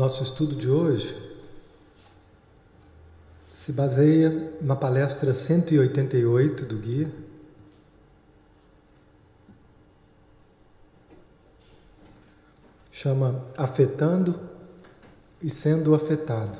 Nosso 0.00 0.22
estudo 0.22 0.56
de 0.56 0.66
hoje 0.66 1.14
se 3.52 3.70
baseia 3.70 4.50
na 4.62 4.74
palestra 4.74 5.34
188 5.34 6.64
do 6.64 6.78
guia. 6.78 7.12
Chama 12.90 13.44
Afetando 13.54 14.40
e 15.42 15.50
Sendo 15.50 15.94
Afetado. 15.94 16.58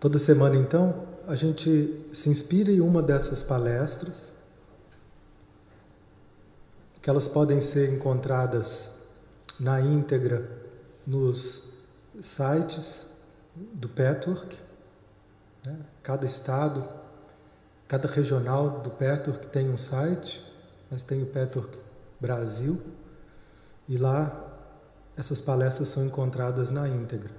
Toda 0.00 0.18
semana, 0.18 0.56
então, 0.56 1.06
a 1.28 1.36
gente 1.36 2.04
se 2.12 2.28
inspira 2.28 2.72
em 2.72 2.80
uma 2.80 3.00
dessas 3.00 3.44
palestras, 3.44 4.32
que 7.00 7.08
elas 7.08 7.28
podem 7.28 7.60
ser 7.60 7.94
encontradas 7.94 8.97
na 9.58 9.80
íntegra 9.80 10.48
nos 11.06 11.72
sites 12.20 13.18
do 13.54 13.88
Petwork. 13.88 14.56
Né? 15.64 15.78
Cada 16.02 16.26
estado, 16.26 16.88
cada 17.86 18.08
regional 18.08 18.80
do 18.80 18.90
Petwork 18.90 19.48
tem 19.48 19.68
um 19.70 19.76
site, 19.76 20.44
mas 20.90 21.02
tem 21.02 21.22
o 21.22 21.26
Petwork 21.26 21.76
Brasil, 22.20 22.80
e 23.88 23.96
lá 23.96 24.44
essas 25.16 25.40
palestras 25.40 25.88
são 25.88 26.04
encontradas 26.04 26.70
na 26.70 26.88
íntegra. 26.88 27.30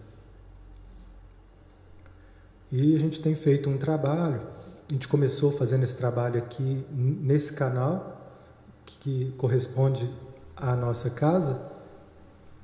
E 2.72 2.96
a 2.96 3.00
gente 3.00 3.22
tem 3.22 3.36
feito 3.36 3.70
um 3.70 3.78
trabalho, 3.78 4.42
a 4.90 4.94
gente 4.94 5.08
começou 5.08 5.52
fazendo 5.52 5.84
esse 5.84 5.96
trabalho 5.96 6.38
aqui 6.38 6.86
nesse 6.92 7.54
canal, 7.54 8.16
que 8.86 9.32
corresponde 9.38 10.10
à 10.56 10.76
nossa 10.76 11.12
casa, 11.12 11.69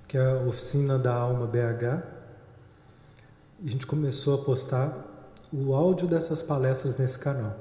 que 0.07 0.17
é 0.17 0.25
a 0.25 0.39
Oficina 0.39 0.97
da 0.97 1.13
Alma 1.13 1.47
BH. 1.47 2.03
E 3.59 3.67
a 3.67 3.69
gente 3.69 3.87
começou 3.87 4.41
a 4.41 4.43
postar 4.43 4.93
o 5.51 5.73
áudio 5.73 6.07
dessas 6.07 6.41
palestras 6.41 6.97
nesse 6.97 7.17
canal. 7.17 7.57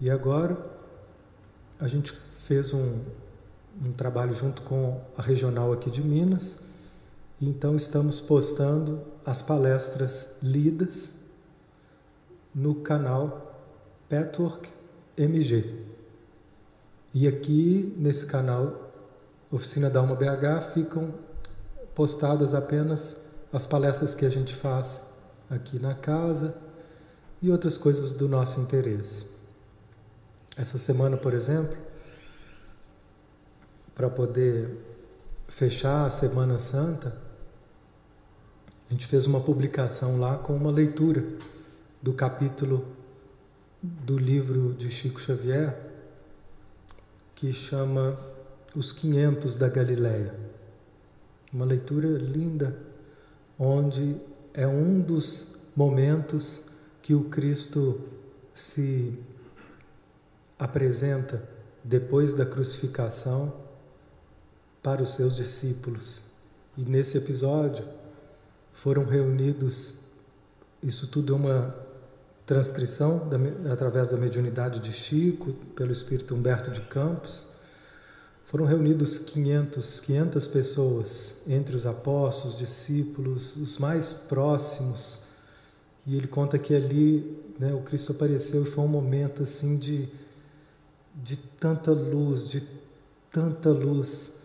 E 0.00 0.10
agora 0.10 0.56
a 1.78 1.88
gente 1.88 2.12
fez 2.12 2.72
um, 2.72 3.02
um 3.82 3.92
trabalho 3.92 4.34
junto 4.34 4.62
com 4.62 5.00
a 5.16 5.22
regional 5.22 5.72
aqui 5.72 5.90
de 5.90 6.02
Minas. 6.02 6.60
Então 7.40 7.76
estamos 7.76 8.20
postando 8.20 9.02
as 9.24 9.42
palestras 9.42 10.36
lidas 10.42 11.12
no 12.54 12.76
canal 12.76 13.60
Petwork 14.08 14.70
MG. 15.16 15.84
E 17.12 17.26
aqui 17.26 17.94
nesse 17.96 18.26
canal 18.26 18.85
Oficina 19.50 19.88
da 19.88 20.00
Alma 20.00 20.16
BH 20.16 20.72
ficam 20.74 21.14
postadas 21.94 22.52
apenas 22.52 23.24
as 23.52 23.64
palestras 23.66 24.14
que 24.14 24.26
a 24.26 24.28
gente 24.28 24.54
faz 24.54 25.06
aqui 25.48 25.78
na 25.78 25.94
casa 25.94 26.54
e 27.40 27.50
outras 27.50 27.78
coisas 27.78 28.12
do 28.12 28.28
nosso 28.28 28.60
interesse. 28.60 29.26
Essa 30.56 30.78
semana, 30.78 31.16
por 31.16 31.32
exemplo, 31.32 31.76
para 33.94 34.10
poder 34.10 34.76
fechar 35.48 36.06
a 36.06 36.10
Semana 36.10 36.58
Santa, 36.58 37.16
a 38.88 38.92
gente 38.92 39.06
fez 39.06 39.26
uma 39.26 39.40
publicação 39.40 40.18
lá 40.18 40.36
com 40.36 40.56
uma 40.56 40.70
leitura 40.70 41.24
do 42.02 42.12
capítulo 42.12 42.86
do 43.82 44.18
livro 44.18 44.74
de 44.74 44.90
Chico 44.90 45.20
Xavier, 45.20 45.78
que 47.34 47.52
chama 47.52 48.18
os 48.76 48.92
500 48.92 49.56
da 49.56 49.70
Galileia. 49.70 50.34
Uma 51.50 51.64
leitura 51.64 52.06
linda, 52.18 52.76
onde 53.58 54.20
é 54.52 54.66
um 54.66 55.00
dos 55.00 55.70
momentos 55.74 56.68
que 57.00 57.14
o 57.14 57.24
Cristo 57.24 57.98
se 58.54 59.18
apresenta 60.58 61.42
depois 61.82 62.34
da 62.34 62.44
crucificação 62.44 63.54
para 64.82 65.02
os 65.02 65.14
seus 65.14 65.34
discípulos. 65.34 66.22
E 66.76 66.82
nesse 66.82 67.16
episódio 67.16 67.84
foram 68.74 69.06
reunidos, 69.06 70.00
isso 70.82 71.08
tudo 71.08 71.32
é 71.32 71.36
uma 71.36 71.76
transcrição 72.44 73.26
da, 73.26 73.38
através 73.72 74.08
da 74.08 74.18
mediunidade 74.18 74.80
de 74.80 74.92
Chico, 74.92 75.54
pelo 75.74 75.92
espírito 75.92 76.34
Humberto 76.34 76.70
de 76.70 76.82
Campos 76.82 77.55
foram 78.46 78.64
reunidos 78.64 79.18
500, 79.18 80.00
500 80.00 80.48
pessoas, 80.48 81.36
entre 81.48 81.74
os 81.74 81.84
apóstolos, 81.84 82.56
discípulos, 82.56 83.56
os 83.56 83.76
mais 83.78 84.12
próximos. 84.12 85.24
E 86.06 86.16
ele 86.16 86.28
conta 86.28 86.56
que 86.56 86.72
ali 86.72 87.36
né, 87.58 87.74
o 87.74 87.80
Cristo 87.80 88.12
apareceu 88.12 88.62
e 88.62 88.64
foi 88.64 88.84
um 88.84 88.88
momento 88.88 89.42
assim 89.42 89.76
de, 89.76 90.08
de 91.12 91.36
tanta 91.36 91.90
luz, 91.90 92.48
de 92.48 92.62
tanta 93.32 93.68
luz, 93.70 94.36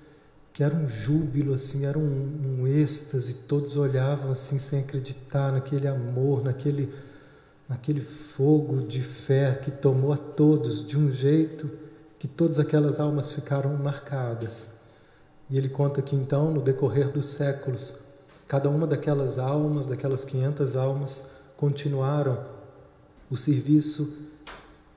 que 0.52 0.64
era 0.64 0.76
um 0.76 0.88
júbilo, 0.88 1.54
assim, 1.54 1.86
era 1.86 2.00
um, 2.00 2.60
um 2.60 2.68
êxtase. 2.68 3.36
Todos 3.48 3.78
olhavam 3.78 4.32
assim 4.32 4.58
sem 4.58 4.80
acreditar 4.80 5.52
naquele 5.52 5.88
amor, 5.88 6.44
naquele, 6.44 6.92
naquele 7.70 8.02
fogo 8.02 8.82
de 8.82 9.04
fé 9.04 9.54
que 9.54 9.70
tomou 9.70 10.12
a 10.12 10.18
todos 10.18 10.86
de 10.86 10.98
um 10.98 11.12
jeito 11.12 11.81
que 12.22 12.28
todas 12.28 12.60
aquelas 12.60 13.00
almas 13.00 13.32
ficaram 13.32 13.76
marcadas. 13.78 14.68
E 15.50 15.58
ele 15.58 15.68
conta 15.68 16.04
que 16.04 16.16
então, 16.16 16.54
no 16.54 16.62
decorrer 16.62 17.10
dos 17.12 17.26
séculos, 17.26 17.98
cada 18.48 18.70
uma 18.70 18.86
daquelas 18.86 19.40
almas, 19.40 19.88
daquelas 19.88 20.24
500 20.24 20.76
almas, 20.76 21.24
continuaram 21.58 22.46
o 23.28 23.36
serviço 23.36 24.30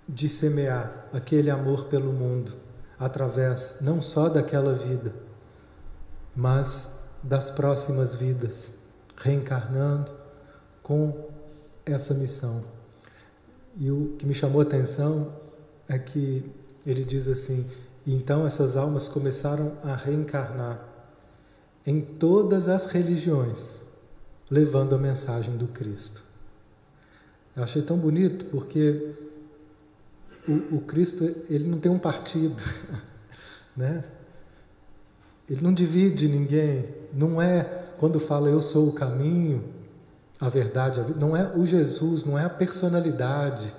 de 0.06 0.28
semear 0.28 1.08
aquele 1.14 1.48
amor 1.48 1.86
pelo 1.86 2.12
mundo, 2.12 2.52
através 2.98 3.78
não 3.80 4.02
só 4.02 4.28
daquela 4.28 4.74
vida, 4.74 5.14
mas 6.36 6.94
das 7.22 7.50
próximas 7.50 8.14
vidas, 8.14 8.74
reencarnando 9.16 10.12
com 10.82 11.30
essa 11.86 12.12
missão. 12.12 12.62
E 13.78 13.90
o 13.90 14.14
que 14.18 14.26
me 14.26 14.34
chamou 14.34 14.60
a 14.60 14.64
atenção 14.64 15.32
é 15.88 15.98
que 15.98 16.52
ele 16.86 17.04
diz 17.04 17.28
assim: 17.28 17.66
então 18.06 18.46
essas 18.46 18.76
almas 18.76 19.08
começaram 19.08 19.72
a 19.82 19.94
reencarnar 19.94 20.80
em 21.86 22.00
todas 22.00 22.68
as 22.68 22.86
religiões, 22.86 23.76
levando 24.50 24.94
a 24.94 24.98
mensagem 24.98 25.56
do 25.56 25.66
Cristo. 25.66 26.22
Eu 27.56 27.62
achei 27.62 27.82
tão 27.82 27.96
bonito 27.96 28.46
porque 28.46 29.12
o, 30.48 30.76
o 30.76 30.80
Cristo 30.80 31.24
ele 31.48 31.68
não 31.68 31.78
tem 31.78 31.90
um 31.90 31.98
partido, 31.98 32.62
né? 33.76 34.04
Ele 35.48 35.60
não 35.60 35.74
divide 35.74 36.26
ninguém. 36.28 36.88
Não 37.12 37.40
é 37.40 37.64
quando 37.98 38.18
fala 38.18 38.48
eu 38.48 38.60
sou 38.62 38.88
o 38.88 38.92
caminho, 38.92 39.62
a 40.40 40.48
verdade, 40.48 41.00
a 41.00 41.02
vida. 41.02 41.20
Não 41.20 41.36
é 41.36 41.54
o 41.54 41.64
Jesus, 41.64 42.24
não 42.24 42.38
é 42.38 42.44
a 42.44 42.50
personalidade. 42.50 43.72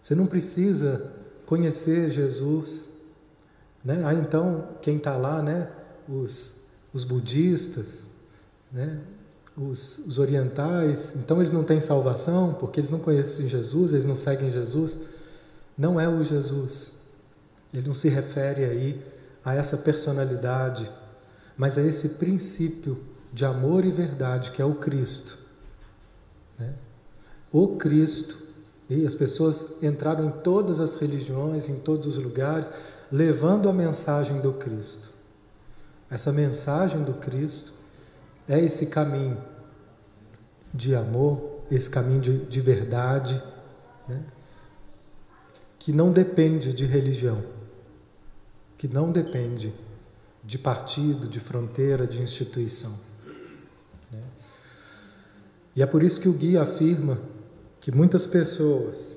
Você 0.00 0.14
não 0.14 0.26
precisa 0.26 1.12
conhecer 1.48 2.10
Jesus. 2.10 2.90
Né? 3.82 4.02
Ah, 4.04 4.12
então, 4.12 4.68
quem 4.82 4.98
está 4.98 5.16
lá, 5.16 5.42
né? 5.42 5.70
os, 6.06 6.56
os 6.92 7.04
budistas, 7.04 8.06
né? 8.70 9.00
os, 9.56 9.98
os 10.06 10.18
orientais, 10.18 11.14
então 11.16 11.38
eles 11.38 11.50
não 11.50 11.64
têm 11.64 11.80
salvação 11.80 12.54
porque 12.54 12.78
eles 12.78 12.90
não 12.90 12.98
conhecem 12.98 13.48
Jesus, 13.48 13.92
eles 13.92 14.04
não 14.04 14.14
seguem 14.14 14.50
Jesus. 14.50 14.98
Não 15.76 15.98
é 15.98 16.06
o 16.06 16.22
Jesus. 16.22 16.92
Ele 17.72 17.86
não 17.86 17.94
se 17.94 18.10
refere 18.10 18.64
aí 18.64 19.02
a 19.42 19.54
essa 19.54 19.78
personalidade, 19.78 20.90
mas 21.56 21.78
a 21.78 21.82
esse 21.82 22.10
princípio 22.10 22.98
de 23.32 23.46
amor 23.46 23.86
e 23.86 23.90
verdade 23.90 24.50
que 24.50 24.60
é 24.60 24.64
o 24.66 24.74
Cristo. 24.74 25.38
Né? 26.58 26.74
O 27.50 27.76
Cristo 27.76 28.47
e 28.88 29.06
as 29.06 29.14
pessoas 29.14 29.82
entraram 29.82 30.26
em 30.26 30.30
todas 30.30 30.80
as 30.80 30.94
religiões, 30.94 31.68
em 31.68 31.78
todos 31.80 32.06
os 32.06 32.16
lugares, 32.16 32.70
levando 33.12 33.68
a 33.68 33.72
mensagem 33.72 34.40
do 34.40 34.54
Cristo. 34.54 35.10
Essa 36.10 36.32
mensagem 36.32 37.04
do 37.04 37.14
Cristo 37.14 37.74
é 38.48 38.58
esse 38.58 38.86
caminho 38.86 39.36
de 40.72 40.94
amor, 40.94 41.60
esse 41.70 41.90
caminho 41.90 42.20
de, 42.20 42.38
de 42.46 42.60
verdade, 42.60 43.42
né? 44.08 44.22
que 45.78 45.92
não 45.92 46.10
depende 46.10 46.72
de 46.72 46.86
religião, 46.86 47.44
que 48.78 48.88
não 48.88 49.12
depende 49.12 49.74
de 50.42 50.56
partido, 50.56 51.28
de 51.28 51.40
fronteira, 51.40 52.06
de 52.06 52.22
instituição. 52.22 52.98
Né? 54.10 54.22
E 55.76 55.82
é 55.82 55.86
por 55.86 56.02
isso 56.02 56.20
que 56.20 56.28
o 56.28 56.32
guia 56.32 56.62
afirma 56.62 57.20
que 57.88 57.96
muitas 57.96 58.26
pessoas 58.26 59.16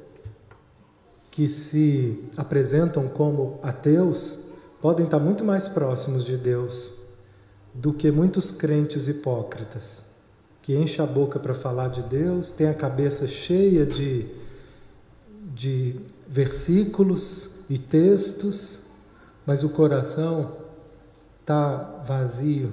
que 1.30 1.50
se 1.50 2.24
apresentam 2.38 3.06
como 3.10 3.60
ateus 3.62 4.46
podem 4.82 5.04
estar 5.04 5.20
muito 5.20 5.44
mais 5.44 5.68
próximos 5.68 6.24
de 6.24 6.38
Deus 6.38 6.94
do 7.74 7.92
que 7.92 8.10
muitos 8.12 8.50
crentes 8.50 9.10
hipócritas 9.10 10.06
que 10.62 10.74
enchem 10.74 11.04
a 11.04 11.06
boca 11.06 11.38
para 11.38 11.54
falar 11.54 11.90
de 11.90 12.02
Deus, 12.04 12.54
tem 12.54 12.70
a 12.70 12.74
cabeça 12.74 13.28
cheia 13.28 13.86
de, 13.86 14.30
de 15.54 15.98
versículos 16.26 17.56
e 17.70 17.78
textos, 17.78 18.86
mas 19.46 19.66
o 19.66 19.70
coração 19.72 20.56
está 21.42 22.02
vazio, 22.08 22.72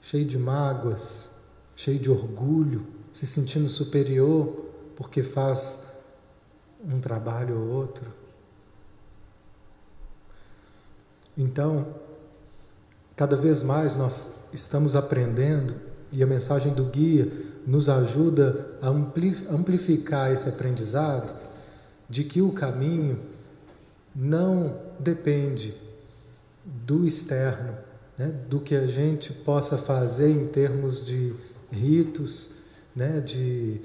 cheio 0.00 0.24
de 0.24 0.36
mágoas, 0.36 1.30
cheio 1.76 2.00
de 2.00 2.10
orgulho, 2.10 2.84
se 3.12 3.28
sentindo 3.28 3.68
superior 3.68 4.66
porque 4.98 5.22
faz 5.22 5.86
um 6.84 6.98
trabalho 6.98 7.56
ou 7.56 7.68
outro. 7.68 8.12
Então, 11.36 11.94
cada 13.14 13.36
vez 13.36 13.62
mais 13.62 13.94
nós 13.94 14.32
estamos 14.52 14.96
aprendendo 14.96 15.72
e 16.10 16.20
a 16.20 16.26
mensagem 16.26 16.74
do 16.74 16.82
guia 16.86 17.30
nos 17.64 17.88
ajuda 17.88 18.76
a 18.82 18.88
amplificar 18.88 20.32
esse 20.32 20.48
aprendizado 20.48 21.32
de 22.08 22.24
que 22.24 22.42
o 22.42 22.50
caminho 22.50 23.20
não 24.12 24.80
depende 24.98 25.76
do 26.64 27.06
externo, 27.06 27.78
né, 28.18 28.34
do 28.50 28.58
que 28.58 28.74
a 28.74 28.84
gente 28.84 29.32
possa 29.32 29.78
fazer 29.78 30.28
em 30.28 30.48
termos 30.48 31.06
de 31.06 31.36
ritos, 31.70 32.56
né, 32.96 33.20
de 33.20 33.80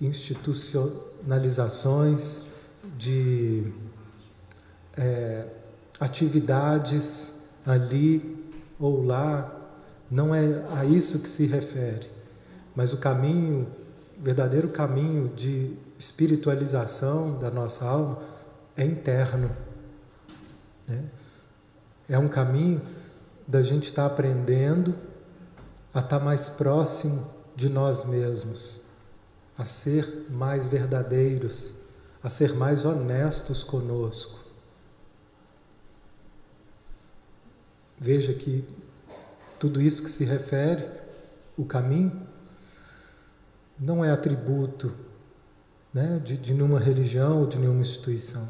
institucionalizações, 0.00 2.50
de 2.96 3.72
é, 4.96 5.46
atividades 5.98 7.42
ali 7.66 8.38
ou 8.78 9.04
lá. 9.04 9.56
Não 10.10 10.34
é 10.34 10.64
a 10.76 10.84
isso 10.84 11.20
que 11.20 11.28
se 11.28 11.46
refere, 11.46 12.10
mas 12.74 12.92
o 12.92 12.96
caminho, 12.96 13.68
o 14.18 14.22
verdadeiro 14.22 14.68
caminho 14.68 15.28
de 15.28 15.76
espiritualização 15.98 17.38
da 17.38 17.50
nossa 17.50 17.84
alma 17.84 18.18
é 18.76 18.84
interno. 18.84 19.50
Né? 20.88 21.04
É 22.08 22.18
um 22.18 22.28
caminho 22.28 22.82
da 23.46 23.62
gente 23.62 23.84
estar 23.84 24.08
tá 24.08 24.12
aprendendo 24.12 24.94
a 25.94 26.00
estar 26.00 26.18
tá 26.18 26.24
mais 26.24 26.48
próximo 26.48 27.28
de 27.54 27.68
nós 27.68 28.04
mesmos, 28.04 28.79
a 29.60 29.64
ser 29.66 30.26
mais 30.30 30.66
verdadeiros, 30.66 31.74
a 32.22 32.30
ser 32.30 32.54
mais 32.54 32.86
honestos 32.86 33.62
conosco. 33.62 34.40
Veja 37.98 38.32
que 38.32 38.64
tudo 39.58 39.82
isso 39.82 40.02
que 40.02 40.10
se 40.10 40.24
refere, 40.24 40.88
o 41.58 41.66
caminho, 41.66 42.26
não 43.78 44.02
é 44.02 44.10
atributo 44.10 44.96
né, 45.92 46.18
de, 46.24 46.38
de 46.38 46.54
nenhuma 46.54 46.80
religião 46.80 47.40
ou 47.40 47.46
de 47.46 47.58
nenhuma 47.58 47.82
instituição, 47.82 48.48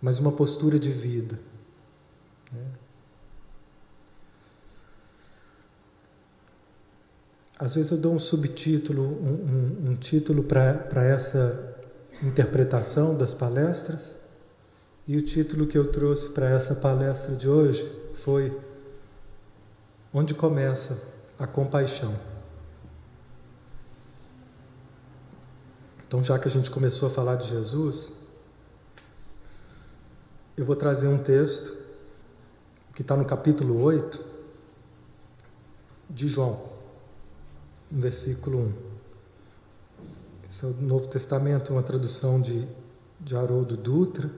mas 0.00 0.20
uma 0.20 0.30
postura 0.30 0.78
de 0.78 0.92
vida. 0.92 1.40
Às 7.62 7.76
vezes 7.76 7.92
eu 7.92 7.98
dou 7.98 8.12
um 8.12 8.18
subtítulo, 8.18 9.04
um, 9.04 9.86
um, 9.86 9.90
um 9.90 9.94
título 9.94 10.42
para 10.42 11.04
essa 11.04 11.76
interpretação 12.20 13.16
das 13.16 13.34
palestras, 13.34 14.20
e 15.06 15.16
o 15.16 15.22
título 15.22 15.68
que 15.68 15.78
eu 15.78 15.86
trouxe 15.92 16.30
para 16.30 16.48
essa 16.48 16.74
palestra 16.74 17.36
de 17.36 17.48
hoje 17.48 17.88
foi 18.16 18.60
Onde 20.12 20.34
começa 20.34 21.00
a 21.38 21.46
compaixão? 21.46 22.18
Então, 26.04 26.24
já 26.24 26.40
que 26.40 26.48
a 26.48 26.50
gente 26.50 26.68
começou 26.68 27.08
a 27.08 27.12
falar 27.12 27.36
de 27.36 27.46
Jesus, 27.46 28.12
eu 30.56 30.64
vou 30.64 30.74
trazer 30.74 31.06
um 31.06 31.18
texto 31.18 31.80
que 32.96 33.02
está 33.02 33.16
no 33.16 33.24
capítulo 33.24 33.80
8 33.80 34.18
de 36.10 36.26
João, 36.26 36.71
versículo 37.92 38.58
1. 38.60 38.72
Esse 40.48 40.64
é 40.64 40.68
o 40.68 40.72
Novo 40.72 41.06
Testamento, 41.08 41.72
uma 41.72 41.82
tradução 41.82 42.40
de, 42.40 42.66
de 43.20 43.36
Haroldo 43.36 43.76
Dutra, 43.76 44.30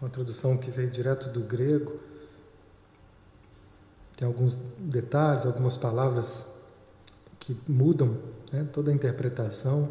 uma 0.00 0.08
tradução 0.08 0.56
que 0.56 0.70
veio 0.70 0.88
direto 0.88 1.28
do 1.30 1.40
grego. 1.40 1.98
Tem 4.16 4.26
alguns 4.26 4.54
detalhes, 4.78 5.46
algumas 5.46 5.76
palavras 5.76 6.50
que 7.38 7.58
mudam 7.66 8.16
né, 8.52 8.68
toda 8.72 8.90
a 8.90 8.94
interpretação. 8.94 9.90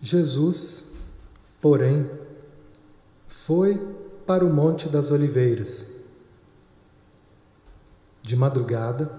Jesus, 0.00 0.92
porém, 1.60 2.08
foi 3.26 3.96
para 4.26 4.44
o 4.44 4.52
Monte 4.52 4.88
das 4.88 5.10
Oliveiras. 5.10 5.97
De 8.28 8.36
madrugada, 8.36 9.10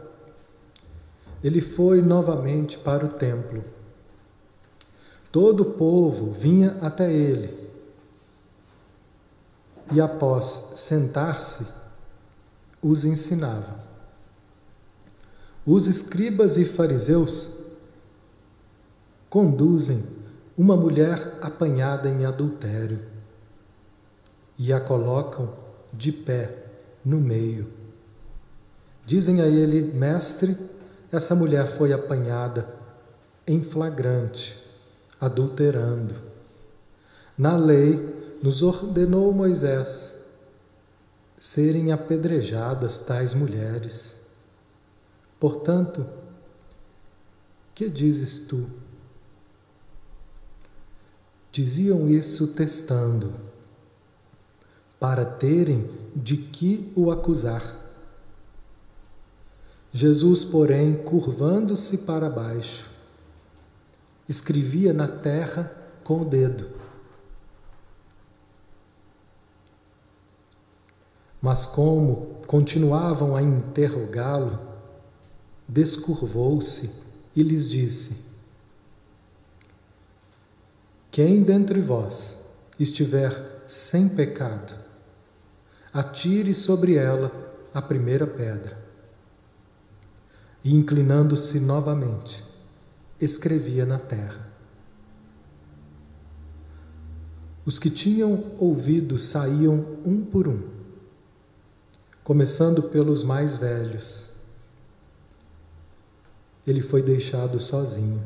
ele 1.44 1.62
foi 1.62 2.00
novamente 2.00 2.78
para 2.78 3.08
o 3.08 3.10
templo. 3.10 3.66
Todo 5.32 5.62
o 5.62 5.74
povo 5.74 6.32
vinha 6.32 6.78
até 6.80 7.12
ele. 7.12 7.72
E 9.92 10.00
após 10.00 10.74
sentar-se, 10.76 11.66
os 12.84 13.04
ensinava. 13.04 13.80
Os 15.66 15.88
escribas 15.88 16.56
e 16.58 16.64
fariseus 16.64 17.58
conduzem 19.28 20.06
uma 20.56 20.78
mulher 20.78 21.40
apanhada 21.42 22.08
em 22.08 22.26
adultério 22.26 23.00
e 24.56 24.72
a 24.72 24.80
colocam 24.80 25.52
de 25.92 26.12
pé 26.12 26.64
no 27.04 27.20
meio. 27.20 27.79
Dizem 29.10 29.42
a 29.42 29.48
ele, 29.48 29.82
mestre, 29.82 30.56
essa 31.12 31.34
mulher 31.34 31.66
foi 31.66 31.92
apanhada 31.92 32.70
em 33.48 33.64
flagrante, 33.64 34.56
adulterando. 35.20 36.14
Na 37.36 37.58
lei, 37.58 38.38
nos 38.44 38.62
ordenou 38.62 39.34
Moisés 39.34 40.16
serem 41.40 41.92
apedrejadas 41.92 43.00
tais 43.00 43.34
mulheres. 43.34 44.22
Portanto, 45.40 46.06
que 47.74 47.90
dizes 47.90 48.46
tu? 48.46 48.70
Diziam 51.52 52.08
isso 52.08 52.54
testando, 52.54 53.34
para 55.00 55.26
terem 55.26 55.90
de 56.16 56.38
que 56.38 56.94
o 56.96 57.10
acusar. 57.10 57.79
Jesus, 59.92 60.46
porém, 60.46 60.98
curvando-se 61.04 62.00
para 62.00 62.30
baixo, 62.30 62.90
escrevia 64.28 64.94
na 64.94 65.08
terra 65.08 65.72
com 66.04 66.22
o 66.22 66.26
dedo. 66.26 66.70
Mas 71.42 71.66
como 71.66 72.42
continuavam 72.46 73.36
a 73.36 73.42
interrogá-lo, 73.42 74.60
descurvou-se 75.68 76.92
e 77.36 77.42
lhes 77.42 77.70
disse: 77.70 78.30
quem 81.12 81.44
dentre 81.44 81.82
vós 81.82 82.40
estiver 82.80 83.64
sem 83.68 84.08
pecado, 84.08 84.74
atire 85.92 86.54
sobre 86.54 86.96
ela 86.96 87.30
a 87.74 87.82
primeira 87.82 88.26
pedra. 88.26 88.79
E 90.64 90.76
inclinando-se 90.76 91.60
novamente, 91.60 92.44
escrevia 93.20 93.86
na 93.86 93.98
terra. 93.98 94.50
Os 97.66 97.78
que 97.78 97.90
tinham 97.90 98.56
ouvido 98.58 99.18
saíam 99.18 99.98
um 100.06 100.26
por 100.26 100.48
um, 100.48 100.68
começando 102.24 102.84
pelos 102.84 103.24
mais 103.24 103.56
velhos. 103.56 104.32
Ele 106.66 106.82
foi 106.82 107.02
deixado 107.02 107.60
sozinho, 107.60 108.24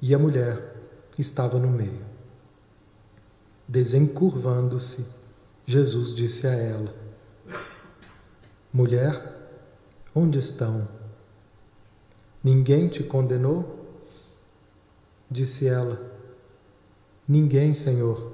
e 0.00 0.14
a 0.14 0.18
mulher 0.18 0.74
estava 1.18 1.58
no 1.58 1.68
meio. 1.68 2.04
Desencurvando-se, 3.68 5.06
Jesus 5.66 6.14
disse 6.14 6.46
a 6.46 6.52
ela: 6.52 6.94
Mulher, 8.72 9.48
onde 10.14 10.38
estão? 10.38 10.86
Ninguém 12.44 12.88
te 12.88 13.02
condenou? 13.02 13.88
Disse 15.28 15.66
ela: 15.66 16.12
Ninguém, 17.26 17.74
Senhor. 17.74 18.32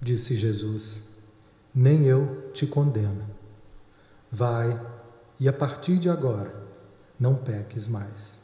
Disse 0.00 0.34
Jesus: 0.34 1.12
nem 1.74 2.04
eu 2.04 2.50
te 2.52 2.66
condeno. 2.66 3.26
Vai 4.30 4.80
e 5.38 5.48
a 5.48 5.52
partir 5.52 5.98
de 5.98 6.08
agora 6.08 6.54
não 7.18 7.34
peques 7.34 7.88
mais. 7.88 8.38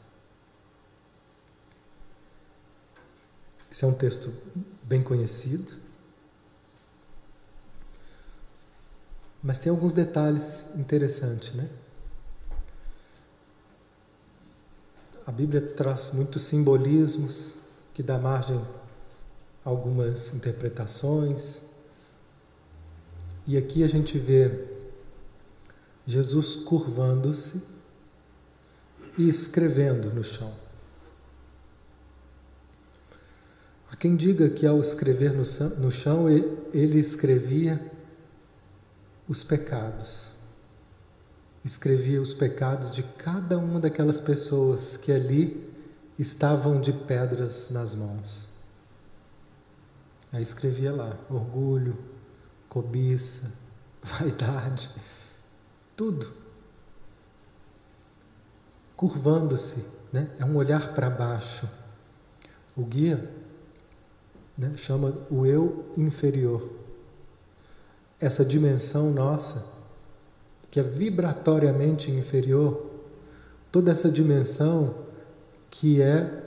Esse 3.71 3.85
é 3.85 3.87
um 3.87 3.93
texto 3.93 4.33
bem 4.83 5.03
conhecido, 5.03 5.73
mas 9.43 9.59
tem 9.59 9.69
alguns 9.69 9.93
detalhes 9.93 10.75
interessantes, 10.75 11.53
né? 11.53 11.69
A 15.29 15.31
Bíblia 15.31 15.61
traz 15.61 16.09
muitos 16.11 16.41
simbolismos 16.41 17.59
que 17.93 18.01
dá 18.01 18.17
margem 18.17 18.59
a 19.63 19.69
algumas 19.69 20.33
interpretações. 20.33 21.61
E 23.45 23.55
aqui 23.55 23.83
a 23.83 23.87
gente 23.87 24.17
vê 24.17 24.65
Jesus 26.03 26.55
curvando-se 26.55 27.61
e 29.19 29.27
escrevendo 29.27 30.11
no 30.11 30.23
chão. 30.23 30.51
Há 33.91 33.95
quem 33.95 34.15
diga 34.15 34.49
que 34.49 34.65
ao 34.65 34.79
escrever 34.79 35.31
no 35.31 35.91
chão 35.91 36.27
ele 36.27 36.97
escrevia 36.97 37.79
os 39.27 39.43
pecados 39.43 40.38
escrevia 41.63 42.21
os 42.21 42.33
pecados 42.33 42.93
de 42.93 43.03
cada 43.03 43.57
uma 43.57 43.79
daquelas 43.79 44.19
pessoas 44.19 44.95
que 44.95 45.11
ali 45.11 45.69
estavam 46.17 46.79
de 46.79 46.93
pedras 46.93 47.69
nas 47.69 47.93
mãos. 47.93 48.47
Aí 50.31 50.41
escrevia 50.41 50.91
lá: 50.91 51.17
orgulho, 51.29 51.97
cobiça, 52.67 53.51
vaidade, 54.01 54.89
tudo. 55.95 56.39
Curvando-se, 58.95 59.85
né? 60.11 60.29
é 60.37 60.45
um 60.45 60.57
olhar 60.57 60.93
para 60.93 61.09
baixo. 61.09 61.69
O 62.75 62.83
guia 62.83 63.31
né, 64.57 64.73
chama 64.75 65.13
o 65.29 65.45
eu 65.45 65.89
inferior. 65.95 66.69
Essa 68.19 68.43
dimensão 68.43 69.11
nossa 69.11 69.78
que 70.71 70.79
é 70.79 70.83
vibratoriamente 70.83 72.11
inferior, 72.11 72.89
toda 73.71 73.91
essa 73.91 74.09
dimensão 74.09 74.95
que 75.69 76.01
é 76.01 76.43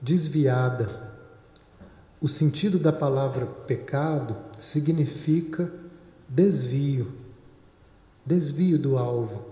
desviada. 0.00 1.14
O 2.20 2.28
sentido 2.28 2.78
da 2.78 2.92
palavra 2.92 3.46
pecado 3.46 4.36
significa 4.58 5.72
desvio, 6.28 7.12
desvio 8.24 8.78
do 8.78 8.98
alvo. 8.98 9.44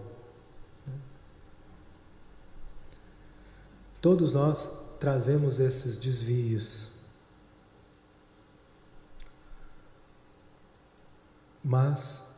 Todos 4.01 4.33
nós 4.33 4.71
trazemos 4.99 5.59
esses 5.59 5.97
desvios. 5.97 6.91
Mas 11.63 12.34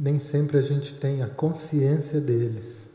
nem 0.00 0.18
sempre 0.18 0.56
a 0.56 0.62
gente 0.62 0.94
tem 0.94 1.22
a 1.22 1.28
consciência 1.28 2.18
deles. 2.18 2.88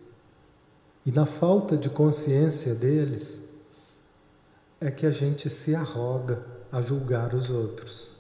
E 1.05 1.11
na 1.11 1.23
falta 1.23 1.77
de 1.77 1.87
consciência 1.87 2.73
deles, 2.73 3.47
é 4.81 4.89
que 4.89 5.05
a 5.05 5.11
gente 5.11 5.47
se 5.47 5.75
arroga 5.75 6.43
a 6.71 6.81
julgar 6.81 7.35
os 7.35 7.51
outros. 7.51 8.15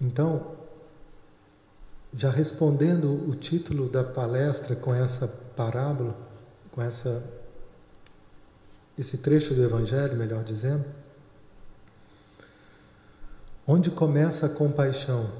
Então, 0.00 0.56
já 2.12 2.28
respondendo 2.28 3.28
o 3.30 3.36
título 3.36 3.88
da 3.88 4.02
palestra 4.02 4.74
com 4.74 4.92
essa 4.92 5.28
parábola, 5.28 6.16
com 6.72 6.82
essa 6.82 7.24
esse 8.98 9.18
trecho 9.18 9.54
do 9.54 9.62
evangelho, 9.62 10.16
melhor 10.16 10.42
dizendo, 10.42 10.84
Onde 13.66 13.90
começa 13.90 14.46
a 14.46 14.48
compaixão? 14.48 15.30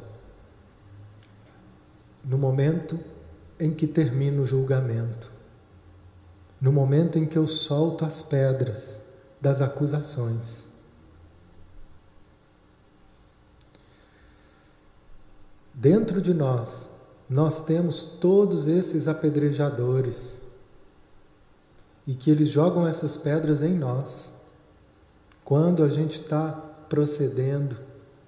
No 2.25 2.37
momento 2.37 2.99
em 3.59 3.73
que 3.73 3.87
termina 3.87 4.41
o 4.41 4.45
julgamento, 4.45 5.31
no 6.61 6.73
momento 6.73 7.19
em 7.19 7.27
que 7.27 7.37
eu 7.37 7.47
solto 7.47 8.05
as 8.05 8.23
pedras 8.23 9.01
das 9.41 9.63
acusações. 9.63 10.67
Dentro 15.73 16.21
de 16.21 16.35
nós, 16.35 16.91
nós 17.29 17.65
temos 17.65 18.05
todos 18.05 18.67
esses 18.67 19.09
apedrejadores 19.09 20.43
e 22.07 22.15
que 22.15 22.31
eles 22.31 22.49
jogam 22.49 22.87
essas 22.87 23.17
pedras 23.17 23.63
em 23.63 23.79
nós 23.79 24.35
quando 25.45 25.83
a 25.83 25.89
gente 25.89 26.21
está 26.21 26.51
procedendo 26.89 27.77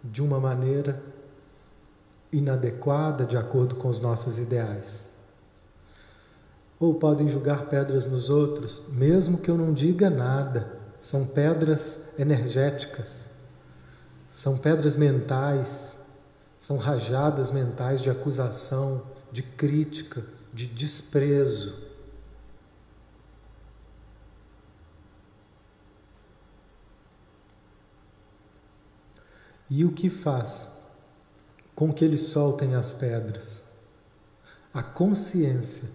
de 0.04 0.22
uma 0.22 0.40
maneira 0.40 1.02
inadequada 2.32 3.24
de 3.24 3.36
acordo 3.36 3.76
com 3.76 3.88
os 3.88 4.00
nossos 4.00 4.38
ideais. 4.38 5.04
Ou 6.80 6.94
podem 6.94 7.28
julgar 7.28 7.66
pedras 7.66 8.06
nos 8.06 8.28
outros, 8.28 8.82
mesmo 8.88 9.38
que 9.38 9.50
eu 9.50 9.56
não 9.56 9.72
diga 9.72 10.10
nada. 10.10 10.80
São 11.00 11.24
pedras 11.24 12.00
energéticas, 12.18 13.24
são 14.32 14.56
pedras 14.56 14.96
mentais, 14.96 15.96
são 16.58 16.76
rajadas 16.76 17.50
mentais 17.50 18.00
de 18.00 18.08
acusação, 18.08 19.02
de 19.30 19.42
crítica, 19.42 20.24
de 20.54 20.66
desprezo. 20.66 21.74
E 29.74 29.86
o 29.86 29.90
que 29.90 30.10
faz 30.10 30.76
com 31.74 31.90
que 31.90 32.04
eles 32.04 32.24
soltem 32.24 32.74
as 32.74 32.92
pedras? 32.92 33.62
A 34.74 34.82
consciência 34.82 35.88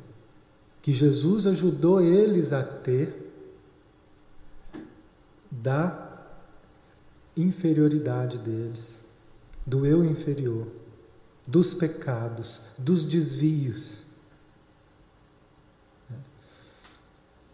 que 0.82 0.92
Jesus 0.92 1.46
ajudou 1.46 2.02
eles 2.02 2.52
a 2.52 2.64
ter 2.64 3.32
da 5.52 6.26
inferioridade 7.36 8.40
deles, 8.40 9.00
do 9.64 9.86
eu 9.86 10.04
inferior, 10.04 10.68
dos 11.46 11.76
pecados, 11.76 12.64
dos 12.80 13.06
desvios. 13.06 14.06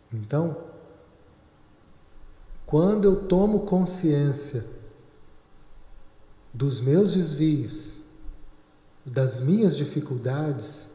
Então, 0.10 0.56
quando 2.65 3.03
eu 3.10 3.27
tomo 3.27 3.65
consciência 3.65 4.82
dos 6.53 6.79
meus 6.79 7.13
desvios, 7.13 8.03
das 9.03 9.39
minhas 9.39 9.75
dificuldades, 9.75 10.88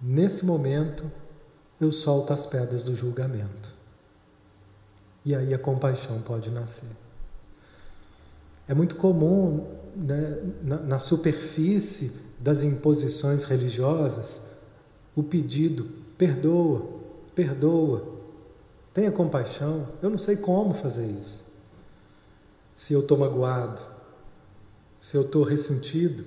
nesse 0.00 0.46
momento 0.46 1.10
eu 1.80 1.90
solto 1.90 2.32
as 2.32 2.46
pedras 2.46 2.82
do 2.84 2.94
julgamento. 2.94 3.74
E 5.24 5.34
aí 5.34 5.52
a 5.52 5.58
compaixão 5.58 6.22
pode 6.22 6.50
nascer. 6.50 6.88
É 8.68 8.72
muito 8.72 8.94
comum 8.94 9.66
né, 9.96 10.38
na, 10.62 10.76
na 10.76 10.98
superfície 10.98 12.12
das 12.38 12.62
imposições 12.62 13.42
religiosas 13.42 14.42
o 15.16 15.22
pedido: 15.22 15.90
perdoa, 16.16 16.86
perdoa, 17.34 18.06
tenha 18.94 19.10
compaixão. 19.10 19.88
Eu 20.00 20.08
não 20.08 20.18
sei 20.18 20.36
como 20.36 20.72
fazer 20.72 21.06
isso 21.06 21.45
se 22.76 22.92
eu 22.92 23.00
estou 23.00 23.16
magoado, 23.16 23.80
se 25.00 25.16
eu 25.16 25.22
estou 25.22 25.42
ressentido. 25.42 26.26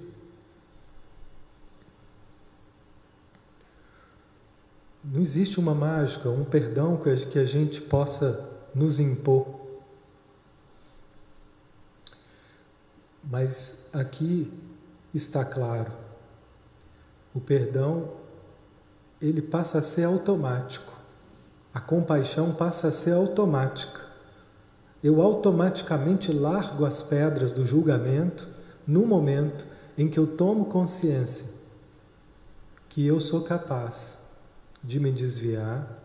Não 5.04 5.22
existe 5.22 5.60
uma 5.60 5.76
mágica, 5.76 6.28
um 6.28 6.44
perdão 6.44 6.98
que 6.98 7.38
a 7.38 7.46
gente 7.46 7.80
possa 7.80 8.50
nos 8.74 9.00
impor. 9.00 9.60
Mas 13.24 13.86
aqui 13.94 14.52
está 15.14 15.46
claro. 15.46 15.92
O 17.34 17.40
perdão 17.40 18.18
ele 19.22 19.42
passa 19.42 19.78
a 19.78 19.82
ser 19.84 20.06
automático. 20.06 20.98
A 21.72 21.80
compaixão 21.80 22.56
passa 22.56 22.88
a 22.88 22.92
ser 22.92 23.14
automática 23.14 24.09
eu 25.04 25.22
automaticamente 25.22 26.32
largo 26.32 26.86
as 26.86 27.02
pedras 27.02 27.52
do 27.52 27.66
julgamento 27.66 28.48
no 28.86 29.06
momento 29.06 29.66
em 29.98 30.10
que 30.10 30.18
eu 30.18 30.28
tomo 30.28 30.66
consciência 30.66 31.60
que 32.90 33.06
eu 33.06 33.20
sou 33.20 33.42
capaz 33.42 34.18
de 34.84 35.00
me 35.00 35.12
desviar 35.12 36.00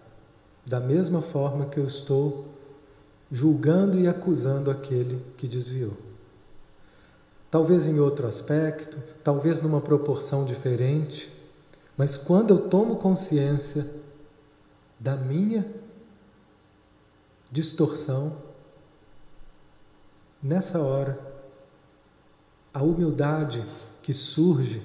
da 0.67 0.79
mesma 0.79 1.23
forma 1.23 1.67
que 1.67 1.79
eu 1.79 1.87
estou 1.87 2.47
julgando 3.31 3.99
e 3.99 4.07
acusando 4.07 4.71
aquele 4.71 5.21
que 5.37 5.49
desviou. 5.49 5.97
Talvez 7.51 7.87
em 7.87 7.99
outro 7.99 8.27
aspecto, 8.27 8.99
talvez 9.23 9.61
numa 9.61 9.81
proporção 9.81 10.45
diferente, 10.45 11.33
mas 11.97 12.17
quando 12.17 12.51
eu 12.51 12.69
tomo 12.69 12.97
consciência 12.97 13.87
da 14.99 15.17
minha 15.17 15.67
distorção, 17.51 18.37
nessa 20.45 20.83
hora, 20.83 21.19
a 22.73 22.83
humildade 22.83 23.65
que 24.03 24.13
surge 24.13 24.83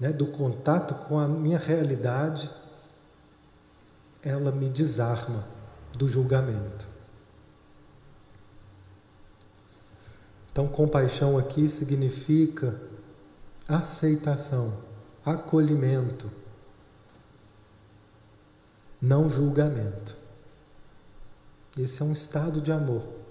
né, 0.00 0.10
do 0.10 0.26
contato 0.28 0.94
com 1.06 1.18
a 1.18 1.28
minha 1.28 1.58
realidade, 1.58 2.50
ela 4.22 4.50
me 4.50 4.70
desarma 4.70 5.46
do 5.92 6.08
julgamento. 6.08 6.88
Então, 10.50 10.66
compaixão 10.66 11.36
aqui 11.36 11.68
significa 11.68 12.80
aceitação, 13.68 14.82
acolhimento, 15.24 16.30
não 19.00 19.28
julgamento. 19.28 20.16
Esse 21.76 22.02
é 22.02 22.04
um 22.04 22.12
estado 22.12 22.60
de 22.60 22.70
amor. 22.70 23.21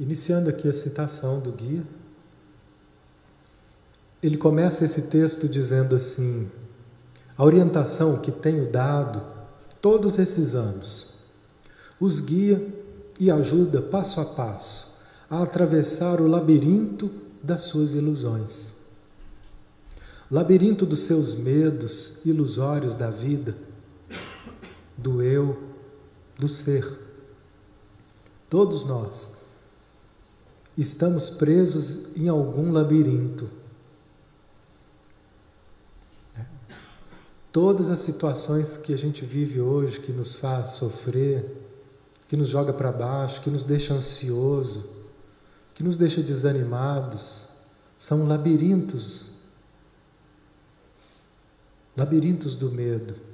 Iniciando 0.00 0.48
aqui 0.48 0.66
a 0.66 0.72
citação 0.72 1.40
do 1.40 1.52
guia, 1.52 1.82
ele 4.22 4.38
começa 4.38 4.82
esse 4.82 5.02
texto 5.02 5.46
dizendo 5.46 5.94
assim: 5.94 6.50
a 7.36 7.44
orientação 7.44 8.16
que 8.18 8.32
tenho 8.32 8.72
dado 8.72 9.22
todos 9.78 10.18
esses 10.18 10.54
anos 10.54 11.18
os 12.00 12.18
guia 12.18 12.66
e 13.18 13.30
ajuda 13.30 13.82
passo 13.82 14.22
a 14.22 14.24
passo 14.24 14.98
a 15.28 15.42
atravessar 15.42 16.18
o 16.18 16.26
labirinto 16.26 17.10
das 17.42 17.62
suas 17.62 17.92
ilusões. 17.92 18.72
Labirinto 20.30 20.86
dos 20.86 21.00
seus 21.00 21.34
medos 21.34 22.24
ilusórios 22.24 22.94
da 22.94 23.10
vida, 23.10 23.54
do 24.96 25.22
eu, 25.22 25.62
do 26.38 26.48
ser. 26.48 26.86
Todos 28.48 28.86
nós 28.86 29.39
estamos 30.80 31.28
presos 31.28 32.16
em 32.16 32.28
algum 32.28 32.72
labirinto. 32.72 33.48
Todas 37.52 37.90
as 37.90 37.98
situações 37.98 38.78
que 38.78 38.94
a 38.94 38.96
gente 38.96 39.24
vive 39.24 39.60
hoje, 39.60 40.00
que 40.00 40.12
nos 40.12 40.36
faz 40.36 40.68
sofrer, 40.68 41.44
que 42.28 42.36
nos 42.36 42.48
joga 42.48 42.72
para 42.72 42.92
baixo, 42.92 43.42
que 43.42 43.50
nos 43.50 43.64
deixa 43.64 43.92
ansioso, 43.92 44.88
que 45.74 45.82
nos 45.82 45.96
deixa 45.96 46.22
desanimados, 46.22 47.48
são 47.98 48.26
labirintos. 48.26 49.40
Labirintos 51.96 52.54
do 52.54 52.70
medo. 52.70 53.29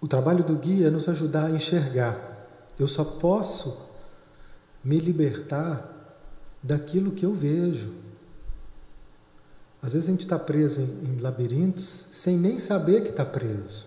O 0.00 0.06
trabalho 0.06 0.44
do 0.44 0.56
guia 0.56 0.86
é 0.86 0.90
nos 0.90 1.08
ajudar 1.08 1.46
a 1.46 1.50
enxergar. 1.50 2.16
Eu 2.78 2.86
só 2.86 3.04
posso 3.04 3.88
me 4.82 4.98
libertar 4.98 5.98
daquilo 6.62 7.12
que 7.12 7.26
eu 7.26 7.34
vejo. 7.34 7.92
Às 9.82 9.92
vezes 9.92 10.08
a 10.08 10.12
gente 10.12 10.24
está 10.24 10.38
preso 10.38 10.80
em, 10.80 10.84
em 10.84 11.20
labirintos 11.20 11.86
sem 11.86 12.36
nem 12.36 12.58
saber 12.58 13.02
que 13.02 13.10
está 13.10 13.24
preso. 13.24 13.86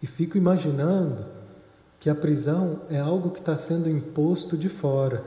E 0.00 0.06
fico 0.06 0.36
imaginando 0.36 1.24
que 2.00 2.10
a 2.10 2.14
prisão 2.14 2.80
é 2.90 2.98
algo 2.98 3.30
que 3.30 3.38
está 3.38 3.56
sendo 3.56 3.88
imposto 3.88 4.56
de 4.56 4.68
fora. 4.68 5.24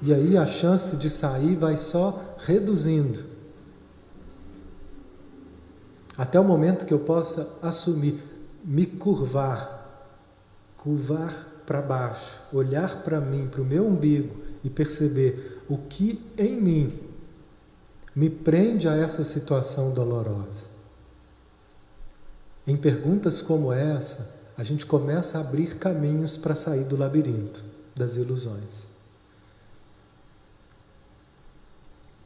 E 0.00 0.14
aí 0.14 0.38
a 0.38 0.46
chance 0.46 0.96
de 0.96 1.10
sair 1.10 1.54
vai 1.54 1.76
só 1.76 2.36
reduzindo. 2.38 3.37
Até 6.18 6.40
o 6.40 6.42
momento 6.42 6.84
que 6.84 6.92
eu 6.92 6.98
possa 6.98 7.56
assumir, 7.62 8.20
me 8.64 8.84
curvar, 8.84 10.10
curvar 10.76 11.46
para 11.64 11.80
baixo, 11.80 12.40
olhar 12.52 13.04
para 13.04 13.20
mim, 13.20 13.46
para 13.46 13.62
o 13.62 13.64
meu 13.64 13.86
umbigo 13.86 14.34
e 14.64 14.68
perceber 14.68 15.62
o 15.68 15.78
que 15.78 16.20
em 16.36 16.60
mim 16.60 16.98
me 18.16 18.28
prende 18.28 18.88
a 18.88 18.96
essa 18.96 19.22
situação 19.22 19.92
dolorosa. 19.92 20.66
Em 22.66 22.76
perguntas 22.76 23.40
como 23.40 23.72
essa, 23.72 24.34
a 24.56 24.64
gente 24.64 24.84
começa 24.84 25.38
a 25.38 25.40
abrir 25.40 25.76
caminhos 25.76 26.36
para 26.36 26.56
sair 26.56 26.84
do 26.84 26.96
labirinto 26.96 27.62
das 27.94 28.16
ilusões. 28.16 28.88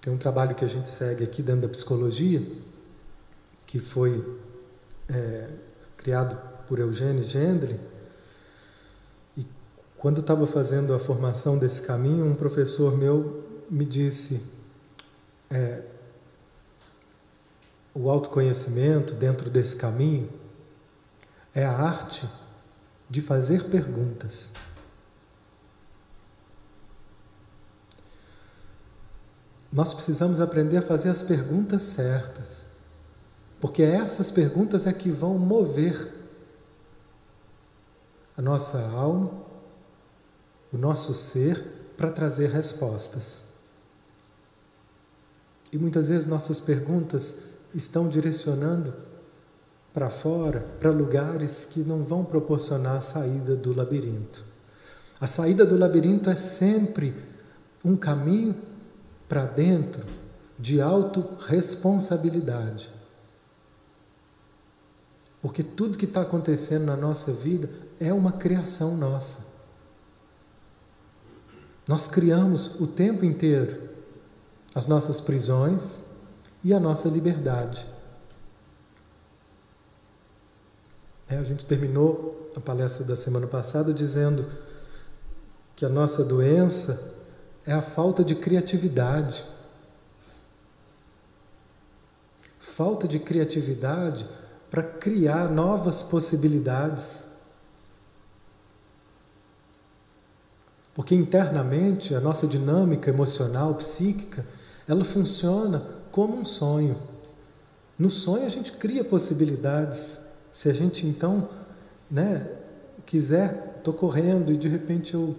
Tem 0.00 0.10
um 0.10 0.16
trabalho 0.16 0.54
que 0.54 0.64
a 0.64 0.68
gente 0.68 0.88
segue 0.88 1.22
aqui 1.22 1.42
dentro 1.42 1.62
da 1.62 1.68
psicologia, 1.68 2.42
que 3.72 3.80
foi 3.80 4.38
é, 5.08 5.48
criado 5.96 6.36
por 6.66 6.78
Eugênio 6.78 7.22
Gendre, 7.22 7.80
quando 9.96 10.20
estava 10.20 10.46
fazendo 10.46 10.92
a 10.92 10.98
formação 10.98 11.56
desse 11.56 11.80
caminho, 11.80 12.26
um 12.26 12.34
professor 12.34 12.94
meu 12.98 13.64
me 13.70 13.86
disse: 13.86 14.42
é, 15.50 15.84
o 17.94 18.10
autoconhecimento 18.10 19.14
dentro 19.14 19.48
desse 19.48 19.74
caminho 19.74 20.28
é 21.54 21.64
a 21.64 21.72
arte 21.72 22.28
de 23.08 23.22
fazer 23.22 23.70
perguntas. 23.70 24.50
Nós 29.72 29.94
precisamos 29.94 30.42
aprender 30.42 30.76
a 30.76 30.82
fazer 30.82 31.08
as 31.08 31.22
perguntas 31.22 31.80
certas, 31.80 32.70
porque 33.62 33.82
essas 33.84 34.28
perguntas 34.28 34.86
é 34.88 34.92
que 34.92 35.08
vão 35.08 35.38
mover 35.38 36.12
a 38.36 38.42
nossa 38.42 38.80
alma 38.88 39.30
o 40.72 40.76
nosso 40.76 41.14
ser 41.14 41.64
para 41.96 42.10
trazer 42.10 42.50
respostas. 42.50 43.44
E 45.70 45.78
muitas 45.78 46.08
vezes 46.08 46.26
nossas 46.26 46.58
perguntas 46.58 47.44
estão 47.72 48.08
direcionando 48.08 48.92
para 49.94 50.10
fora, 50.10 50.66
para 50.80 50.90
lugares 50.90 51.64
que 51.64 51.82
não 51.82 52.02
vão 52.02 52.24
proporcionar 52.24 52.96
a 52.96 53.00
saída 53.00 53.54
do 53.54 53.72
labirinto. 53.72 54.44
A 55.20 55.28
saída 55.28 55.64
do 55.64 55.78
labirinto 55.78 56.28
é 56.28 56.34
sempre 56.34 57.14
um 57.84 57.94
caminho 57.94 58.56
para 59.28 59.46
dentro 59.46 60.04
de 60.58 60.80
autorresponsabilidade. 60.80 63.01
Porque 65.42 65.64
tudo 65.64 65.98
que 65.98 66.04
está 66.04 66.22
acontecendo 66.22 66.84
na 66.84 66.96
nossa 66.96 67.32
vida 67.32 67.68
é 67.98 68.12
uma 68.12 68.30
criação 68.30 68.96
nossa. 68.96 69.44
Nós 71.86 72.06
criamos 72.06 72.80
o 72.80 72.86
tempo 72.86 73.24
inteiro 73.24 73.90
as 74.74 74.86
nossas 74.86 75.20
prisões 75.20 76.04
e 76.64 76.72
a 76.72 76.80
nossa 76.80 77.08
liberdade. 77.08 77.84
É, 81.28 81.36
a 81.36 81.42
gente 81.42 81.64
terminou 81.64 82.50
a 82.56 82.60
palestra 82.60 83.04
da 83.04 83.16
semana 83.16 83.46
passada 83.46 83.92
dizendo 83.92 84.46
que 85.74 85.84
a 85.84 85.88
nossa 85.88 86.24
doença 86.24 87.12
é 87.66 87.72
a 87.72 87.82
falta 87.82 88.24
de 88.24 88.34
criatividade. 88.34 89.44
Falta 92.58 93.08
de 93.08 93.18
criatividade 93.18 94.26
para 94.72 94.82
criar 94.82 95.50
novas 95.50 96.02
possibilidades. 96.02 97.24
Porque 100.94 101.14
internamente 101.14 102.14
a 102.14 102.20
nossa 102.20 102.46
dinâmica 102.46 103.10
emocional, 103.10 103.74
psíquica, 103.74 104.46
ela 104.88 105.04
funciona 105.04 105.80
como 106.10 106.34
um 106.38 106.44
sonho. 106.46 106.96
No 107.98 108.08
sonho 108.08 108.46
a 108.46 108.48
gente 108.48 108.72
cria 108.72 109.04
possibilidades. 109.04 110.18
Se 110.50 110.70
a 110.70 110.72
gente 110.72 111.06
então, 111.06 111.50
né, 112.10 112.48
quiser, 113.04 113.74
estou 113.76 113.92
correndo 113.92 114.50
e 114.50 114.56
de 114.56 114.68
repente 114.68 115.12
eu, 115.12 115.36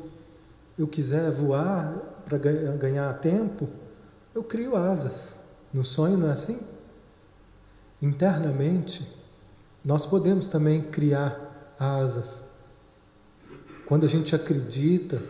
eu 0.78 0.88
quiser 0.88 1.32
voar 1.32 2.22
para 2.24 2.38
ganhar 2.38 3.12
tempo, 3.20 3.68
eu 4.36 4.44
crio 4.44 4.76
asas. 4.76 5.34
No 5.74 5.84
sonho 5.84 6.20
não 6.20 6.30
é 6.30 6.34
assim? 6.34 6.60
Internamente, 8.00 9.23
nós 9.84 10.06
podemos 10.06 10.48
também 10.48 10.82
criar 10.82 11.76
asas. 11.80 12.44
Quando 13.86 14.06
a 14.06 14.10
gente 14.10 14.36
acredita 14.36 15.22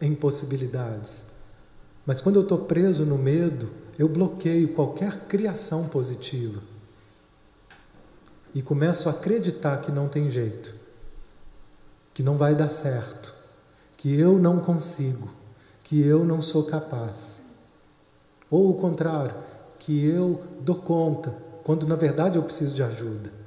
em 0.00 0.14
possibilidades. 0.14 1.24
Mas 2.04 2.20
quando 2.20 2.36
eu 2.36 2.42
estou 2.42 2.58
preso 2.58 3.06
no 3.06 3.16
medo, 3.16 3.70
eu 3.96 4.08
bloqueio 4.08 4.74
qualquer 4.74 5.26
criação 5.26 5.88
positiva. 5.88 6.60
E 8.54 8.60
começo 8.60 9.08
a 9.08 9.12
acreditar 9.12 9.80
que 9.80 9.92
não 9.92 10.08
tem 10.08 10.28
jeito, 10.28 10.74
que 12.12 12.22
não 12.22 12.36
vai 12.36 12.54
dar 12.54 12.68
certo, 12.68 13.32
que 13.96 14.18
eu 14.18 14.38
não 14.38 14.58
consigo, 14.58 15.30
que 15.84 16.00
eu 16.00 16.24
não 16.24 16.42
sou 16.42 16.64
capaz. 16.64 17.42
Ou 18.50 18.70
o 18.70 18.74
contrário, 18.74 19.36
que 19.78 20.04
eu 20.04 20.42
dou 20.60 20.76
conta, 20.76 21.34
quando 21.62 21.86
na 21.86 21.94
verdade 21.94 22.36
eu 22.36 22.42
preciso 22.42 22.74
de 22.74 22.82
ajuda. 22.82 23.41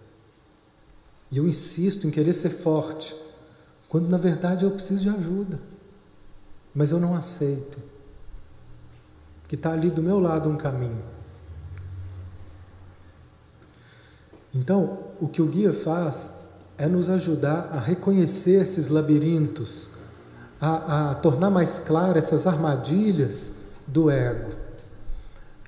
E 1.31 1.38
eu 1.38 1.47
insisto 1.47 2.07
em 2.07 2.11
querer 2.11 2.33
ser 2.33 2.51
forte, 2.51 3.15
quando 3.89 4.09
na 4.09 4.17
verdade 4.17 4.65
eu 4.65 4.71
preciso 4.71 5.03
de 5.03 5.09
ajuda. 5.09 5.59
Mas 6.73 6.91
eu 6.91 6.99
não 6.99 7.15
aceito. 7.15 7.79
Que 9.47 9.55
está 9.55 9.71
ali 9.71 9.89
do 9.89 10.01
meu 10.01 10.19
lado 10.19 10.49
um 10.49 10.57
caminho. 10.57 11.03
Então, 14.53 14.99
o 15.19 15.27
que 15.27 15.41
o 15.41 15.47
guia 15.47 15.73
faz 15.73 16.33
é 16.77 16.88
nos 16.88 17.09
ajudar 17.09 17.69
a 17.71 17.79
reconhecer 17.79 18.61
esses 18.61 18.88
labirintos, 18.88 19.91
a, 20.59 21.11
a 21.11 21.15
tornar 21.15 21.49
mais 21.49 21.79
claras 21.79 22.23
essas 22.23 22.47
armadilhas 22.47 23.53
do 23.88 24.09
ego. 24.09 24.51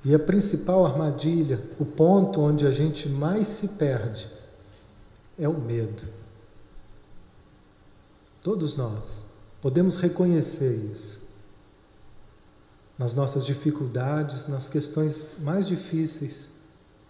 E 0.04 0.14
a 0.14 0.18
principal 0.18 0.86
armadilha, 0.86 1.60
o 1.78 1.84
ponto 1.84 2.40
onde 2.40 2.66
a 2.66 2.70
gente 2.70 3.08
mais 3.08 3.48
se 3.48 3.68
perde, 3.68 4.28
é 5.38 5.48
o 5.48 5.58
medo. 5.58 6.04
Todos 8.42 8.76
nós 8.76 9.24
podemos 9.60 9.96
reconhecer 9.96 10.74
isso. 10.92 11.22
Nas 12.96 13.14
nossas 13.14 13.46
dificuldades, 13.46 14.48
nas 14.48 14.68
questões 14.68 15.38
mais 15.38 15.68
difíceis, 15.68 16.50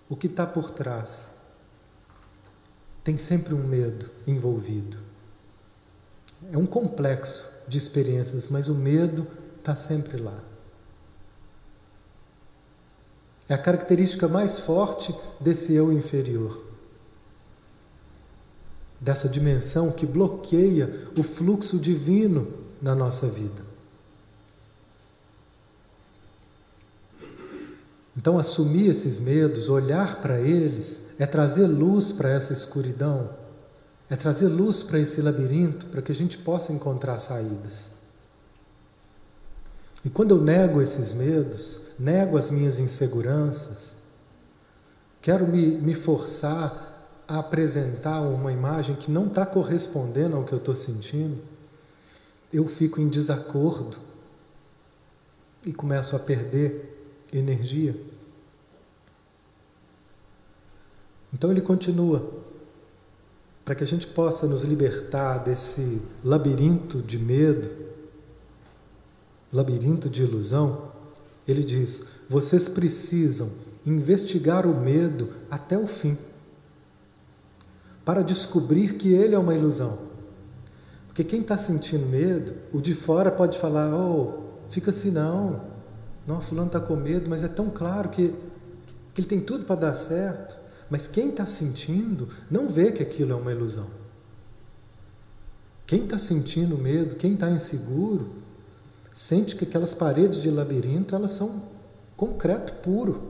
o 0.08 0.16
que 0.16 0.26
está 0.26 0.46
por 0.46 0.70
trás. 0.70 1.30
Tem 3.02 3.16
sempre 3.16 3.54
um 3.54 3.66
medo 3.66 4.10
envolvido. 4.26 4.98
É 6.52 6.58
um 6.58 6.66
complexo 6.66 7.50
de 7.66 7.78
experiências, 7.78 8.46
mas 8.48 8.68
o 8.68 8.74
medo 8.74 9.26
está 9.58 9.74
sempre 9.74 10.18
lá. 10.18 10.38
É 13.48 13.54
a 13.54 13.58
característica 13.58 14.28
mais 14.28 14.58
forte 14.58 15.14
desse 15.40 15.74
eu 15.74 15.90
inferior. 15.90 16.67
Dessa 19.00 19.28
dimensão 19.28 19.92
que 19.92 20.06
bloqueia 20.06 21.08
o 21.16 21.22
fluxo 21.22 21.78
divino 21.78 22.52
na 22.82 22.94
nossa 22.94 23.28
vida. 23.28 23.68
Então, 28.18 28.36
assumir 28.36 28.88
esses 28.88 29.20
medos, 29.20 29.68
olhar 29.68 30.20
para 30.20 30.40
eles, 30.40 31.06
é 31.20 31.24
trazer 31.26 31.68
luz 31.68 32.10
para 32.10 32.28
essa 32.28 32.52
escuridão, 32.52 33.30
é 34.10 34.16
trazer 34.16 34.48
luz 34.48 34.82
para 34.82 34.98
esse 34.98 35.22
labirinto, 35.22 35.86
para 35.86 36.02
que 36.02 36.10
a 36.10 36.14
gente 36.14 36.36
possa 36.38 36.72
encontrar 36.72 37.18
saídas. 37.20 37.92
E 40.04 40.10
quando 40.10 40.34
eu 40.34 40.42
nego 40.42 40.82
esses 40.82 41.12
medos, 41.12 41.80
nego 41.98 42.36
as 42.36 42.50
minhas 42.50 42.80
inseguranças, 42.80 43.94
quero 45.20 45.46
me, 45.46 45.66
me 45.66 45.94
forçar 45.94 46.87
apresentar 47.28 48.22
uma 48.22 48.50
imagem 48.50 48.96
que 48.96 49.10
não 49.10 49.26
está 49.26 49.44
correspondendo 49.44 50.34
ao 50.34 50.44
que 50.44 50.52
eu 50.54 50.58
estou 50.58 50.74
sentindo, 50.74 51.38
eu 52.50 52.66
fico 52.66 52.98
em 53.00 53.08
desacordo 53.08 53.98
e 55.66 55.72
começo 55.72 56.16
a 56.16 56.18
perder 56.18 57.26
energia. 57.30 57.94
Então 61.32 61.50
ele 61.50 61.60
continua, 61.60 62.26
para 63.62 63.74
que 63.74 63.84
a 63.84 63.86
gente 63.86 64.06
possa 64.06 64.46
nos 64.46 64.62
libertar 64.62 65.38
desse 65.38 66.00
labirinto 66.24 67.02
de 67.02 67.18
medo, 67.18 67.68
labirinto 69.52 70.08
de 70.08 70.22
ilusão, 70.22 70.90
ele 71.46 71.62
diz: 71.62 72.06
vocês 72.30 72.66
precisam 72.66 73.50
investigar 73.84 74.66
o 74.66 74.74
medo 74.74 75.34
até 75.50 75.76
o 75.76 75.86
fim, 75.86 76.16
para 78.08 78.22
descobrir 78.22 78.94
que 78.94 79.12
ele 79.12 79.34
é 79.34 79.38
uma 79.38 79.54
ilusão. 79.54 79.98
Porque 81.08 81.22
quem 81.22 81.42
está 81.42 81.58
sentindo 81.58 82.06
medo, 82.06 82.54
o 82.72 82.80
de 82.80 82.94
fora 82.94 83.30
pode 83.30 83.58
falar: 83.58 83.94
oh, 83.94 84.44
fica 84.70 84.88
assim, 84.88 85.10
não, 85.10 85.60
não, 86.26 86.40
fulano 86.40 86.68
está 86.68 86.80
com 86.80 86.96
medo, 86.96 87.28
mas 87.28 87.44
é 87.44 87.48
tão 87.48 87.68
claro 87.68 88.08
que, 88.08 88.34
que 89.12 89.20
ele 89.20 89.28
tem 89.28 89.42
tudo 89.42 89.66
para 89.66 89.76
dar 89.76 89.94
certo. 89.94 90.56
Mas 90.88 91.06
quem 91.06 91.28
está 91.28 91.44
sentindo 91.44 92.30
não 92.50 92.66
vê 92.66 92.92
que 92.92 93.02
aquilo 93.02 93.32
é 93.32 93.36
uma 93.36 93.52
ilusão. 93.52 93.88
Quem 95.86 96.04
está 96.04 96.16
sentindo 96.16 96.78
medo, 96.78 97.14
quem 97.14 97.34
está 97.34 97.50
inseguro, 97.50 98.36
sente 99.12 99.54
que 99.54 99.64
aquelas 99.64 99.92
paredes 99.92 100.40
de 100.40 100.50
labirinto 100.50 101.14
elas 101.14 101.32
são 101.32 101.62
concreto 102.16 102.72
puro. 102.80 103.27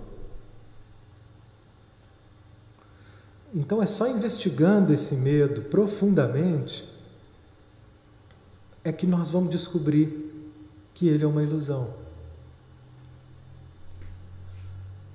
Então 3.54 3.82
é 3.82 3.86
só 3.86 4.06
investigando 4.06 4.92
esse 4.92 5.14
medo 5.14 5.62
profundamente 5.62 6.88
é 8.84 8.92
que 8.92 9.06
nós 9.06 9.30
vamos 9.30 9.50
descobrir 9.50 10.52
que 10.94 11.08
ele 11.08 11.24
é 11.24 11.26
uma 11.26 11.42
ilusão. 11.42 11.90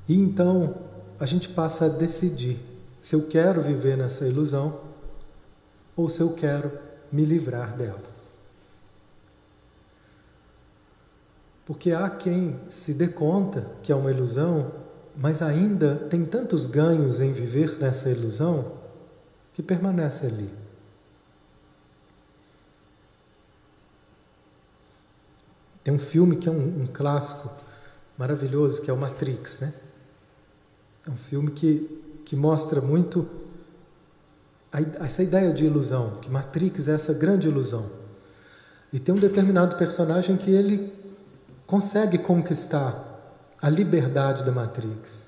E 0.08 0.16
então 0.16 0.76
a 1.20 1.26
gente 1.26 1.50
passa 1.50 1.86
a 1.86 1.90
decidir 1.90 2.60
se 3.02 3.16
eu 3.16 3.28
quero 3.28 3.62
viver 3.62 3.98
nessa 3.98 4.28
ilusão 4.28 4.82
ou 5.96 6.10
se 6.10 6.22
eu 6.22 6.34
quero 6.34 6.72
me 7.12 7.26
livrar 7.26 7.76
dela. 7.76 8.14
Porque 11.66 11.92
há 11.92 12.10
quem 12.10 12.60
se 12.70 12.94
dê 12.94 13.08
conta 13.08 13.70
que 13.82 13.92
é 13.92 13.96
uma 13.96 14.12
ilusão, 14.12 14.72
mas 15.16 15.42
ainda 15.42 15.96
tem 16.10 16.26
tantos 16.26 16.66
ganhos 16.66 17.20
em 17.20 17.32
viver 17.32 17.78
nessa 17.80 18.10
ilusão 18.10 18.74
que 19.54 19.62
permanece 19.62 20.26
ali. 20.26 20.50
Tem 25.84 25.94
um 25.94 26.00
filme 26.00 26.38
que 26.38 26.48
é 26.48 26.52
um, 26.52 26.84
um 26.84 26.88
clássico 26.88 27.52
maravilhoso, 28.18 28.82
que 28.82 28.90
é 28.90 28.94
o 28.94 28.98
Matrix, 28.98 29.60
né? 29.60 29.74
É 31.06 31.12
um 31.12 31.18
filme 31.18 31.52
que, 31.52 32.22
que 32.24 32.36
mostra 32.36 32.80
muito 32.80 33.28
a, 34.72 34.80
essa 35.04 35.22
ideia 35.22 35.54
de 35.54 35.66
ilusão, 35.66 36.18
que 36.22 36.30
Matrix 36.30 36.88
é 36.88 36.94
essa 36.94 37.14
grande 37.14 37.48
ilusão. 37.48 37.90
E 38.92 39.00
tem 39.00 39.14
um 39.14 39.18
determinado 39.18 39.76
personagem 39.76 40.38
que 40.38 40.50
ele 40.50 40.94
consegue 41.68 42.18
conquistar 42.18 43.13
a 43.64 43.70
liberdade 43.70 44.44
da 44.44 44.52
Matrix. 44.52 45.26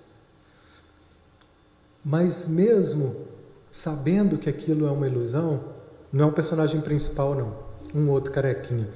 Mas 2.03 2.45
mesmo 2.45 3.27
sabendo 3.71 4.37
que 4.37 4.49
aquilo 4.49 4.85
é 4.85 4.91
uma 4.91 5.07
ilusão, 5.07 5.73
não 6.11 6.25
é 6.25 6.27
o 6.27 6.33
personagem 6.33 6.81
principal 6.81 7.33
não, 7.33 7.57
um 7.93 8.09
outro 8.09 8.33
carequinha. 8.33 8.89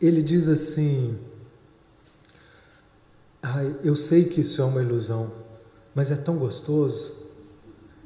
Ele 0.00 0.22
diz 0.22 0.48
assim: 0.48 1.18
ah, 3.42 3.62
eu 3.84 3.94
sei 3.94 4.24
que 4.24 4.40
isso 4.40 4.62
é 4.62 4.64
uma 4.64 4.82
ilusão, 4.82 5.30
mas 5.94 6.10
é 6.10 6.16
tão 6.16 6.38
gostoso, 6.38 7.14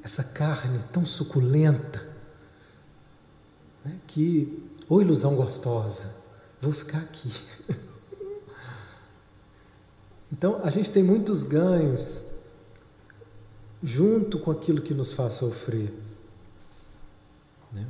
essa 0.03 0.25
carne 0.25 0.83
tão 0.91 1.07
suculenta, 1.07 2.05
né, 3.85 4.01
que, 4.09 4.69
ou 4.88 5.01
ilusão 5.01 5.37
gostosa, 5.37 6.11
vou 6.61 6.73
ficar 6.73 6.99
aqui. 6.99 7.33
Então, 10.33 10.61
a 10.64 10.71
gente 10.71 10.90
tem 10.90 11.03
muitos 11.03 11.42
ganhos 11.42 12.25
junto 13.83 14.38
com 14.38 14.51
aquilo 14.51 14.81
que 14.81 14.95
nos 14.95 15.12
faz 15.12 15.35
sofrer. 15.35 15.92
Né? 17.71 17.87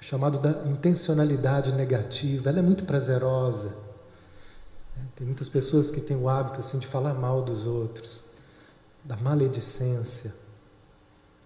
Chamado 0.00 0.38
da 0.38 0.64
intencionalidade 0.66 1.72
negativa, 1.72 2.48
ela 2.48 2.60
é 2.60 2.62
muito 2.62 2.84
prazerosa. 2.84 3.68
Né? 4.96 5.04
Tem 5.16 5.26
muitas 5.26 5.48
pessoas 5.48 5.90
que 5.90 6.00
têm 6.00 6.16
o 6.16 6.28
hábito 6.28 6.60
assim 6.60 6.78
de 6.78 6.86
falar 6.86 7.14
mal 7.14 7.42
dos 7.42 7.66
outros, 7.66 8.22
da 9.04 9.16
maledicência. 9.16 10.32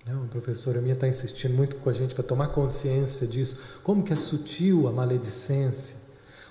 Né? 0.05 0.13
Uma 0.13 0.27
professora 0.27 0.83
minha 0.83 0.95
está 0.95 1.09
insistindo 1.09 1.55
muito 1.55 1.77
com 1.77 1.89
a 1.89 1.93
gente 1.93 2.15
para 2.15 2.25
tomar 2.25 2.49
consciência 2.49 3.27
disso. 3.27 3.59
Como 3.83 4.03
que 4.03 4.13
é 4.13 4.17
sutil 4.17 4.87
a 4.87 4.93
maledicência? 4.93 5.97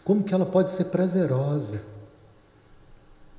Como 0.03 0.23
que 0.23 0.33
ela 0.33 0.45
pode 0.45 0.71
ser 0.71 0.85
prazerosa? 0.85 1.92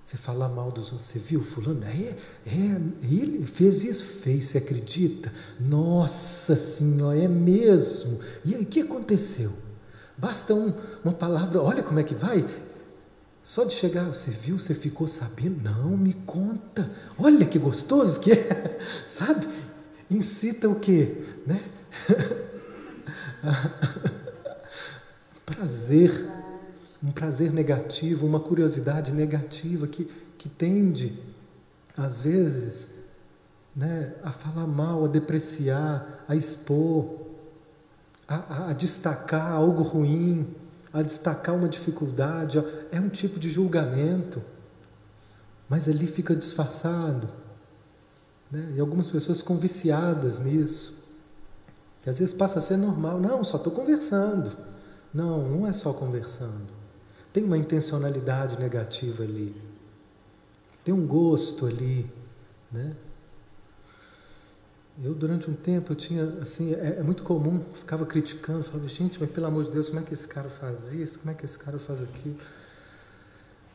Você 0.05 0.19
fala 0.19 0.49
mal 0.49 0.71
dos 0.71 0.93
outros, 0.93 1.09
você 1.09 1.19
viu 1.19 1.41
fulano? 1.41 1.83
É, 1.85 2.15
é, 2.47 2.81
ele 3.03 3.47
fez 3.47 3.85
isso, 3.85 4.05
fez, 4.05 4.45
você 4.45 4.59
acredita? 4.59 5.33
Nossa 5.59 6.55
Senhora, 6.57 7.19
é 7.19 7.27
mesmo? 7.27 8.21
E 8.45 8.55
aí, 8.55 8.63
o 8.63 8.67
que 8.67 8.81
aconteceu? 8.81 9.51
Basta 10.19 10.55
um, 10.55 10.75
uma 11.03 11.15
palavra, 11.15 11.63
olha 11.63 11.83
como 11.83 11.99
é 12.01 12.03
que 12.03 12.15
vai. 12.15 12.47
Só 13.43 13.65
de 13.65 13.73
chegar, 13.73 14.05
você 14.05 14.31
viu, 14.31 14.59
você 14.59 14.75
ficou 14.75 15.07
sabendo? 15.07 15.63
Não, 15.63 15.97
me 15.97 16.13
conta. 16.13 16.91
Olha 17.19 17.47
que 17.47 17.59
gostoso 17.59 18.21
que 18.21 18.33
é, 18.33 18.79
sabe? 19.09 19.49
Incita 20.11 20.69
o 20.69 20.79
quê? 20.79 21.25
Né? 21.47 21.63
prazer, 25.47 26.27
um 27.05 27.11
prazer 27.11 27.53
negativo, 27.53 28.27
uma 28.27 28.41
curiosidade 28.41 29.13
negativa 29.13 29.87
que, 29.87 30.07
que 30.39 30.49
tende, 30.49 31.21
às 31.95 32.19
vezes, 32.19 32.95
né, 33.77 34.15
a 34.23 34.33
falar 34.33 34.67
mal, 34.67 35.05
a 35.05 35.09
depreciar, 35.09 36.25
a 36.27 36.35
expor, 36.35 37.21
a, 38.27 38.71
a 38.71 38.73
destacar 38.73 39.53
algo 39.53 39.83
ruim, 39.83 40.47
a 40.95 41.03
destacar 41.03 41.55
uma 41.55 41.69
dificuldade. 41.69 42.65
É 42.91 42.99
um 42.99 43.11
tipo 43.11 43.39
de 43.39 43.51
julgamento, 43.51 44.43
mas 45.69 45.87
ali 45.87 46.07
fica 46.07 46.35
disfarçado. 46.35 47.29
Né? 48.51 48.73
E 48.77 48.81
algumas 48.81 49.11
pessoas 49.11 49.41
ficam 49.41 49.59
viciadas 49.59 50.39
nisso, 50.39 51.07
que 52.01 52.09
às 52.09 52.19
vezes 52.19 52.33
passa 52.35 52.61
a 52.61 52.63
ser 52.63 52.79
normal. 52.79 53.21
Não, 53.21 53.45
só 53.45 53.59
estou 53.59 53.75
conversando. 53.75 54.57
Não, 55.13 55.47
não 55.47 55.67
é 55.67 55.73
só 55.75 55.93
conversando. 55.93 56.84
Tem 57.35 57.43
uma 57.43 57.59
intencionalidade 57.59 58.57
negativa 58.61 59.25
ali. 59.25 59.61
Tem 60.85 60.95
um 60.95 61.05
gosto 61.05 61.67
ali, 61.67 62.09
né? 62.71 62.95
Eu, 65.03 65.13
durante 65.13 65.51
um 65.51 65.55
tempo, 65.55 65.91
eu 65.91 65.97
tinha, 65.97 66.25
assim, 66.41 66.73
é, 66.73 66.99
é, 67.01 67.03
muito 67.03 67.25
comum, 67.25 67.61
ficava 67.75 68.07
criticando, 68.07 68.63
falava, 68.63 68.87
gente, 68.87 69.19
mas 69.19 69.29
pelo 69.29 69.47
amor 69.47 69.65
de 69.65 69.73
Deus, 69.73 69.89
como 69.89 70.01
é 70.01 70.05
que 70.05 70.15
esse 70.15 70.29
cara 70.29 70.49
faz 70.49 70.93
isso? 70.93 71.19
Como 71.19 71.33
é 71.33 71.35
que 71.35 71.45
esse 71.45 71.59
cara 71.59 71.77
faz 71.81 72.01
aquilo? 72.01 72.37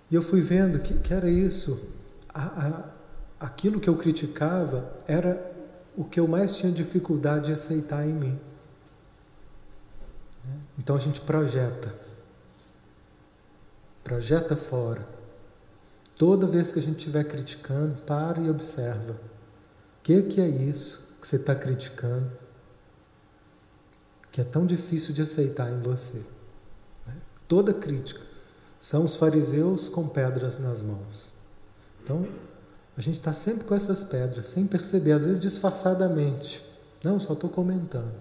E 0.09 0.15
eu 0.15 0.21
fui 0.21 0.39
vendo 0.39 0.79
que, 0.79 0.97
que 0.97 1.13
era 1.13 1.29
isso. 1.29 1.85
A, 2.33 2.43
a, 3.39 3.45
aquilo 3.45 3.81
que 3.81 3.89
eu 3.89 3.97
criticava 3.97 4.95
era 5.05 5.53
o 5.97 6.05
que 6.05 6.17
eu 6.17 6.29
mais 6.29 6.55
tinha 6.55 6.71
dificuldade 6.71 7.47
de 7.47 7.51
aceitar 7.51 8.07
em 8.07 8.13
mim. 8.13 8.39
Então 10.77 10.95
a 10.95 10.99
gente 10.99 11.19
projeta. 11.19 12.07
Projeta 14.03 14.55
fora. 14.55 15.07
Toda 16.17 16.47
vez 16.47 16.71
que 16.71 16.79
a 16.79 16.81
gente 16.81 16.97
estiver 16.97 17.23
criticando, 17.23 17.95
para 18.01 18.41
e 18.41 18.49
observa. 18.49 19.13
O 19.13 19.17
que, 20.03 20.23
que 20.23 20.41
é 20.41 20.47
isso? 20.47 21.09
que 21.19 21.27
você 21.27 21.35
está 21.35 21.53
criticando, 21.53 22.31
que 24.31 24.39
é 24.39 24.43
tão 24.43 24.65
difícil 24.65 25.13
de 25.13 25.21
aceitar 25.21 25.71
em 25.71 25.79
você. 25.79 26.19
Né? 27.05 27.13
Toda 27.47 27.73
crítica 27.73 28.21
são 28.79 29.03
os 29.03 29.15
fariseus 29.15 29.89
com 29.89 30.07
pedras 30.07 30.57
nas 30.57 30.81
mãos. 30.81 31.33
Então, 32.03 32.25
a 32.95 33.01
gente 33.01 33.15
está 33.15 33.33
sempre 33.33 33.65
com 33.65 33.75
essas 33.75 34.03
pedras, 34.03 34.45
sem 34.45 34.65
perceber, 34.65 35.11
às 35.11 35.25
vezes 35.25 35.39
disfarçadamente. 35.39 36.65
Não, 37.03 37.19
só 37.19 37.33
estou 37.33 37.49
comentando. 37.49 38.13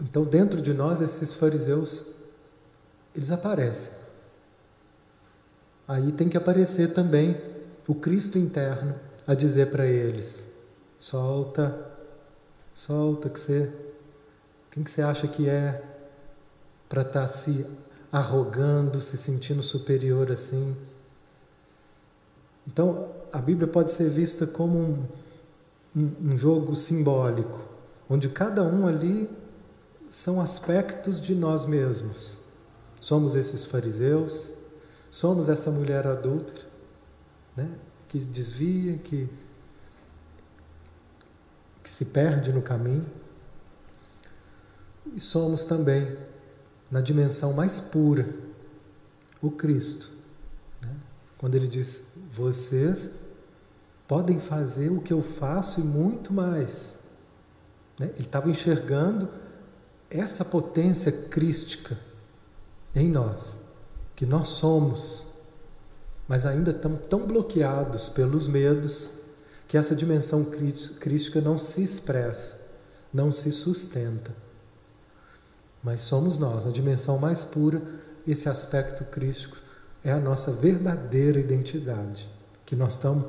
Então, 0.00 0.24
dentro 0.24 0.62
de 0.62 0.72
nós, 0.72 1.00
esses 1.00 1.34
fariseus, 1.34 2.14
eles 3.14 3.30
aparecem. 3.30 3.92
Aí 5.86 6.12
tem 6.12 6.28
que 6.28 6.36
aparecer 6.36 6.92
também 6.94 7.40
o 7.86 7.94
Cristo 7.94 8.38
interno 8.38 8.94
a 9.26 9.34
dizer 9.34 9.70
para 9.70 9.86
eles: 9.86 10.50
solta, 10.98 11.76
solta, 12.72 13.28
que 13.28 13.40
você, 13.40 13.72
quem 14.70 14.82
que 14.82 14.90
você 14.90 15.02
acha 15.02 15.26
que 15.28 15.48
é 15.48 15.82
para 16.88 17.02
estar 17.02 17.20
tá 17.20 17.26
se 17.26 17.66
arrogando, 18.10 19.02
se 19.02 19.16
sentindo 19.16 19.62
superior 19.62 20.30
assim? 20.32 20.76
Então, 22.66 23.08
a 23.32 23.38
Bíblia 23.38 23.66
pode 23.66 23.92
ser 23.92 24.08
vista 24.08 24.46
como 24.46 24.78
um, 24.78 25.04
um, 25.96 26.32
um 26.32 26.38
jogo 26.38 26.76
simbólico, 26.76 27.60
onde 28.08 28.28
cada 28.28 28.62
um 28.62 28.86
ali 28.86 29.28
são 30.10 30.40
aspectos 30.40 31.20
de 31.20 31.34
nós 31.36 31.64
mesmos. 31.64 32.40
Somos 33.00 33.36
esses 33.36 33.64
fariseus, 33.64 34.52
somos 35.08 35.48
essa 35.48 35.70
mulher 35.70 36.06
adulta, 36.06 36.66
né? 37.56 37.70
que 38.08 38.18
desvia, 38.18 38.98
que, 38.98 39.28
que 41.82 41.90
se 41.90 42.04
perde 42.06 42.52
no 42.52 42.60
caminho. 42.60 43.06
E 45.12 45.20
somos 45.20 45.64
também, 45.64 46.18
na 46.90 47.00
dimensão 47.00 47.52
mais 47.52 47.78
pura, 47.78 48.34
o 49.40 49.50
Cristo. 49.50 50.10
Né? 50.82 50.94
Quando 51.38 51.54
ele 51.54 51.68
diz: 51.68 52.08
Vocês 52.34 53.12
podem 54.06 54.40
fazer 54.40 54.90
o 54.90 55.00
que 55.00 55.12
eu 55.12 55.22
faço 55.22 55.80
e 55.80 55.84
muito 55.84 56.32
mais. 56.32 56.96
Né? 57.98 58.10
Ele 58.16 58.26
estava 58.26 58.50
enxergando 58.50 59.28
essa 60.10 60.44
potência 60.44 61.12
crística 61.12 61.96
em 62.94 63.08
nós, 63.08 63.58
que 64.16 64.26
nós 64.26 64.48
somos 64.48 65.30
mas 66.30 66.46
ainda 66.46 66.70
estão 66.70 66.94
tão 66.94 67.26
bloqueados 67.26 68.08
pelos 68.08 68.46
medos 68.46 69.10
que 69.66 69.76
essa 69.76 69.96
dimensão 69.96 70.44
crística 70.44 71.40
não 71.40 71.58
se 71.58 71.82
expressa, 71.82 72.68
não 73.12 73.32
se 73.32 73.50
sustenta. 73.50 74.30
Mas 75.82 76.02
somos 76.02 76.38
nós, 76.38 76.64
na 76.64 76.70
dimensão 76.70 77.18
mais 77.18 77.42
pura, 77.42 77.82
esse 78.24 78.48
aspecto 78.48 79.04
crístico 79.06 79.56
é 80.04 80.12
a 80.12 80.20
nossa 80.20 80.52
verdadeira 80.52 81.40
identidade, 81.40 82.28
que 82.64 82.76
nós 82.76 82.92
estamos 82.92 83.26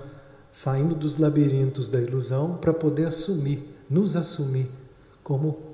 saindo 0.52 0.94
dos 0.94 1.18
labirintos 1.18 1.88
da 1.88 2.00
ilusão 2.00 2.58
para 2.58 2.72
poder 2.72 3.08
assumir, 3.08 3.68
nos 3.90 4.16
assumir 4.16 4.70
como 5.24 5.71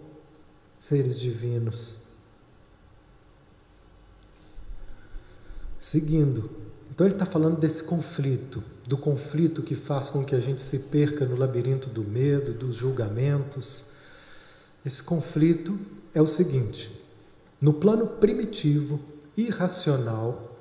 seres 0.79 1.19
divinos. 1.19 2.01
Seguindo, 5.79 6.49
então 6.91 7.05
ele 7.05 7.15
está 7.15 7.25
falando 7.25 7.59
desse 7.59 7.83
conflito, 7.83 8.63
do 8.87 8.97
conflito 8.97 9.61
que 9.61 9.75
faz 9.75 10.09
com 10.09 10.23
que 10.23 10.35
a 10.35 10.39
gente 10.39 10.61
se 10.61 10.79
perca 10.79 11.25
no 11.25 11.35
labirinto 11.35 11.89
do 11.89 12.03
medo, 12.03 12.53
dos 12.53 12.75
julgamentos. 12.75 13.91
Esse 14.85 15.03
conflito 15.03 15.77
é 16.13 16.21
o 16.21 16.27
seguinte: 16.27 16.91
no 17.61 17.73
plano 17.73 18.07
primitivo, 18.07 18.99
irracional, 19.35 20.57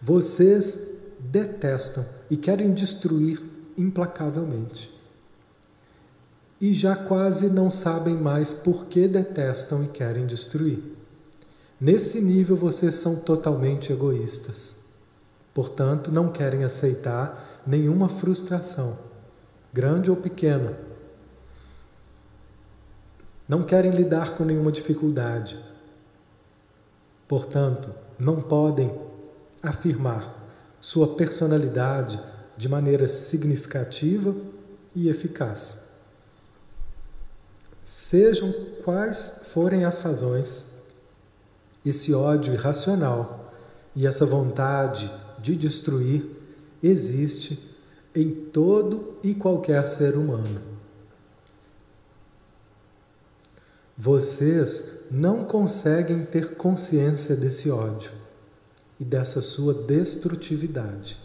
vocês 0.00 0.88
detestam 1.18 2.06
e 2.30 2.36
querem 2.36 2.72
destruir 2.72 3.42
implacavelmente. 3.76 4.93
E 6.60 6.72
já 6.72 6.96
quase 6.96 7.50
não 7.50 7.68
sabem 7.68 8.16
mais 8.16 8.54
por 8.54 8.86
que 8.86 9.06
detestam 9.08 9.84
e 9.84 9.88
querem 9.88 10.26
destruir. 10.26 10.82
Nesse 11.80 12.20
nível, 12.20 12.56
vocês 12.56 12.94
são 12.94 13.16
totalmente 13.16 13.92
egoístas. 13.92 14.76
Portanto, 15.52 16.10
não 16.10 16.32
querem 16.32 16.64
aceitar 16.64 17.62
nenhuma 17.66 18.08
frustração, 18.08 18.98
grande 19.72 20.10
ou 20.10 20.16
pequena. 20.16 20.76
Não 23.48 23.62
querem 23.62 23.90
lidar 23.90 24.34
com 24.34 24.44
nenhuma 24.44 24.72
dificuldade. 24.72 25.58
Portanto, 27.28 27.90
não 28.18 28.40
podem 28.40 28.90
afirmar 29.62 30.42
sua 30.80 31.14
personalidade 31.14 32.20
de 32.56 32.68
maneira 32.68 33.06
significativa 33.06 34.34
e 34.94 35.08
eficaz. 35.08 35.83
Sejam 37.84 38.52
quais 38.82 39.40
forem 39.52 39.84
as 39.84 39.98
razões, 39.98 40.64
esse 41.84 42.14
ódio 42.14 42.54
irracional 42.54 43.52
e 43.94 44.06
essa 44.06 44.24
vontade 44.24 45.10
de 45.38 45.54
destruir 45.54 46.26
existe 46.82 47.58
em 48.14 48.30
todo 48.30 49.18
e 49.22 49.34
qualquer 49.34 49.86
ser 49.86 50.16
humano. 50.16 50.60
Vocês 53.96 55.02
não 55.10 55.44
conseguem 55.44 56.24
ter 56.24 56.56
consciência 56.56 57.36
desse 57.36 57.70
ódio 57.70 58.12
e 58.98 59.04
dessa 59.04 59.42
sua 59.42 59.74
destrutividade. 59.74 61.18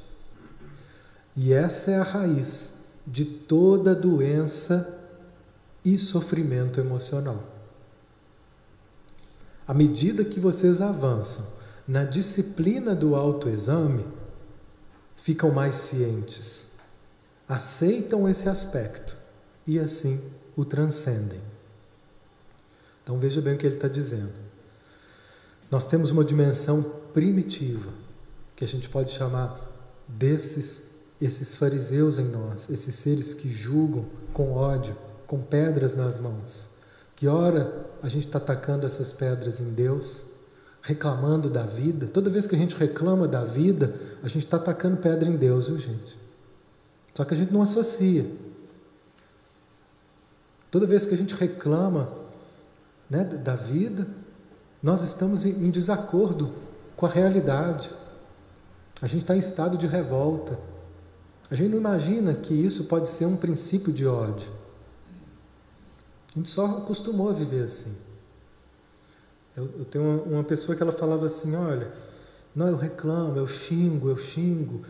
E 1.35 1.53
essa 1.53 1.91
é 1.91 1.95
a 1.97 2.03
raiz 2.03 2.73
de 3.07 3.23
toda 3.23 3.95
doença 3.95 4.98
e 5.93 5.97
sofrimento 5.97 6.79
emocional. 6.79 7.43
À 9.67 9.73
medida 9.73 10.25
que 10.25 10.39
vocês 10.39 10.81
avançam 10.81 11.47
na 11.87 12.03
disciplina 12.03 12.95
do 12.95 13.15
autoexame, 13.15 14.05
ficam 15.15 15.51
mais 15.51 15.75
cientes, 15.75 16.67
aceitam 17.47 18.27
esse 18.27 18.49
aspecto 18.49 19.15
e 19.65 19.79
assim 19.79 20.21
o 20.55 20.65
transcendem. 20.65 21.41
Então 23.03 23.19
veja 23.19 23.41
bem 23.41 23.55
o 23.55 23.57
que 23.57 23.65
ele 23.65 23.75
está 23.75 23.87
dizendo. 23.87 24.33
Nós 25.69 25.87
temos 25.87 26.09
uma 26.11 26.23
dimensão 26.23 26.83
primitiva, 27.13 27.91
que 28.55 28.63
a 28.63 28.67
gente 28.67 28.89
pode 28.89 29.11
chamar 29.11 29.59
desses 30.07 30.89
esses 31.21 31.55
fariseus 31.55 32.17
em 32.17 32.25
nós, 32.25 32.69
esses 32.69 32.95
seres 32.95 33.33
que 33.33 33.51
julgam 33.51 34.05
com 34.31 34.53
ódio, 34.53 34.95
com 35.29 35.39
pedras 35.39 35.95
nas 35.95 36.19
mãos. 36.19 36.67
Que 37.15 37.27
hora 37.27 37.85
a 38.01 38.09
gente 38.09 38.25
está 38.25 38.39
atacando 38.39 38.83
essas 38.83 39.13
pedras 39.13 39.59
em 39.59 39.71
Deus, 39.73 40.23
reclamando 40.81 41.51
da 41.51 41.61
vida. 41.61 42.07
Toda 42.07 42.31
vez 42.31 42.47
que 42.47 42.55
a 42.55 42.57
gente 42.57 42.75
reclama 42.75 43.27
da 43.27 43.43
vida, 43.43 43.93
a 44.23 44.27
gente 44.27 44.45
está 44.45 44.57
atacando 44.57 44.97
pedra 44.97 45.29
em 45.29 45.37
Deus, 45.37 45.67
viu 45.67 45.77
gente? 45.77 46.17
Só 47.13 47.23
que 47.23 47.35
a 47.35 47.37
gente 47.37 47.53
não 47.53 47.61
associa. 47.61 48.25
Toda 50.71 50.87
vez 50.87 51.05
que 51.05 51.13
a 51.13 51.17
gente 51.17 51.35
reclama 51.35 52.11
né, 53.07 53.23
da 53.23 53.55
vida, 53.55 54.07
nós 54.81 55.03
estamos 55.03 55.45
em 55.45 55.69
desacordo 55.69 56.55
com 56.95 57.05
a 57.05 57.09
realidade. 57.09 57.91
A 58.99 59.05
gente 59.05 59.21
está 59.21 59.35
em 59.35 59.39
estado 59.39 59.77
de 59.77 59.85
revolta. 59.85 60.59
A 61.51 61.55
gente 61.55 61.69
não 61.69 61.77
imagina 61.77 62.33
que 62.33 62.55
isso 62.55 62.85
pode 62.85 63.07
ser 63.09 63.27
um 63.27 63.37
princípio 63.37 63.93
de 63.93 64.07
ódio. 64.07 64.57
A 66.35 66.39
gente 66.39 66.49
só 66.49 66.65
acostumou 66.77 67.29
a 67.29 67.33
viver 67.33 67.63
assim. 67.63 67.95
Eu, 69.55 69.69
eu 69.79 69.85
tenho 69.85 70.03
uma, 70.05 70.21
uma, 70.23 70.43
pessoa 70.43 70.75
que 70.75 70.83
ela 70.83 70.91
falava 70.91 71.25
assim: 71.25 71.55
olha, 71.55 71.91
não, 72.55 72.67
eu 72.67 72.77
reclamo, 72.77 73.37
eu 73.37 73.47
xingo, 73.47 74.09
eu 74.09 74.17
xingo. 74.17 74.81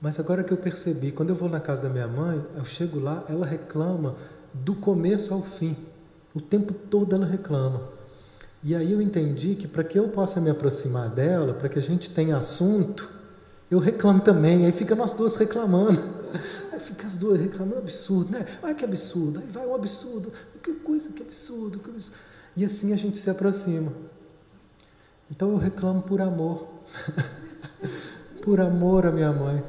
Mas 0.00 0.18
agora 0.18 0.42
que 0.42 0.52
eu 0.52 0.56
percebi, 0.56 1.12
quando 1.12 1.30
eu 1.30 1.36
vou 1.36 1.48
na 1.48 1.60
casa 1.60 1.82
da 1.82 1.88
minha 1.88 2.08
mãe, 2.08 2.44
eu 2.56 2.64
chego 2.64 2.98
lá, 2.98 3.24
ela 3.28 3.46
reclama 3.46 4.16
do 4.52 4.74
começo 4.74 5.32
ao 5.32 5.42
fim. 5.42 5.76
O 6.34 6.40
tempo 6.40 6.74
todo 6.74 7.14
ela 7.14 7.24
reclama. 7.24 7.82
E 8.64 8.74
aí 8.74 8.92
eu 8.92 9.00
entendi 9.00 9.54
que 9.54 9.68
para 9.68 9.84
que 9.84 9.98
eu 9.98 10.08
possa 10.08 10.40
me 10.40 10.50
aproximar 10.50 11.08
dela, 11.08 11.54
para 11.54 11.68
que 11.68 11.78
a 11.78 11.82
gente 11.82 12.10
tenha 12.10 12.36
assunto, 12.36 13.08
eu 13.70 13.78
reclamo 13.78 14.20
também, 14.20 14.66
aí 14.66 14.72
fica 14.72 14.94
nós 14.94 15.12
duas 15.12 15.36
reclamando. 15.36 16.21
Aí 16.72 16.80
fica 16.80 17.06
as 17.06 17.16
duas 17.16 17.40
reclamando, 17.40 17.78
absurdo, 17.78 18.32
né? 18.32 18.46
Olha 18.62 18.74
que 18.74 18.84
absurdo, 18.84 19.40
aí 19.40 19.46
vai 19.46 19.66
um 19.66 19.74
absurdo, 19.74 20.32
que 20.62 20.72
coisa, 20.74 21.10
que 21.12 21.22
absurdo, 21.22 21.78
que 21.78 21.90
absurdo. 21.90 22.16
E 22.56 22.64
assim 22.64 22.92
a 22.92 22.96
gente 22.96 23.18
se 23.18 23.30
aproxima. 23.30 23.92
Então 25.30 25.50
eu 25.50 25.56
reclamo 25.56 26.02
por 26.02 26.20
amor. 26.20 26.68
por 28.42 28.60
amor 28.60 29.06
à 29.06 29.12
minha 29.12 29.32
mãe. 29.32 29.62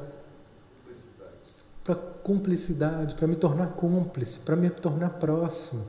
Para 1.82 1.94
cumplicidade, 1.94 3.14
para 3.14 3.26
me 3.26 3.36
tornar 3.36 3.68
cúmplice, 3.68 4.38
para 4.40 4.56
me 4.56 4.68
tornar 4.68 5.10
próximo. 5.10 5.86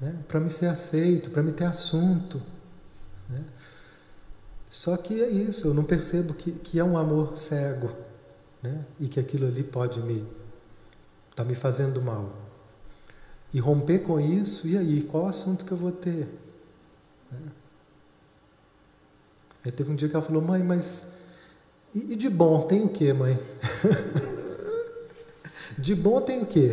Né? 0.00 0.18
Para 0.26 0.40
me 0.40 0.48
ser 0.48 0.66
aceito, 0.66 1.30
para 1.30 1.42
me 1.42 1.52
ter 1.52 1.64
assunto. 1.64 2.40
Né? 3.28 3.44
Só 4.70 4.96
que 4.96 5.20
é 5.20 5.28
isso, 5.28 5.66
eu 5.66 5.74
não 5.74 5.84
percebo 5.84 6.32
que, 6.32 6.52
que 6.52 6.78
é 6.78 6.84
um 6.84 6.96
amor 6.96 7.36
cego, 7.36 7.90
né? 8.62 8.84
E 8.98 9.08
que 9.08 9.18
aquilo 9.18 9.46
ali 9.46 9.62
pode 9.62 10.00
me 10.00 10.26
tá 11.34 11.44
me 11.44 11.54
fazendo 11.54 12.02
mal. 12.02 12.32
E 13.52 13.58
romper 13.58 14.00
com 14.00 14.20
isso, 14.20 14.68
e 14.68 14.76
aí, 14.76 15.02
qual 15.02 15.26
assunto 15.26 15.64
que 15.64 15.72
eu 15.72 15.76
vou 15.76 15.90
ter? 15.90 16.28
Né? 17.30 17.38
Aí 19.64 19.72
teve 19.72 19.90
um 19.90 19.94
dia 19.94 20.08
que 20.08 20.14
ela 20.14 20.24
falou, 20.24 20.40
mãe, 20.40 20.62
mas 20.62 21.06
e, 21.94 22.12
e 22.12 22.16
de 22.16 22.28
bom 22.28 22.62
tem 22.62 22.84
o 22.84 22.88
que, 22.88 23.12
mãe? 23.12 23.38
de 25.76 25.94
bom 25.94 26.20
tem 26.20 26.42
o 26.42 26.46
quê? 26.46 26.72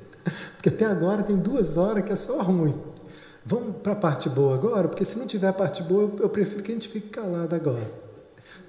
Porque 0.56 0.70
até 0.70 0.86
agora 0.86 1.22
tem 1.22 1.36
duas 1.36 1.76
horas 1.76 2.04
que 2.04 2.12
é 2.12 2.16
só 2.16 2.40
ruim. 2.40 2.74
Vamos 3.44 3.76
para 3.82 3.92
a 3.92 3.96
parte 3.96 4.28
boa 4.28 4.54
agora? 4.54 4.88
Porque 4.88 5.04
se 5.04 5.18
não 5.18 5.26
tiver 5.26 5.48
a 5.48 5.52
parte 5.52 5.82
boa, 5.82 6.10
eu 6.18 6.30
prefiro 6.30 6.62
que 6.62 6.72
a 6.72 6.74
gente 6.74 6.88
fique 6.88 7.08
calado 7.08 7.54
agora. 7.54 7.90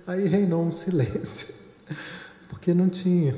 Aí 0.05 0.27
reinou 0.27 0.63
um 0.63 0.71
silêncio. 0.71 1.55
Porque 2.49 2.73
não 2.73 2.89
tinha. 2.89 3.35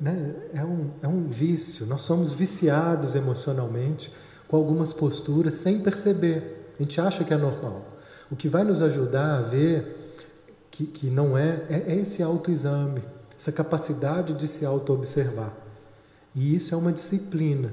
Né? 0.00 0.34
É, 0.54 0.64
um, 0.64 0.90
é 1.02 1.08
um 1.08 1.28
vício. 1.28 1.86
Nós 1.86 2.02
somos 2.02 2.32
viciados 2.32 3.14
emocionalmente 3.14 4.12
com 4.46 4.56
algumas 4.56 4.92
posturas 4.92 5.54
sem 5.54 5.80
perceber. 5.80 6.72
A 6.78 6.82
gente 6.82 7.00
acha 7.00 7.24
que 7.24 7.34
é 7.34 7.36
normal. 7.36 7.84
O 8.30 8.36
que 8.36 8.48
vai 8.48 8.64
nos 8.64 8.80
ajudar 8.82 9.38
a 9.38 9.42
ver 9.42 10.14
que, 10.70 10.86
que 10.86 11.10
não 11.10 11.36
é, 11.36 11.64
é, 11.68 11.92
é 11.92 11.96
esse 11.96 12.22
autoexame, 12.22 13.02
essa 13.36 13.50
capacidade 13.50 14.34
de 14.34 14.46
se 14.46 14.64
auto-observar. 14.64 15.56
E 16.34 16.54
isso 16.54 16.74
é 16.74 16.78
uma 16.78 16.92
disciplina. 16.92 17.72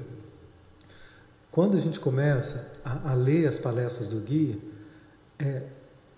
Quando 1.52 1.76
a 1.76 1.80
gente 1.80 2.00
começa 2.00 2.74
a, 2.84 3.12
a 3.12 3.14
ler 3.14 3.46
as 3.46 3.58
palestras 3.58 4.08
do 4.08 4.18
guia, 4.20 4.58
é, 5.38 5.62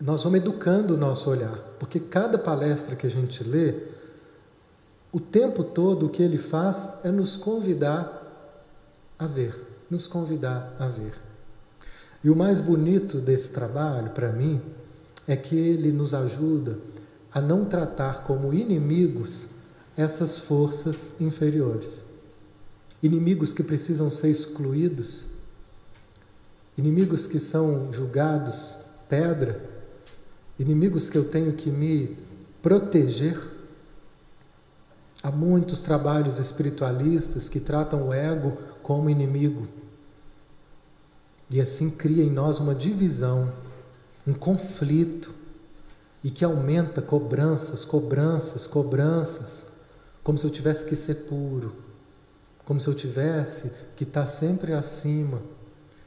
nós 0.01 0.23
vamos 0.25 0.41
educando 0.41 0.95
o 0.95 0.97
nosso 0.97 1.29
olhar, 1.29 1.57
porque 1.79 1.99
cada 1.99 2.39
palestra 2.39 2.95
que 2.97 3.07
a 3.07 3.11
gente 3.11 3.43
lê, 3.43 3.75
o 5.13 5.21
tempo 5.21 5.65
todo 5.65 6.07
o 6.07 6.09
que 6.09 6.23
ele 6.23 6.39
faz 6.39 6.99
é 7.03 7.11
nos 7.11 7.37
convidar 7.37 8.15
a 9.19 9.27
ver, 9.27 9.55
nos 9.91 10.07
convidar 10.07 10.77
a 10.79 10.87
ver. 10.87 11.15
E 12.23 12.31
o 12.31 12.37
mais 12.37 12.61
bonito 12.61 13.21
desse 13.21 13.51
trabalho, 13.51 14.11
para 14.11 14.33
mim, 14.33 14.61
é 15.27 15.37
que 15.37 15.57
ele 15.57 15.93
nos 15.93 16.15
ajuda 16.15 16.79
a 17.33 17.41
não 17.41 17.65
tratar 17.65 18.25
como 18.25 18.53
inimigos 18.53 19.51
essas 19.97 20.39
forças 20.39 21.13
inferiores 21.21 22.09
inimigos 23.03 23.53
que 23.53 23.63
precisam 23.63 24.11
ser 24.11 24.31
excluídos, 24.31 25.29
inimigos 26.77 27.27
que 27.27 27.39
são 27.39 27.93
julgados 27.93 28.79
pedra, 29.09 29.61
inimigos 30.59 31.09
que 31.09 31.17
eu 31.17 31.29
tenho 31.29 31.53
que 31.53 31.71
me 31.71 32.17
proteger. 32.63 33.39
Há 35.23 35.31
muitos 35.31 35.81
trabalhos 35.81 36.39
espiritualistas 36.39 37.49
que 37.49 37.59
tratam 37.61 38.09
o 38.09 38.13
ego 38.13 38.57
como 38.83 39.11
inimigo. 39.11 39.67
E 41.51 41.61
assim 41.61 41.91
cria 41.91 42.23
em 42.23 42.31
nós 42.31 42.61
uma 42.61 42.75
divisão, 42.75 43.53
um 44.27 44.35
conflito, 44.35 45.35
e 46.23 46.31
que 46.31 46.45
aumenta 46.45 47.01
cobranças, 47.01 47.85
cobranças, 47.85 48.67
cobranças, 48.67 49.67
como 50.23 50.37
se 50.37 50.47
eu 50.47 50.51
tivesse 50.51 50.85
que 50.85 50.95
ser 50.95 51.15
puro 51.27 51.89
como 52.69 52.79
se 52.79 52.87
eu 52.87 52.95
tivesse 52.95 53.73
que 53.97 54.05
estar 54.05 54.21
tá 54.21 54.27
sempre 54.27 54.75
acima. 54.75 55.41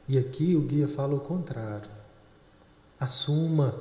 E 0.08 0.16
aqui 0.16 0.54
o 0.54 0.60
guia 0.60 0.86
fala 0.86 1.12
o 1.12 1.18
contrário. 1.18 1.90
Assuma. 3.00 3.74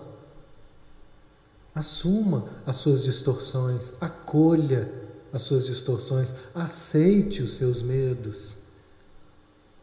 Assuma 1.75 2.45
as 2.65 2.77
suas 2.77 3.03
distorções, 3.03 3.93
acolha 4.01 4.91
as 5.31 5.41
suas 5.41 5.65
distorções, 5.65 6.33
aceite 6.53 7.41
os 7.41 7.53
seus 7.53 7.81
medos, 7.81 8.57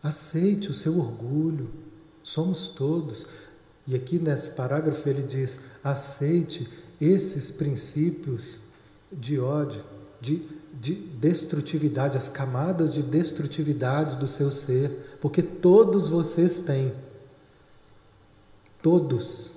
aceite 0.02 0.70
o 0.70 0.74
seu 0.74 0.98
orgulho. 0.98 1.70
Somos 2.22 2.68
todos. 2.68 3.26
E 3.86 3.94
aqui 3.94 4.18
nesse 4.18 4.50
parágrafo 4.50 5.08
ele 5.08 5.22
diz: 5.22 5.60
aceite 5.82 6.68
esses 7.00 7.50
princípios 7.50 8.60
de 9.10 9.38
ódio, 9.40 9.82
de 10.20 10.58
de 10.80 10.94
destrutividade, 10.94 12.16
as 12.16 12.28
camadas 12.28 12.94
de 12.94 13.02
destrutividade 13.02 14.16
do 14.16 14.28
seu 14.28 14.50
ser, 14.50 15.18
porque 15.20 15.42
todos 15.42 16.08
vocês 16.08 16.60
têm. 16.60 16.92
Todos. 18.80 19.54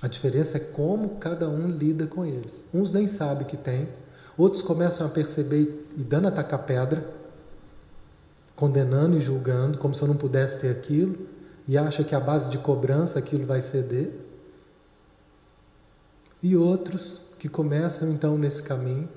A 0.00 0.08
diferença 0.08 0.56
é 0.56 0.60
como 0.60 1.16
cada 1.16 1.48
um 1.48 1.70
lida 1.70 2.06
com 2.06 2.24
eles. 2.24 2.64
Uns 2.74 2.90
nem 2.90 3.06
sabem 3.06 3.46
que 3.46 3.56
tem, 3.56 3.88
outros 4.42 4.62
começam 4.62 5.06
a 5.06 5.10
perceber 5.10 5.86
e 5.96 6.02
dando 6.02 6.28
a 6.28 6.30
tacar 6.30 6.64
pedra, 6.64 7.08
condenando 8.56 9.16
e 9.16 9.20
julgando, 9.20 9.78
como 9.78 9.94
se 9.94 10.02
eu 10.02 10.08
não 10.08 10.16
pudesse 10.16 10.58
ter 10.58 10.70
aquilo, 10.70 11.28
e 11.66 11.78
acha 11.78 12.02
que 12.02 12.14
a 12.14 12.20
base 12.20 12.50
de 12.50 12.58
cobrança 12.58 13.18
aquilo 13.18 13.46
vai 13.46 13.60
ceder. 13.60 14.10
E 16.42 16.56
outros 16.56 17.34
que 17.38 17.48
começam 17.48 18.10
então 18.10 18.36
nesse 18.36 18.62
caminho 18.62 19.08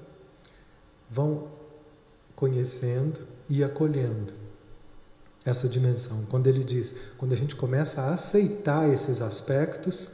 vão 1.09 1.47
conhecendo 2.36 3.21
e 3.49 3.63
acolhendo 3.63 4.34
essa 5.43 5.67
dimensão. 5.67 6.26
Quando 6.30 6.47
ele 6.47 6.63
diz, 6.63 6.95
quando 7.17 7.34
a 7.34 7.36
gente 7.36 7.55
começa 7.55 8.01
a 8.01 8.13
aceitar 8.13 8.89
esses 8.89 9.21
aspectos, 9.21 10.11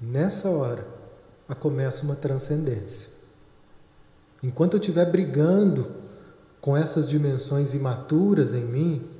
nessa 0.00 0.48
hora 0.48 0.86
começa 1.58 2.02
uma 2.02 2.16
transcendência. 2.16 3.15
Enquanto 4.46 4.74
eu 4.74 4.80
estiver 4.80 5.10
brigando 5.10 5.90
com 6.60 6.76
essas 6.76 7.08
dimensões 7.08 7.74
imaturas 7.74 8.54
em 8.54 8.64
mim, 8.64 9.10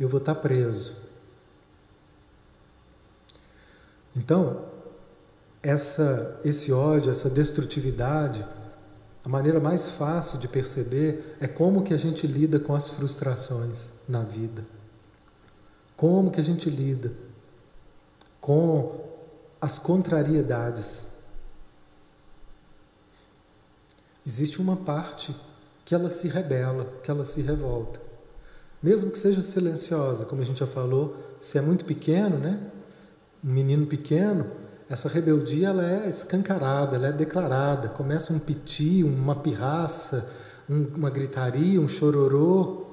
eu 0.00 0.08
vou 0.08 0.18
estar 0.18 0.36
preso. 0.36 0.96
Então, 4.16 4.64
essa, 5.62 6.40
esse 6.42 6.72
ódio, 6.72 7.10
essa 7.10 7.28
destrutividade, 7.28 8.42
a 9.22 9.28
maneira 9.28 9.60
mais 9.60 9.88
fácil 9.88 10.38
de 10.38 10.48
perceber 10.48 11.36
é 11.38 11.46
como 11.46 11.82
que 11.82 11.92
a 11.92 11.98
gente 11.98 12.26
lida 12.26 12.58
com 12.58 12.74
as 12.74 12.88
frustrações 12.88 13.90
na 14.08 14.22
vida. 14.22 14.64
Como 15.94 16.30
que 16.30 16.40
a 16.40 16.44
gente 16.44 16.70
lida. 16.70 17.12
com 18.40 18.98
as 19.60 19.78
contrariedades. 19.78 21.11
Existe 24.26 24.60
uma 24.60 24.76
parte 24.76 25.34
que 25.84 25.94
ela 25.94 26.08
se 26.08 26.28
rebela, 26.28 26.86
que 27.02 27.10
ela 27.10 27.24
se 27.24 27.42
revolta. 27.42 28.00
Mesmo 28.82 29.10
que 29.10 29.18
seja 29.18 29.42
silenciosa, 29.42 30.24
como 30.24 30.42
a 30.42 30.44
gente 30.44 30.60
já 30.60 30.66
falou, 30.66 31.16
se 31.40 31.58
é 31.58 31.60
muito 31.60 31.84
pequeno, 31.84 32.38
né? 32.38 32.60
Um 33.44 33.50
menino 33.50 33.86
pequeno, 33.86 34.46
essa 34.88 35.08
rebeldia 35.08 35.68
ela 35.68 35.88
é 35.88 36.08
escancarada, 36.08 36.96
ela 36.96 37.08
é 37.08 37.12
declarada. 37.12 37.88
Começa 37.88 38.32
um 38.32 38.38
piti, 38.38 39.02
uma 39.02 39.34
pirraça, 39.34 40.28
um, 40.68 40.84
uma 40.96 41.10
gritaria, 41.10 41.80
um 41.80 41.88
chororô. 41.88 42.86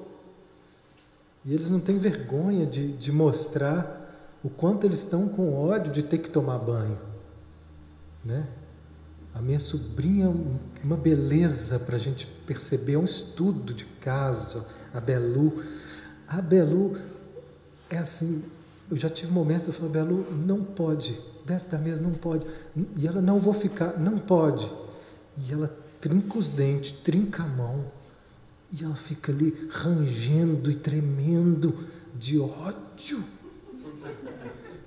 E 1.44 1.52
eles 1.54 1.70
não 1.70 1.80
têm 1.80 1.98
vergonha 1.98 2.66
de, 2.66 2.92
de 2.92 3.12
mostrar 3.12 4.00
o 4.42 4.48
quanto 4.48 4.86
eles 4.86 5.00
estão 5.00 5.28
com 5.28 5.54
ódio 5.54 5.92
de 5.92 6.02
ter 6.02 6.18
que 6.18 6.30
tomar 6.30 6.58
banho. 6.58 6.98
Né? 8.24 8.46
A 9.34 9.40
minha 9.40 9.60
sobrinha 9.60 10.26
é 10.26 10.84
uma 10.84 10.96
beleza 10.96 11.78
para 11.78 11.96
a 11.96 11.98
gente 11.98 12.26
perceber, 12.46 12.94
é 12.94 12.98
um 12.98 13.04
estudo 13.04 13.72
de 13.72 13.84
caso, 14.00 14.64
a 14.92 15.00
Belu. 15.00 15.62
A 16.26 16.40
Belu 16.42 16.96
é 17.88 17.98
assim, 17.98 18.42
eu 18.90 18.96
já 18.96 19.08
tive 19.08 19.32
momentos 19.32 19.66
eu 19.66 19.72
falo, 19.72 19.88
Belu, 19.88 20.26
não 20.46 20.64
pode, 20.64 21.18
desce 21.46 21.68
da 21.68 21.78
mesa, 21.78 22.02
não 22.02 22.12
pode. 22.12 22.44
E 22.96 23.06
ela, 23.06 23.20
não 23.20 23.38
vou 23.38 23.54
ficar, 23.54 23.98
não 23.98 24.18
pode. 24.18 24.70
E 25.38 25.52
ela 25.52 25.74
trinca 26.00 26.38
os 26.38 26.48
dentes, 26.48 26.92
trinca 26.92 27.42
a 27.42 27.46
mão, 27.46 27.84
e 28.72 28.84
ela 28.84 28.94
fica 28.94 29.32
ali 29.32 29.68
rangendo 29.70 30.70
e 30.70 30.74
tremendo 30.74 31.86
de 32.18 32.38
ódio. 32.38 33.22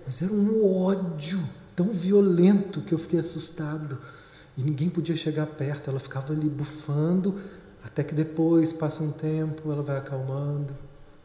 Mas 0.06 0.22
era 0.22 0.34
um 0.34 0.84
ódio 0.84 1.40
tão 1.76 1.94
violento 1.94 2.82
que 2.82 2.94
eu 2.94 2.98
fiquei 2.98 3.20
assustado. 3.20 3.98
E 4.58 4.64
ninguém 4.64 4.90
podia 4.90 5.16
chegar 5.16 5.48
perto, 5.48 5.90
ela 5.90 6.00
ficava 6.00 6.32
ali 6.32 6.50
bufando, 6.50 7.40
até 7.84 8.04
que 8.04 8.14
depois 8.14 8.72
passa 8.72 9.04
um 9.04 9.12
tempo, 9.12 9.72
ela 9.72 9.82
vai 9.82 9.98
acalmando, 9.98 10.76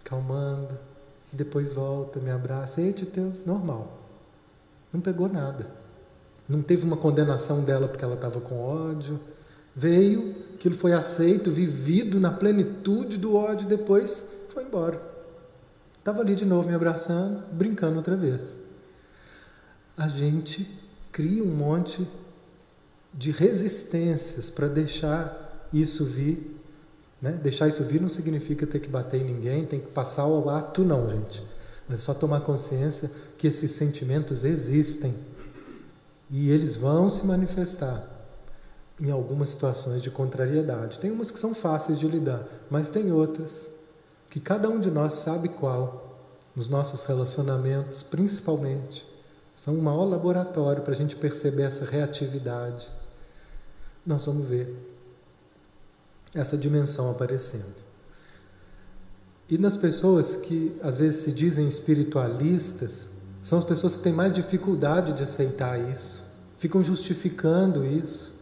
acalmando, 0.05 0.76
depois 1.33 1.72
volta, 1.72 2.18
me 2.18 2.31
abraça, 2.31 2.81
ei, 2.81 2.93
teu, 2.93 3.33
normal. 3.45 3.99
Não 4.93 5.01
pegou 5.01 5.29
nada. 5.29 5.70
Não 6.49 6.62
teve 6.62 6.85
uma 6.85 6.97
condenação 6.97 7.62
dela 7.62 7.87
porque 7.87 8.05
ela 8.05 8.14
estava 8.14 8.41
com 8.41 8.59
ódio. 8.59 9.20
Veio, 9.76 10.35
aquilo 10.55 10.74
foi 10.74 10.93
aceito, 10.95 11.51
vivido 11.51 12.18
na 12.18 12.33
plenitude 12.33 13.18
do 13.18 13.37
ódio, 13.37 13.68
depois 13.68 14.26
foi 14.49 14.64
embora. 14.64 15.01
Estava 15.99 16.22
ali 16.22 16.35
de 16.35 16.47
novo 16.47 16.68
me 16.68 16.74
abraçando, 16.74 17.43
brincando 17.53 17.97
outra 17.97 18.16
vez. 18.16 18.57
A 19.97 20.09
gente 20.09 20.66
cria 21.12 21.43
um 21.45 21.55
monte 21.55 22.09
de 23.12 23.30
resistências 23.30 24.50
para 24.50 24.68
deixar 24.68 25.68
isso 25.72 26.04
vir. 26.04 26.56
Né? 27.20 27.32
Deixar 27.42 27.68
isso 27.68 27.82
vir 27.84 28.00
não 28.00 28.09
significa 28.09 28.66
ter 28.66 28.78
que 28.78 28.88
bater 28.88 29.20
em 29.20 29.24
ninguém, 29.24 29.66
tem 29.66 29.80
que 29.80 29.88
passar 29.88 30.22
ao 30.22 30.48
ato, 30.48 30.84
não, 30.84 31.09
gente. 31.09 31.42
Mas 31.88 32.00
é 32.00 32.02
só 32.02 32.14
tomar 32.14 32.40
consciência 32.40 33.11
que 33.36 33.46
esses 33.46 33.70
sentimentos 33.72 34.44
existem 34.44 35.14
e 36.30 36.50
eles 36.50 36.76
vão 36.76 37.09
se 37.09 37.26
manifestar 37.26 38.06
em 39.00 39.11
algumas 39.11 39.50
situações 39.50 40.02
de 40.02 40.11
contrariedade. 40.11 40.98
Tem 40.98 41.11
umas 41.11 41.30
que 41.30 41.38
são 41.38 41.54
fáceis 41.54 41.98
de 41.98 42.06
lidar, 42.06 42.46
mas 42.70 42.88
tem 42.88 43.11
outras 43.11 43.68
que 44.28 44.38
cada 44.38 44.68
um 44.68 44.78
de 44.78 44.90
nós 44.90 45.14
sabe 45.14 45.48
qual, 45.48 46.18
nos 46.54 46.68
nossos 46.68 47.04
relacionamentos, 47.04 48.02
principalmente, 48.02 49.06
são 49.54 49.74
um 49.74 49.80
maior 49.80 50.04
laboratório 50.04 50.82
para 50.82 50.92
a 50.92 50.96
gente 50.96 51.16
perceber 51.16 51.62
essa 51.62 51.84
reatividade 51.84 52.88
nós 54.09 54.24
vamos 54.24 54.48
ver 54.48 54.74
essa 56.34 56.56
dimensão 56.56 57.11
aparecendo. 57.11 57.86
E 59.50 59.59
nas 59.59 59.76
pessoas 59.76 60.34
que 60.34 60.74
às 60.82 60.96
vezes 60.96 61.24
se 61.24 61.32
dizem 61.32 61.68
espiritualistas, 61.68 63.11
são 63.42 63.59
as 63.59 63.64
pessoas 63.64 63.96
que 63.96 64.02
têm 64.02 64.12
mais 64.14 64.32
dificuldade 64.32 65.12
de 65.12 65.22
aceitar 65.22 65.78
isso, 65.90 66.26
ficam 66.59 66.82
justificando 66.82 67.84
isso, 67.84 68.40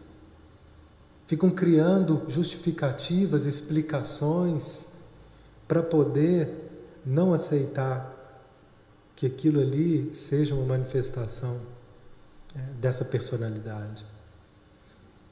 ficam 1.26 1.50
criando 1.50 2.22
justificativas, 2.28 3.44
explicações 3.44 4.86
para 5.66 5.82
poder 5.82 6.48
não 7.04 7.32
aceitar 7.32 8.14
que 9.16 9.26
aquilo 9.26 9.60
ali 9.60 10.14
seja 10.14 10.54
uma 10.54 10.64
manifestação 10.64 11.56
é, 12.54 12.60
dessa 12.80 13.04
personalidade 13.04 14.04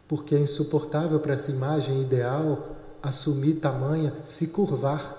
porque 0.08 0.34
é 0.34 0.38
insuportável 0.38 1.18
para 1.20 1.34
essa 1.34 1.50
imagem 1.50 2.02
ideal 2.02 2.76
assumir 3.02 3.56
tamanha, 3.56 4.14
se 4.24 4.46
curvar, 4.46 5.14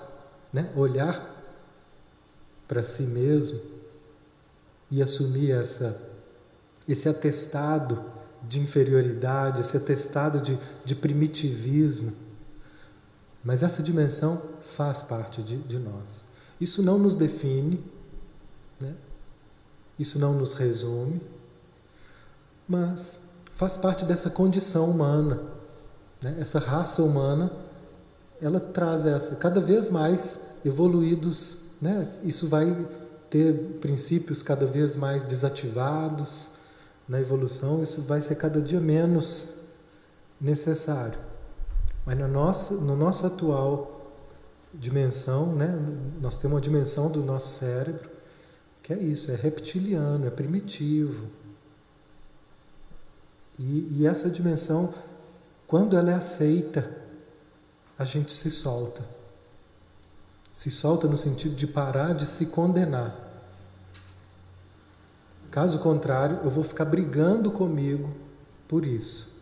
né? 0.52 0.72
olhar 0.76 1.34
para 2.68 2.82
si 2.82 3.04
mesmo 3.04 3.60
e 4.90 5.02
assumir 5.02 5.52
essa, 5.52 6.02
esse 6.88 7.08
atestado 7.08 8.04
de 8.42 8.60
inferioridade, 8.60 9.62
esse 9.62 9.78
atestado 9.78 10.42
de, 10.42 10.58
de 10.84 10.96
primitivismo. 10.96 12.14
Mas 13.44 13.62
essa 13.62 13.84
dimensão 13.84 14.42
faz 14.62 15.04
parte 15.04 15.44
de, 15.44 15.58
de 15.60 15.78
nós. 15.78 16.26
Isso 16.60 16.82
não 16.82 16.98
nos 16.98 17.16
define, 17.16 17.84
né? 18.80 18.96
isso 20.00 20.18
não 20.18 20.34
nos 20.34 20.54
resume, 20.54 21.22
mas 22.68 23.24
faz 23.56 23.78
parte 23.78 24.06
dessa 24.06 24.30
condição 24.30 24.89
humana. 24.89 25.41
Né? 26.22 26.38
Essa 26.39 26.60
raça 26.60 27.01
humana, 27.01 27.51
ela 28.41 28.60
traz 28.60 29.06
essa, 29.06 29.36
cada 29.36 29.60
vez 29.60 29.89
mais 29.89 30.41
evoluídos, 30.64 31.62
né? 31.82 32.14
isso 32.24 32.47
vai 32.47 32.86
ter 33.30 33.80
princípios 33.82 34.43
cada 34.43 34.66
vez 34.66 34.95
mais 34.95 35.24
desativados 35.24 36.51
na 37.08 37.20
evolução, 37.20 37.82
isso 37.82 38.01
vai 38.03 38.22
ser 38.22 38.36
cada 38.36 38.62
dia 38.62 38.80
menos 38.80 39.53
necessário. 40.39 41.18
Mas 42.06 42.18
na 42.18 42.28
nossa, 42.28 42.76
no 42.76 42.95
nosso 42.95 43.26
atual 43.26 44.12
dimensão, 44.74 45.56
né? 45.56 45.80
nós 46.22 46.38
temos 46.38 46.56
uma 46.56 46.62
dimensão 46.62 47.10
do 47.10 47.24
nosso 47.24 47.58
cérebro 47.58 48.10
que 48.84 48.93
é 48.93 48.97
isso, 48.97 49.32
é 49.32 49.36
reptiliano, 49.36 50.28
é 50.28 50.30
primitivo, 50.30 51.28
e, 53.58 53.99
e 53.99 54.06
essa 54.06 54.30
dimensão, 54.30 54.93
quando 55.68 55.97
ela 55.97 56.12
é 56.12 56.16
aceita, 56.16 56.89
a 57.97 58.03
gente 58.03 58.34
se 58.34 58.51
solta. 58.51 59.03
Se 60.53 60.70
solta 60.70 61.08
no 61.08 61.18
sentido 61.18 61.56
de 61.56 61.68
parar 61.68 62.14
de 62.14 62.26
se 62.26 62.47
condenar. 62.47 63.16
Caso 65.49 65.80
contrário, 65.80 66.39
eu 66.43 66.49
vou 66.49 66.64
ficar 66.64 66.86
brigando 66.86 67.49
comigo 67.49 68.14
por 68.68 68.86
isso. 68.86 69.34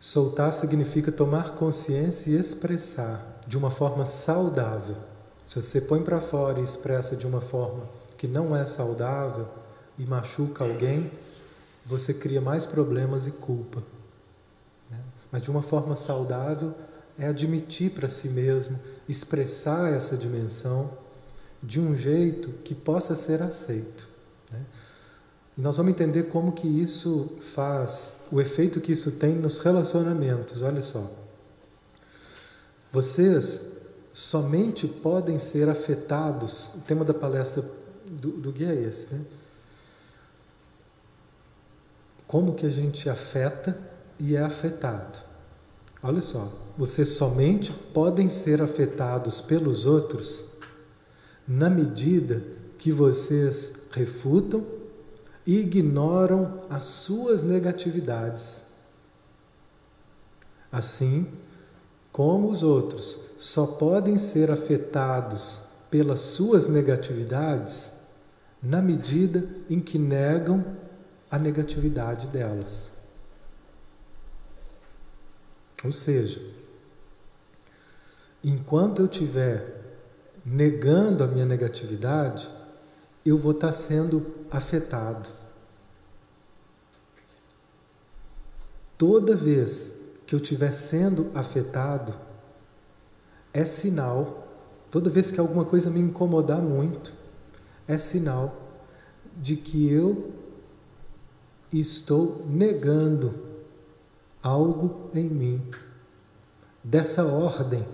Soltar 0.00 0.52
significa 0.52 1.12
tomar 1.12 1.54
consciência 1.54 2.30
e 2.30 2.34
expressar 2.34 3.40
de 3.46 3.56
uma 3.56 3.70
forma 3.70 4.04
saudável. 4.04 4.96
Se 5.46 5.62
você 5.62 5.80
põe 5.80 6.02
para 6.02 6.20
fora 6.20 6.60
e 6.60 6.62
expressa 6.62 7.14
de 7.14 7.26
uma 7.26 7.40
forma 7.40 7.88
que 8.22 8.28
não 8.28 8.54
é 8.54 8.64
saudável 8.64 9.48
e 9.98 10.06
machuca 10.06 10.62
alguém, 10.62 11.10
você 11.84 12.14
cria 12.14 12.40
mais 12.40 12.64
problemas 12.64 13.26
e 13.26 13.32
culpa. 13.32 13.82
Né? 14.88 15.00
Mas 15.32 15.42
de 15.42 15.50
uma 15.50 15.60
forma 15.60 15.96
saudável 15.96 16.72
é 17.18 17.26
admitir 17.26 17.90
para 17.90 18.08
si 18.08 18.28
mesmo, 18.28 18.78
expressar 19.08 19.92
essa 19.92 20.16
dimensão 20.16 20.92
de 21.60 21.80
um 21.80 21.96
jeito 21.96 22.50
que 22.62 22.76
possa 22.76 23.16
ser 23.16 23.42
aceito. 23.42 24.06
Né? 24.52 24.60
E 25.58 25.60
nós 25.60 25.76
vamos 25.76 25.90
entender 25.90 26.28
como 26.28 26.52
que 26.52 26.68
isso 26.68 27.38
faz, 27.52 28.12
o 28.30 28.40
efeito 28.40 28.80
que 28.80 28.92
isso 28.92 29.10
tem 29.16 29.34
nos 29.34 29.58
relacionamentos. 29.58 30.62
Olha 30.62 30.82
só. 30.82 31.10
Vocês 32.92 33.72
somente 34.12 34.86
podem 34.86 35.40
ser 35.40 35.68
afetados, 35.68 36.70
o 36.76 36.82
tema 36.82 37.04
da 37.04 37.12
palestra 37.12 37.81
do, 38.22 38.30
do 38.30 38.52
guia 38.52 38.68
é 38.68 38.82
esse, 38.82 39.12
né? 39.12 39.20
Como 42.26 42.54
que 42.54 42.64
a 42.64 42.70
gente 42.70 43.10
afeta 43.10 43.76
e 44.18 44.36
é 44.36 44.40
afetado. 44.40 45.18
Olha 46.00 46.22
só, 46.22 46.50
vocês 46.78 47.10
somente 47.10 47.72
podem 47.92 48.28
ser 48.28 48.62
afetados 48.62 49.40
pelos 49.40 49.84
outros 49.84 50.44
na 51.46 51.68
medida 51.68 52.42
que 52.78 52.92
vocês 52.92 53.74
refutam 53.90 54.64
e 55.44 55.58
ignoram 55.58 56.62
as 56.70 56.84
suas 56.84 57.42
negatividades. 57.42 58.62
Assim, 60.70 61.26
como 62.12 62.48
os 62.48 62.62
outros, 62.62 63.32
só 63.38 63.66
podem 63.66 64.16
ser 64.16 64.50
afetados 64.50 65.62
pelas 65.90 66.20
suas 66.20 66.66
negatividades 66.66 67.91
na 68.62 68.80
medida 68.80 69.48
em 69.68 69.80
que 69.80 69.98
negam 69.98 70.64
a 71.30 71.38
negatividade 71.38 72.28
delas. 72.28 72.92
Ou 75.84 75.90
seja, 75.90 76.40
enquanto 78.44 79.00
eu 79.00 79.06
estiver 79.06 79.80
negando 80.44 81.24
a 81.24 81.26
minha 81.26 81.44
negatividade, 81.46 82.48
eu 83.26 83.36
vou 83.36 83.52
estar 83.52 83.72
sendo 83.72 84.46
afetado. 84.50 85.28
Toda 88.96 89.34
vez 89.34 89.96
que 90.24 90.34
eu 90.34 90.38
estiver 90.38 90.70
sendo 90.70 91.30
afetado, 91.34 92.14
é 93.52 93.64
sinal, 93.64 94.46
toda 94.90 95.10
vez 95.10 95.32
que 95.32 95.40
alguma 95.40 95.64
coisa 95.64 95.90
me 95.90 96.00
incomodar 96.00 96.60
muito, 96.60 97.12
é 97.92 97.98
sinal 97.98 98.54
de 99.36 99.56
que 99.56 99.90
eu 99.90 100.32
estou 101.72 102.46
negando 102.46 103.34
algo 104.42 105.10
em 105.14 105.28
mim, 105.28 105.70
dessa 106.82 107.24
ordem 107.24 107.86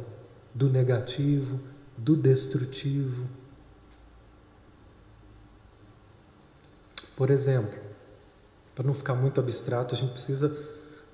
do 0.55 0.68
negativo, 0.68 1.61
do 1.96 2.16
destrutivo. 2.16 3.26
Por 7.16 7.30
exemplo, 7.30 7.78
para 8.74 8.86
não 8.86 8.94
ficar 8.94 9.14
muito 9.14 9.40
abstrato, 9.40 9.94
a 9.94 9.99
gente 9.99 10.12
precisa 10.12 10.57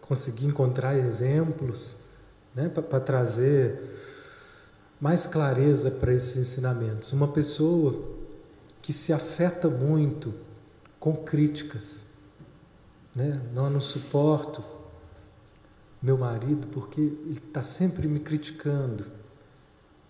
conseguir 0.00 0.46
encontrar 0.46 0.96
exemplos 0.96 2.00
né, 2.54 2.68
para 2.68 3.00
trazer 3.00 3.80
mais 5.00 5.26
clareza 5.26 5.90
para 5.90 6.12
esses 6.12 6.36
ensinamentos. 6.36 7.12
Uma 7.12 7.28
pessoa 7.28 8.13
que 8.84 8.92
se 8.92 9.14
afeta 9.14 9.66
muito 9.66 10.34
com 11.00 11.16
críticas, 11.16 12.04
né? 13.16 13.40
não, 13.54 13.70
não 13.70 13.80
suporto 13.80 14.62
meu 16.02 16.18
marido 16.18 16.66
porque 16.66 17.00
ele 17.00 17.40
está 17.46 17.62
sempre 17.62 18.06
me 18.06 18.20
criticando, 18.20 19.04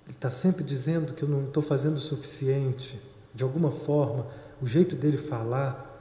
ele 0.04 0.16
está 0.16 0.28
sempre 0.28 0.64
dizendo 0.64 1.14
que 1.14 1.22
eu 1.22 1.28
não 1.28 1.44
estou 1.44 1.62
fazendo 1.62 1.94
o 1.94 2.00
suficiente, 2.00 3.00
de 3.32 3.44
alguma 3.44 3.70
forma, 3.70 4.26
o 4.60 4.66
jeito 4.66 4.96
dele 4.96 5.18
falar, 5.18 5.96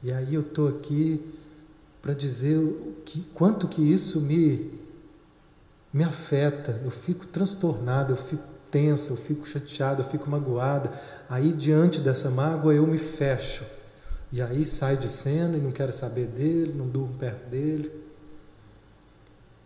e 0.00 0.12
aí 0.12 0.36
eu 0.36 0.42
estou 0.42 0.68
aqui 0.68 1.20
para 2.00 2.14
dizer 2.14 3.02
que, 3.04 3.22
quanto 3.34 3.66
que 3.66 3.82
isso 3.82 4.20
me, 4.20 4.70
me 5.92 6.04
afeta. 6.04 6.80
Eu 6.84 6.90
fico 6.92 7.26
transtornado, 7.26 8.12
eu 8.12 8.16
fico 8.16 8.52
tensa, 8.72 9.12
eu 9.12 9.16
fico 9.16 9.46
chateada, 9.46 10.00
eu 10.00 10.08
fico 10.08 10.28
magoada. 10.28 10.90
Aí, 11.32 11.50
diante 11.50 11.98
dessa 11.98 12.28
mágoa, 12.28 12.74
eu 12.74 12.86
me 12.86 12.98
fecho. 12.98 13.64
E 14.30 14.42
aí 14.42 14.66
sai 14.66 14.98
de 14.98 15.08
cena 15.08 15.56
e 15.56 15.60
não 15.62 15.72
quero 15.72 15.90
saber 15.90 16.26
dele, 16.26 16.74
não 16.74 16.86
durmo 16.86 17.14
perto 17.14 17.48
dele. 17.48 17.90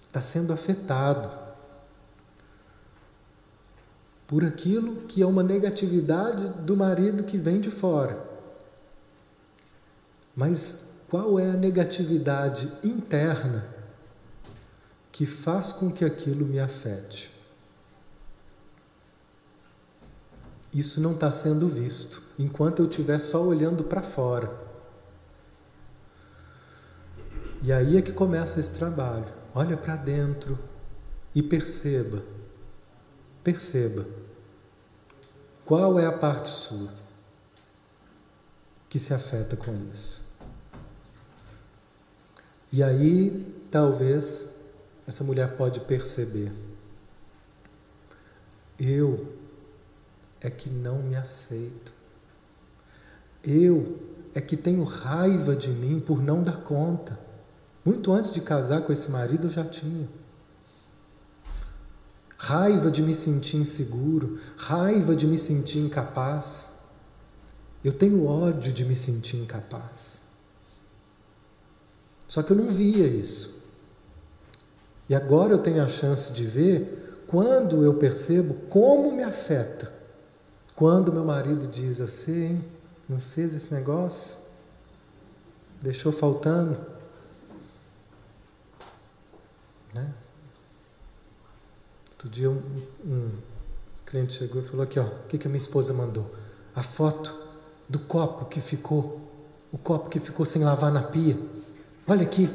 Está 0.06 0.20
sendo 0.20 0.52
afetado 0.52 1.28
por 4.28 4.44
aquilo 4.44 4.94
que 5.08 5.20
é 5.20 5.26
uma 5.26 5.42
negatividade 5.42 6.46
do 6.62 6.76
marido 6.76 7.24
que 7.24 7.36
vem 7.36 7.60
de 7.60 7.72
fora. 7.72 8.16
Mas 10.36 10.86
qual 11.08 11.36
é 11.36 11.50
a 11.50 11.54
negatividade 11.54 12.72
interna 12.84 13.66
que 15.10 15.26
faz 15.26 15.72
com 15.72 15.90
que 15.90 16.04
aquilo 16.04 16.46
me 16.46 16.60
afete. 16.60 17.35
Isso 20.72 21.00
não 21.00 21.12
está 21.12 21.32
sendo 21.32 21.66
visto 21.66 22.22
enquanto 22.38 22.80
eu 22.80 22.88
estiver 22.88 23.18
só 23.18 23.42
olhando 23.42 23.84
para 23.84 24.02
fora. 24.02 24.52
E 27.62 27.72
aí 27.72 27.96
é 27.96 28.02
que 28.02 28.12
começa 28.12 28.60
esse 28.60 28.72
trabalho. 28.72 29.32
Olha 29.54 29.76
para 29.76 29.96
dentro 29.96 30.58
e 31.34 31.42
perceba. 31.42 32.22
Perceba. 33.42 34.06
Qual 35.64 35.98
é 35.98 36.06
a 36.06 36.12
parte 36.12 36.48
sua 36.48 36.92
que 38.88 38.98
se 38.98 39.12
afeta 39.12 39.56
com 39.56 39.74
isso? 39.92 40.26
E 42.72 42.82
aí, 42.82 43.52
talvez, 43.70 44.54
essa 45.06 45.24
mulher 45.24 45.56
pode 45.56 45.80
perceber: 45.80 46.52
eu 48.78 49.35
é 50.40 50.50
que 50.50 50.68
não 50.68 51.02
me 51.02 51.16
aceito. 51.16 51.92
Eu 53.42 53.98
é 54.34 54.40
que 54.40 54.56
tenho 54.56 54.84
raiva 54.84 55.56
de 55.56 55.70
mim 55.70 55.98
por 55.98 56.22
não 56.22 56.42
dar 56.42 56.58
conta. 56.58 57.18
Muito 57.82 58.12
antes 58.12 58.30
de 58.30 58.40
casar 58.40 58.82
com 58.82 58.92
esse 58.92 59.10
marido, 59.10 59.46
eu 59.46 59.50
já 59.50 59.64
tinha. 59.64 60.06
Raiva 62.36 62.90
de 62.90 63.02
me 63.02 63.14
sentir 63.14 63.56
inseguro, 63.56 64.38
raiva 64.58 65.16
de 65.16 65.26
me 65.26 65.38
sentir 65.38 65.78
incapaz. 65.78 66.74
Eu 67.82 67.92
tenho 67.92 68.26
ódio 68.26 68.72
de 68.72 68.84
me 68.84 68.94
sentir 68.94 69.38
incapaz. 69.38 70.20
Só 72.28 72.42
que 72.42 72.50
eu 72.50 72.56
não 72.56 72.68
via 72.68 73.06
isso. 73.06 73.64
E 75.08 75.14
agora 75.14 75.52
eu 75.52 75.58
tenho 75.62 75.82
a 75.82 75.88
chance 75.88 76.32
de 76.32 76.44
ver 76.44 77.22
quando 77.26 77.82
eu 77.84 77.94
percebo 77.94 78.54
como 78.68 79.12
me 79.12 79.22
afeta. 79.22 79.95
Quando 80.76 81.10
meu 81.10 81.24
marido 81.24 81.66
diz, 81.66 82.00
você 82.00 82.48
hein, 82.48 82.64
não 83.08 83.18
fez 83.18 83.54
esse 83.54 83.72
negócio? 83.72 84.36
Deixou 85.80 86.12
faltando? 86.12 86.78
Né? 89.94 90.12
Outro 92.10 92.28
dia 92.28 92.50
um, 92.50 92.60
um 93.02 93.30
cliente 94.04 94.34
chegou 94.34 94.60
e 94.60 94.66
falou 94.66 94.84
aqui, 94.84 95.00
ó, 95.00 95.04
o 95.04 95.26
que, 95.28 95.38
que 95.38 95.46
a 95.46 95.50
minha 95.50 95.56
esposa 95.56 95.94
mandou? 95.94 96.30
A 96.74 96.82
foto 96.82 97.34
do 97.88 97.98
copo 97.98 98.44
que 98.44 98.60
ficou, 98.60 99.22
o 99.72 99.78
copo 99.78 100.10
que 100.10 100.20
ficou 100.20 100.44
sem 100.44 100.62
lavar 100.62 100.92
na 100.92 101.02
pia. 101.02 101.38
Olha 102.06 102.22
aqui, 102.22 102.50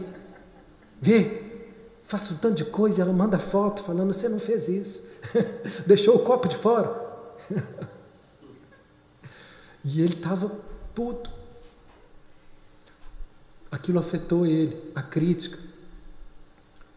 vê, 1.02 1.66
faço 2.04 2.36
um 2.36 2.38
tanto 2.38 2.58
de 2.58 2.66
coisa 2.66 3.02
ela 3.02 3.12
manda 3.12 3.40
foto 3.40 3.82
falando: 3.82 4.14
você 4.14 4.30
não 4.30 4.40
fez 4.40 4.70
isso, 4.70 5.04
deixou 5.88 6.18
o 6.18 6.20
copo 6.20 6.48
de 6.48 6.56
fora. 6.56 7.02
e 9.84 10.02
ele 10.02 10.14
estava 10.14 10.52
puto. 10.94 11.32
Aquilo 13.72 14.00
afetou 14.00 14.46
ele, 14.46 14.92
a 14.94 15.02
crítica. 15.02 15.58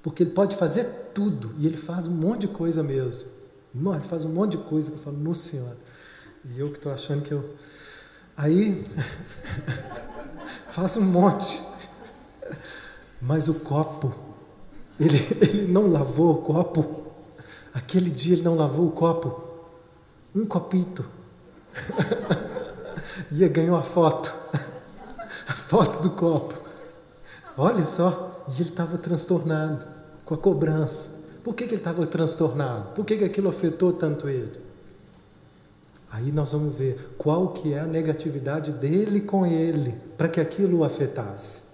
Porque 0.03 0.23
ele 0.23 0.31
pode 0.33 0.57
fazer 0.57 0.85
tudo 1.15 1.55
e 1.59 1.67
ele 1.67 1.77
faz 1.77 2.07
um 2.07 2.13
monte 2.13 2.43
de 2.43 2.49
coisa 2.49 2.83
mesmo. 2.83 3.29
Não, 3.73 3.95
ele 3.95 4.05
faz 4.05 4.25
um 4.25 4.29
monte 4.29 4.57
de 4.57 4.65
coisa 4.65 4.91
que 4.91 4.99
eu 4.99 5.03
falo, 5.03 5.17
no 5.17 5.35
Senhor. 5.35 5.77
E 6.45 6.61
eu 6.61 6.69
que 6.71 6.77
estou 6.77 6.93
achando 6.93 7.23
que 7.23 7.33
eu. 7.33 7.55
Aí, 8.37 8.87
faço 10.71 11.01
um 11.01 11.05
monte. 11.05 11.63
Mas 13.21 13.49
o 13.49 13.55
copo, 13.55 14.15
ele, 15.01 15.17
ele 15.41 15.73
não 15.73 15.91
lavou 15.91 16.35
o 16.35 16.43
copo. 16.43 17.07
Aquele 17.73 18.11
dia 18.11 18.35
ele 18.35 18.43
não 18.43 18.55
lavou 18.55 18.89
o 18.89 18.93
copo. 18.93 19.43
Um 20.35 20.45
copito. 20.45 21.05
e 23.31 23.49
ganhou 23.49 23.77
a 23.77 23.83
foto. 23.83 24.35
A 25.47 25.53
foto 25.53 26.01
do 26.01 26.11
copo. 26.11 26.55
Olha 27.59 27.85
só. 27.85 28.45
E 28.49 28.61
ele 28.61 28.71
estava 28.71 28.97
transtornado 28.97 29.87
com 30.25 30.35
a 30.35 30.39
cobrança. 30.39 31.11
Por 31.43 31.55
que, 31.55 31.67
que 31.67 31.75
ele 31.75 31.81
estava 31.81 32.07
transtornado? 32.07 32.95
Por 32.95 33.05
que, 33.05 33.19
que 33.19 33.25
aquilo 33.25 33.49
afetou 33.49 33.93
tanto 33.93 34.29
ele? 34.29 34.59
Aí 36.11 36.33
nós 36.33 36.53
vamos 36.53 36.75
ver 36.75 37.15
qual 37.19 37.49
que 37.49 37.75
é 37.75 37.81
a 37.81 37.87
negatividade 37.87 38.73
dele 38.73 39.21
com 39.21 39.45
ele, 39.45 39.95
para 40.17 40.29
que 40.29 40.41
aquilo 40.41 40.79
o 40.79 40.85
afetasse 40.85 41.65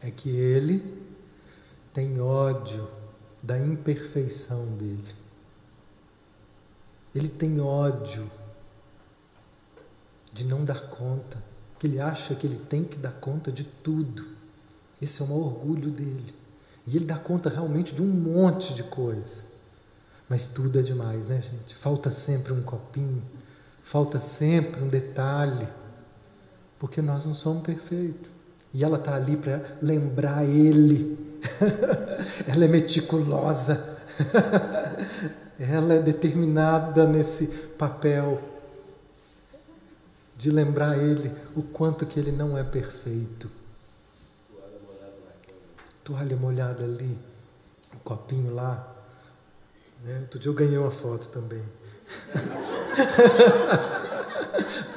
é 0.00 0.10
que 0.10 0.30
ele 0.30 0.82
tem 1.92 2.20
ódio 2.20 2.88
da 3.42 3.58
imperfeição 3.58 4.66
dele. 4.76 5.14
Ele 7.14 7.28
tem 7.28 7.60
ódio 7.60 8.30
de 10.38 10.44
não 10.44 10.64
dar 10.64 10.82
conta, 10.82 11.42
que 11.78 11.86
ele 11.86 12.00
acha 12.00 12.34
que 12.34 12.46
ele 12.46 12.58
tem 12.58 12.84
que 12.84 12.96
dar 12.96 13.12
conta 13.12 13.50
de 13.50 13.64
tudo. 13.64 14.24
Esse 15.02 15.20
é 15.20 15.24
o 15.24 15.28
maior 15.28 15.46
orgulho 15.46 15.90
dele. 15.90 16.34
E 16.86 16.96
ele 16.96 17.04
dá 17.04 17.16
conta 17.16 17.50
realmente 17.50 17.94
de 17.94 18.02
um 18.02 18.06
monte 18.06 18.72
de 18.72 18.82
coisa. 18.84 19.42
Mas 20.28 20.46
tudo 20.46 20.78
é 20.78 20.82
demais, 20.82 21.26
né, 21.26 21.40
gente? 21.40 21.74
Falta 21.74 22.10
sempre 22.10 22.52
um 22.52 22.62
copinho, 22.62 23.22
falta 23.82 24.18
sempre 24.18 24.82
um 24.82 24.88
detalhe, 24.88 25.68
porque 26.78 27.02
nós 27.02 27.26
não 27.26 27.34
somos 27.34 27.62
perfeitos. 27.62 28.30
E 28.72 28.84
ela 28.84 28.98
está 28.98 29.14
ali 29.14 29.36
para 29.36 29.62
lembrar 29.82 30.44
ele. 30.44 31.18
ela 32.46 32.64
é 32.64 32.68
meticulosa. 32.68 33.96
ela 35.58 35.94
é 35.94 36.02
determinada 36.02 37.06
nesse 37.06 37.46
papel 37.76 38.57
de 40.38 40.50
lembrar 40.52 40.96
ele 40.96 41.30
o 41.56 41.62
quanto 41.62 42.06
que 42.06 42.18
ele 42.20 42.30
não 42.30 42.56
é 42.56 42.62
perfeito. 42.62 43.50
Toalha 46.04 46.36
molhada 46.36 46.84
ali, 46.84 47.18
um 47.92 47.98
copinho 47.98 48.54
lá. 48.54 48.94
Né? 50.04 50.20
Outro 50.20 50.38
dia 50.38 50.48
eu 50.48 50.54
ganhei 50.54 50.78
uma 50.78 50.92
foto 50.92 51.28
também. 51.28 51.62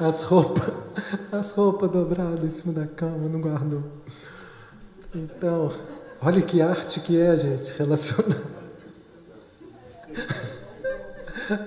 As 0.00 0.22
roupas, 0.22 0.72
as 1.30 1.52
roupas 1.52 1.90
dobradas 1.90 2.42
em 2.42 2.50
cima 2.50 2.72
da 2.72 2.86
cama, 2.86 3.28
não 3.28 3.40
guardou. 3.40 3.84
Então, 5.14 5.72
olha 6.20 6.42
que 6.42 6.60
arte 6.60 6.98
que 6.98 7.20
é, 7.20 7.36
gente, 7.36 7.72
relacionar. 7.78 8.40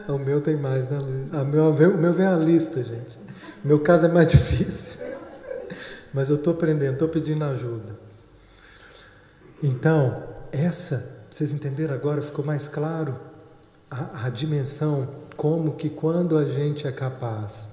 O 0.08 0.18
meu 0.18 0.42
tem 0.42 0.56
mais, 0.56 0.90
né, 0.90 0.98
Luiz? 0.98 1.32
Ah, 1.32 1.44
meu, 1.44 1.70
o 1.70 1.98
meu 1.98 2.12
vem 2.12 2.26
a 2.26 2.36
lista, 2.36 2.82
gente. 2.82 3.20
Meu 3.66 3.80
caso 3.80 4.06
é 4.06 4.10
mais 4.10 4.28
difícil. 4.32 5.02
Mas 6.14 6.30
eu 6.30 6.36
estou 6.36 6.54
aprendendo, 6.54 6.94
estou 6.94 7.10
pedindo 7.10 7.44
ajuda. 7.44 8.00
Então, 9.62 10.24
essa, 10.52 11.26
vocês 11.30 11.52
entenderam 11.52 11.96
agora? 11.96 12.22
Ficou 12.22 12.46
mais 12.46 12.68
claro 12.68 13.20
a, 13.90 14.28
a 14.28 14.30
dimensão, 14.30 15.10
como 15.36 15.76
que 15.76 15.90
quando 15.90 16.38
a 16.38 16.46
gente 16.46 16.88
é 16.88 16.92
capaz 16.92 17.70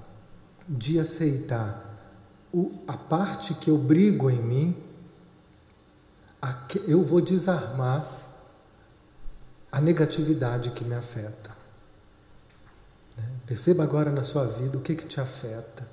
de 0.66 0.98
aceitar 0.98 1.90
o, 2.52 2.72
a 2.88 2.96
parte 2.96 3.52
que 3.54 3.70
eu 3.70 3.76
brigo 3.76 4.30
em 4.30 4.40
mim, 4.40 4.76
eu 6.88 7.02
vou 7.02 7.20
desarmar 7.20 8.06
a 9.70 9.80
negatividade 9.80 10.70
que 10.70 10.84
me 10.84 10.94
afeta. 10.94 11.61
Perceba 13.52 13.82
agora 13.82 14.10
na 14.10 14.22
sua 14.22 14.46
vida 14.46 14.78
o 14.78 14.80
que, 14.80 14.94
que 14.94 15.04
te 15.04 15.20
afeta. 15.20 15.86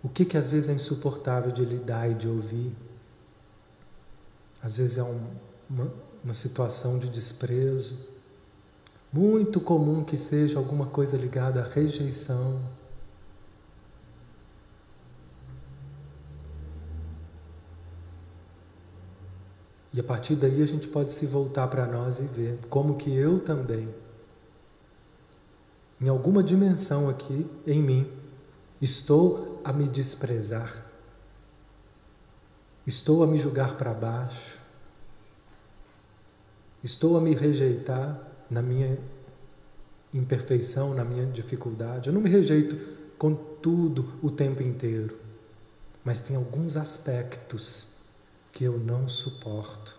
O 0.00 0.08
que, 0.08 0.24
que 0.24 0.36
às 0.36 0.48
vezes 0.48 0.68
é 0.68 0.72
insuportável 0.72 1.50
de 1.50 1.64
lidar 1.64 2.08
e 2.08 2.14
de 2.14 2.28
ouvir. 2.28 2.72
Às 4.62 4.76
vezes 4.76 4.98
é 4.98 5.02
um, 5.02 5.20
uma, 5.68 5.92
uma 6.22 6.32
situação 6.32 6.96
de 6.96 7.08
desprezo. 7.08 8.06
Muito 9.12 9.60
comum 9.60 10.04
que 10.04 10.16
seja 10.16 10.60
alguma 10.60 10.86
coisa 10.86 11.16
ligada 11.16 11.60
à 11.60 11.64
rejeição. 11.64 12.60
E 19.92 19.98
a 19.98 20.04
partir 20.04 20.36
daí 20.36 20.62
a 20.62 20.66
gente 20.66 20.86
pode 20.86 21.12
se 21.12 21.26
voltar 21.26 21.66
para 21.66 21.84
nós 21.84 22.20
e 22.20 22.28
ver 22.28 22.60
como 22.70 22.94
que 22.94 23.12
eu 23.12 23.40
também, 23.40 23.92
em 26.00 26.08
alguma 26.08 26.42
dimensão 26.42 27.08
aqui 27.08 27.46
em 27.66 27.82
mim, 27.82 28.10
estou 28.80 29.60
a 29.64 29.72
me 29.72 29.88
desprezar, 29.88 30.86
estou 32.86 33.22
a 33.22 33.26
me 33.26 33.38
julgar 33.38 33.76
para 33.76 33.92
baixo, 33.92 34.58
estou 36.82 37.16
a 37.16 37.20
me 37.20 37.34
rejeitar 37.34 38.20
na 38.48 38.62
minha 38.62 38.98
imperfeição, 40.14 40.94
na 40.94 41.04
minha 41.04 41.26
dificuldade. 41.26 42.08
Eu 42.08 42.14
não 42.14 42.20
me 42.20 42.30
rejeito 42.30 42.76
com 43.18 43.34
tudo 43.34 44.14
o 44.22 44.30
tempo 44.30 44.62
inteiro, 44.62 45.18
mas 46.04 46.20
tem 46.20 46.36
alguns 46.36 46.76
aspectos 46.76 47.98
que 48.52 48.64
eu 48.64 48.78
não 48.78 49.08
suporto. 49.08 49.96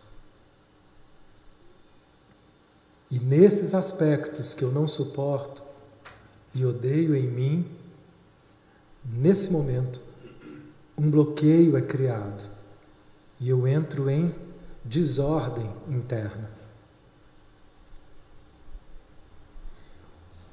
E 3.11 3.19
nesses 3.19 3.73
aspectos 3.73 4.53
que 4.53 4.63
eu 4.63 4.71
não 4.71 4.87
suporto 4.87 5.63
e 6.53 6.65
odeio 6.65 7.15
em 7.15 7.27
mim, 7.27 7.65
nesse 9.05 9.51
momento, 9.51 9.99
um 10.97 11.09
bloqueio 11.09 11.77
é 11.77 11.81
criado 11.81 12.43
e 13.39 13.49
eu 13.49 13.67
entro 13.67 14.09
em 14.09 14.33
desordem 14.83 15.69
interna. 15.87 16.49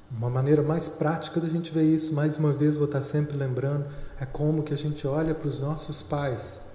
Uma 0.09 0.29
maneira 0.29 0.63
mais 0.63 0.87
prática 0.87 1.39
da 1.41 1.49
gente 1.49 1.71
ver 1.71 1.83
isso, 1.83 2.13
mais 2.13 2.37
uma 2.37 2.53
vez 2.53 2.77
vou 2.77 2.85
estar 2.85 3.01
sempre 3.01 3.35
lembrando, 3.35 3.85
é 4.19 4.25
como 4.25 4.63
que 4.63 4.73
a 4.73 4.77
gente 4.77 5.05
olha 5.05 5.35
para 5.35 5.47
os 5.47 5.59
nossos 5.59 6.01
pais 6.01 6.65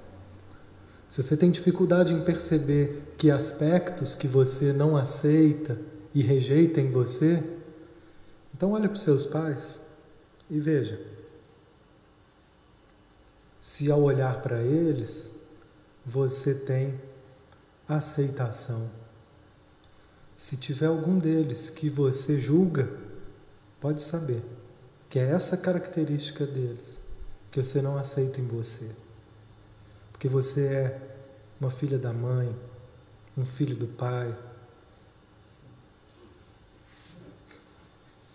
se 1.13 1.23
você 1.23 1.37
tem 1.37 1.51
dificuldade 1.51 2.15
em 2.15 2.23
perceber 2.23 3.13
que 3.19 3.31
aspectos 3.31 4.15
que 4.15 4.27
você 4.27 4.73
não 4.73 4.97
aceita 4.97 5.79
e 6.15 6.23
rejeita 6.23 6.81
em 6.81 6.91
você, 6.91 7.45
então 8.63 8.75
olhe 8.75 8.87
para 8.87 8.95
os 8.95 9.03
seus 9.03 9.27
pais 9.27 9.81
e 10.49 10.61
veja. 10.61 11.05
Se 13.61 13.91
ao 13.91 14.01
olhar 14.01 14.41
para 14.41 14.63
eles, 14.63 15.29
você 16.07 16.55
tem 16.55 16.97
aceitação. 17.89 18.89
Se 20.39 20.57
tiver 20.57 20.87
algum 20.87 21.19
deles 21.19 21.71
que 21.71 21.91
você 21.91 22.39
julga, 22.39 22.89
pode 23.81 24.01
saber 24.01 24.45
que 25.11 25.19
é 25.19 25.31
essa 25.31 25.57
característica 25.57 26.47
deles 26.47 27.01
que 27.51 27.61
você 27.61 27.83
não 27.83 27.99
aceita 27.99 28.41
em 28.41 28.47
você 28.47 28.89
porque 30.23 30.29
você 30.29 30.67
é 30.67 31.01
uma 31.61 31.69
filha 31.69 31.99
da 31.99 32.13
mãe, 32.13 32.55
um 33.37 33.45
filho 33.45 33.75
do 33.75 33.89
pai. 33.89 34.33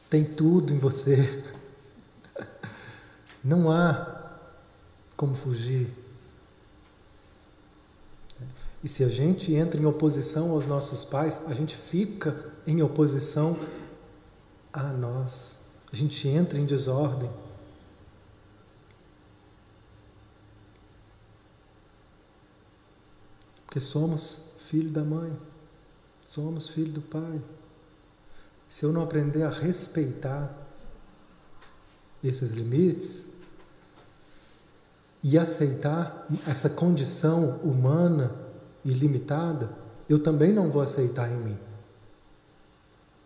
Tem 0.10 0.24
tudo 0.24 0.74
em 0.74 0.78
você. 0.78 1.44
Não 3.44 3.72
há 3.72 4.32
como 5.16 5.36
fugir. 5.36 5.90
E 8.84 8.88
se 8.88 9.04
a 9.04 9.10
gente 9.10 9.54
entra 9.54 9.82
em 9.82 9.86
oposição 9.86 10.52
aos 10.52 10.68
nossos 10.68 11.04
pais, 11.04 11.44
a 11.48 11.54
gente 11.54 11.76
fica 11.76 12.54
em 12.66 12.82
oposição 12.82 13.58
a 14.72 14.84
nós. 14.84 15.58
A 15.92 15.96
gente 15.96 16.28
entra 16.28 16.60
em 16.60 16.66
desordem. 16.66 17.30
Porque 23.66 23.80
somos 23.80 24.52
filho 24.60 24.90
da 24.90 25.04
mãe, 25.04 25.38
somos 26.28 26.70
filho 26.70 26.94
do 26.94 27.02
pai. 27.02 27.42
Se 28.68 28.86
eu 28.86 28.92
não 28.92 29.04
aprender 29.04 29.44
a 29.44 29.50
respeitar 29.50 30.54
esses 32.24 32.52
limites 32.52 33.26
e 35.24 35.38
aceitar 35.38 36.28
essa 36.48 36.70
condição 36.70 37.58
humana 37.64 38.36
e 38.84 38.90
limitada, 38.90 39.70
eu 40.10 40.22
também 40.22 40.54
não 40.54 40.70
vou 40.70 40.82
aceitar 40.82 41.32
em 41.32 41.38
mim. 41.38 41.58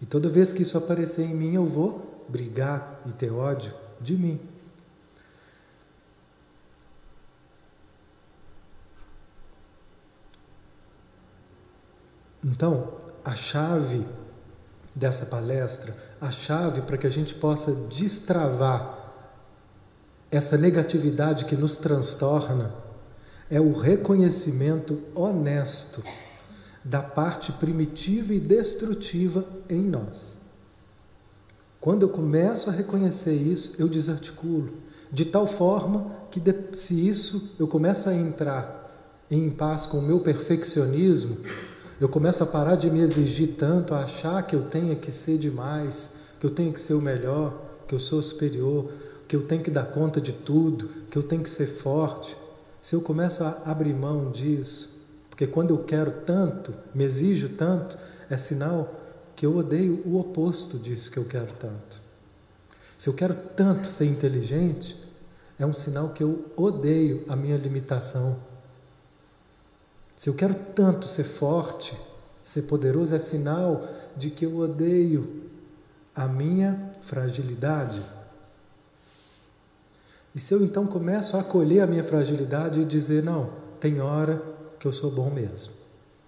E 0.01 0.05
toda 0.05 0.29
vez 0.29 0.53
que 0.53 0.63
isso 0.63 0.77
aparecer 0.77 1.23
em 1.23 1.35
mim, 1.35 1.53
eu 1.53 1.65
vou 1.65 2.25
brigar 2.27 3.01
e 3.05 3.11
ter 3.11 3.31
ódio 3.31 3.73
de 3.99 4.15
mim. 4.15 4.39
Então, 12.43 12.97
a 13.23 13.35
chave 13.35 14.03
dessa 14.93 15.25
palestra, 15.25 15.95
a 16.19 16.29
chave 16.31 16.81
para 16.81 16.97
que 16.97 17.07
a 17.07 17.09
gente 17.09 17.33
possa 17.33 17.73
destravar 17.73 18.99
essa 20.29 20.57
negatividade 20.57 21.45
que 21.45 21.55
nos 21.55 21.77
transtorna, 21.77 22.73
é 23.49 23.59
o 23.59 23.73
reconhecimento 23.73 25.01
honesto 25.13 26.01
da 26.83 27.01
parte 27.01 27.51
primitiva 27.51 28.33
e 28.33 28.39
destrutiva 28.39 29.45
em 29.69 29.81
nós. 29.81 30.37
Quando 31.81 32.03
eu 32.03 32.09
começo 32.09 32.69
a 32.69 32.73
reconhecer 32.73 33.33
isso, 33.33 33.75
eu 33.77 33.89
desarticulo, 33.89 34.73
de 35.11 35.25
tal 35.25 35.45
forma 35.45 36.11
que 36.31 36.41
se 36.73 37.07
isso 37.07 37.55
eu 37.59 37.67
começo 37.67 38.07
a 38.07 38.13
entrar 38.13 38.81
em 39.29 39.49
paz 39.49 39.85
com 39.85 39.97
o 39.97 40.01
meu 40.01 40.19
perfeccionismo, 40.21 41.37
eu 42.01 42.09
começo 42.09 42.43
a 42.43 42.47
parar 42.47 42.75
de 42.77 42.89
me 42.89 42.99
exigir 42.99 43.49
tanto, 43.59 43.93
a 43.93 43.99
achar 43.99 44.41
que 44.41 44.55
eu 44.55 44.63
tenho 44.63 44.95
que 44.95 45.11
ser 45.11 45.37
demais, 45.37 46.15
que 46.39 46.45
eu 46.47 46.49
tenho 46.49 46.73
que 46.73 46.79
ser 46.79 46.95
o 46.95 47.01
melhor, 47.01 47.53
que 47.87 47.93
eu 47.93 47.99
sou 47.99 48.19
superior, 48.23 48.91
que 49.27 49.35
eu 49.35 49.45
tenho 49.45 49.61
que 49.61 49.69
dar 49.69 49.85
conta 49.85 50.19
de 50.19 50.33
tudo, 50.33 50.89
que 51.11 51.15
eu 51.15 51.21
tenho 51.21 51.43
que 51.43 51.49
ser 51.49 51.67
forte. 51.67 52.35
Se 52.81 52.95
eu 52.95 53.01
começo 53.03 53.43
a 53.43 53.61
abrir 53.67 53.93
mão 53.93 54.31
disso, 54.31 54.89
porque 55.29 55.45
quando 55.45 55.75
eu 55.75 55.83
quero 55.83 56.09
tanto, 56.25 56.73
me 56.91 57.03
exijo 57.03 57.49
tanto, 57.49 57.95
é 58.27 58.35
sinal 58.35 58.95
que 59.35 59.45
eu 59.45 59.55
odeio 59.55 60.01
o 60.03 60.19
oposto 60.19 60.79
disso 60.79 61.11
que 61.11 61.19
eu 61.19 61.25
quero 61.25 61.53
tanto. 61.59 62.01
Se 62.97 63.09
eu 63.09 63.13
quero 63.13 63.35
tanto 63.55 63.85
ser 63.85 64.05
inteligente, 64.05 64.97
é 65.59 65.67
um 65.67 65.73
sinal 65.73 66.15
que 66.15 66.23
eu 66.23 66.51
odeio 66.57 67.23
a 67.29 67.35
minha 67.35 67.57
limitação 67.57 68.49
se 70.22 70.30
eu 70.30 70.36
quero 70.36 70.53
tanto 70.53 71.07
ser 71.07 71.24
forte, 71.24 71.97
Ser 72.43 72.63
poderoso 72.63 73.15
é 73.15 73.19
sinal 73.19 73.88
de 74.15 74.30
que 74.30 74.45
eu 74.45 74.57
odeio 74.57 75.49
a 76.13 76.28
minha 76.28 76.91
fragilidade. 77.01 78.03
E 80.34 80.39
se 80.39 80.53
eu 80.53 80.63
então 80.63 80.88
começo 80.88 81.38
a 81.38 81.41
acolher 81.41 81.82
a 81.82 81.88
minha 81.88 82.03
fragilidade 82.03 82.82
e 82.82 82.86
dizer: 82.86 83.24
não, 83.24 83.51
tem 83.80 84.01
hora 84.01 84.41
que 84.80 84.88
eu 84.88 84.93
sou 84.93 85.11
bom 85.11 85.30
mesmo, 85.30 85.74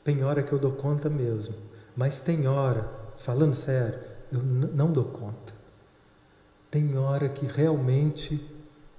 tem 0.04 0.24
hora 0.24 0.44
que 0.44 0.54
eu 0.54 0.60
dou 0.60 0.72
conta 0.72 1.10
mesmo, 1.10 1.56
mas 1.96 2.20
tem 2.20 2.48
hora, 2.48 2.89
falando 3.18 3.54
sério, 3.54 4.00
eu 4.32 4.41
não 4.41 4.91
dou 4.91 5.06
conta. 5.06 5.54
Tem 6.70 6.98
hora 6.98 7.30
que 7.30 7.46
realmente 7.46 8.44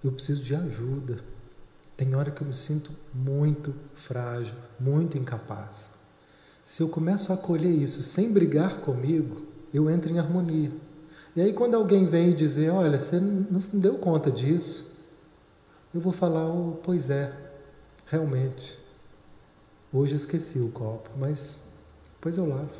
eu 0.02 0.12
preciso 0.12 0.42
de 0.42 0.54
ajuda. 0.54 1.18
Tem 1.96 2.14
hora 2.14 2.30
que 2.30 2.42
eu 2.42 2.46
me 2.46 2.52
sinto 2.52 2.90
muito 3.12 3.74
frágil, 3.94 4.54
muito 4.80 5.16
incapaz. 5.16 5.92
Se 6.64 6.82
eu 6.82 6.88
começo 6.88 7.30
a 7.30 7.34
acolher 7.34 7.70
isso 7.70 8.02
sem 8.02 8.32
brigar 8.32 8.80
comigo, 8.80 9.42
eu 9.72 9.88
entro 9.90 10.10
em 10.10 10.18
harmonia. 10.18 10.72
E 11.36 11.40
aí, 11.40 11.52
quando 11.52 11.74
alguém 11.74 12.04
vem 12.04 12.34
dizer: 12.34 12.70
Olha, 12.70 12.98
você 12.98 13.20
não 13.20 13.60
deu 13.72 13.98
conta 13.98 14.30
disso, 14.30 14.94
eu 15.94 16.00
vou 16.00 16.12
falar, 16.12 16.46
oh, 16.46 16.78
pois 16.82 17.10
é, 17.10 17.32
realmente. 18.06 18.78
Hoje 19.92 20.16
esqueci 20.16 20.58
o 20.58 20.72
copo, 20.72 21.08
mas 21.16 21.62
depois 22.14 22.36
eu 22.36 22.48
lavo. 22.48 22.72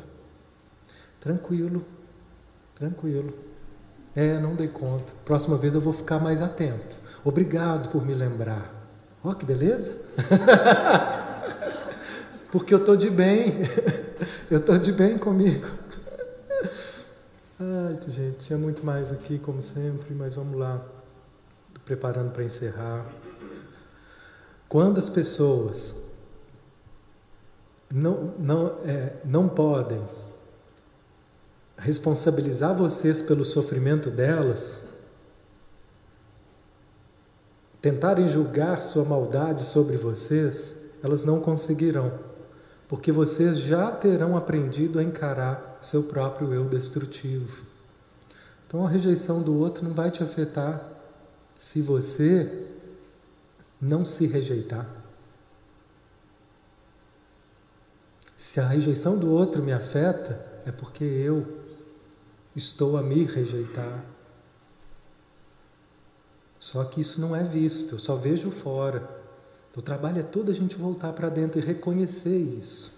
Tranquilo, 1.21 1.85
tranquilo. 2.75 3.33
É, 4.13 4.37
não 4.37 4.53
dei 4.53 4.67
conta. 4.67 5.13
Próxima 5.23 5.57
vez 5.57 5.73
eu 5.73 5.79
vou 5.79 5.93
ficar 5.93 6.19
mais 6.19 6.41
atento. 6.41 6.97
Obrigado 7.23 7.89
por 7.89 8.05
me 8.05 8.13
lembrar. 8.13 8.74
Ó, 9.25 9.33
que 9.33 9.43
beleza! 9.43 9.97
Porque 12.51 12.71
eu 12.71 12.77
estou 12.77 12.95
de 12.95 13.09
bem. 13.09 13.61
eu 14.51 14.59
estou 14.59 14.77
de 14.77 14.91
bem 14.91 15.17
comigo. 15.17 15.65
Ai, 17.59 17.97
gente, 18.07 18.37
tinha 18.37 18.59
muito 18.59 18.85
mais 18.85 19.11
aqui, 19.11 19.39
como 19.39 19.63
sempre, 19.63 20.13
mas 20.13 20.35
vamos 20.35 20.59
lá 20.59 20.79
preparando 21.85 22.31
para 22.31 22.43
encerrar. 22.43 23.03
Quando 24.69 24.99
as 24.99 25.09
pessoas 25.09 25.95
não, 27.91 28.35
não, 28.37 28.77
é, 28.85 29.13
não 29.25 29.49
podem 29.49 30.07
responsabilizar 31.77 32.75
vocês 32.75 33.23
pelo 33.23 33.43
sofrimento 33.43 34.11
delas, 34.11 34.84
tentarem 37.85 38.27
julgar 38.27 38.81
sua 38.81 39.05
maldade 39.05 39.63
sobre 39.63 39.95
vocês, 39.95 40.75
elas 41.03 41.23
não 41.23 41.39
conseguirão, 41.39 42.19
porque 42.87 43.11
vocês 43.11 43.59
já 43.59 43.91
terão 43.91 44.35
aprendido 44.35 44.97
a 44.97 45.03
encarar 45.03 45.77
seu 45.81 46.01
próprio 46.01 46.51
eu 46.51 46.67
destrutivo. 46.67 47.63
Então 48.65 48.83
a 48.83 48.89
rejeição 48.89 49.39
do 49.39 49.53
outro 49.53 49.83
não 49.83 49.93
vai 49.93 50.09
te 50.09 50.23
afetar 50.23 50.83
se 51.59 51.79
você 51.79 52.65
não 53.79 54.03
se 54.03 54.25
rejeitar. 54.25 54.89
Se 58.35 58.59
a 58.59 58.67
rejeição 58.67 59.15
do 59.15 59.29
outro 59.29 59.61
me 59.61 59.71
afeta, 59.71 60.43
é 60.65 60.71
porque 60.71 61.03
eu 61.03 61.45
estou 62.55 62.97
a 62.97 63.03
me 63.03 63.25
rejeitar. 63.25 64.03
Só 66.65 66.83
que 66.83 66.99
isso 66.99 67.21
não 67.21 67.35
é 67.35 67.43
visto, 67.43 67.93
eu 67.93 67.99
só 67.99 68.15
vejo 68.15 68.49
fora. 68.49 69.07
O 69.77 69.83
trabalho 69.83 70.17
é 70.17 70.23
todo 70.23 70.49
a 70.49 70.53
gente 70.55 70.75
voltar 70.75 71.13
para 71.13 71.29
dentro 71.29 71.59
e 71.59 71.63
reconhecer 71.63 72.35
isso. 72.35 72.91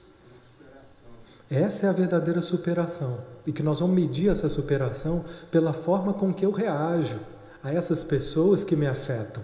Essa 1.52 1.86
é 1.88 1.90
a 1.90 1.92
verdadeira 1.92 2.42
superação. 2.42 3.20
E 3.46 3.52
que 3.52 3.62
nós 3.62 3.82
vamos 3.82 3.94
medir 3.94 4.30
essa 4.30 4.48
superação 4.48 5.26
pela 5.52 5.74
forma 5.74 6.14
com 6.14 6.34
que 6.34 6.46
eu 6.46 6.52
reajo 6.52 7.20
a 7.62 7.74
essas 7.74 8.06
pessoas 8.06 8.64
que 8.64 8.74
me 8.74 8.88
afetam. 8.88 9.44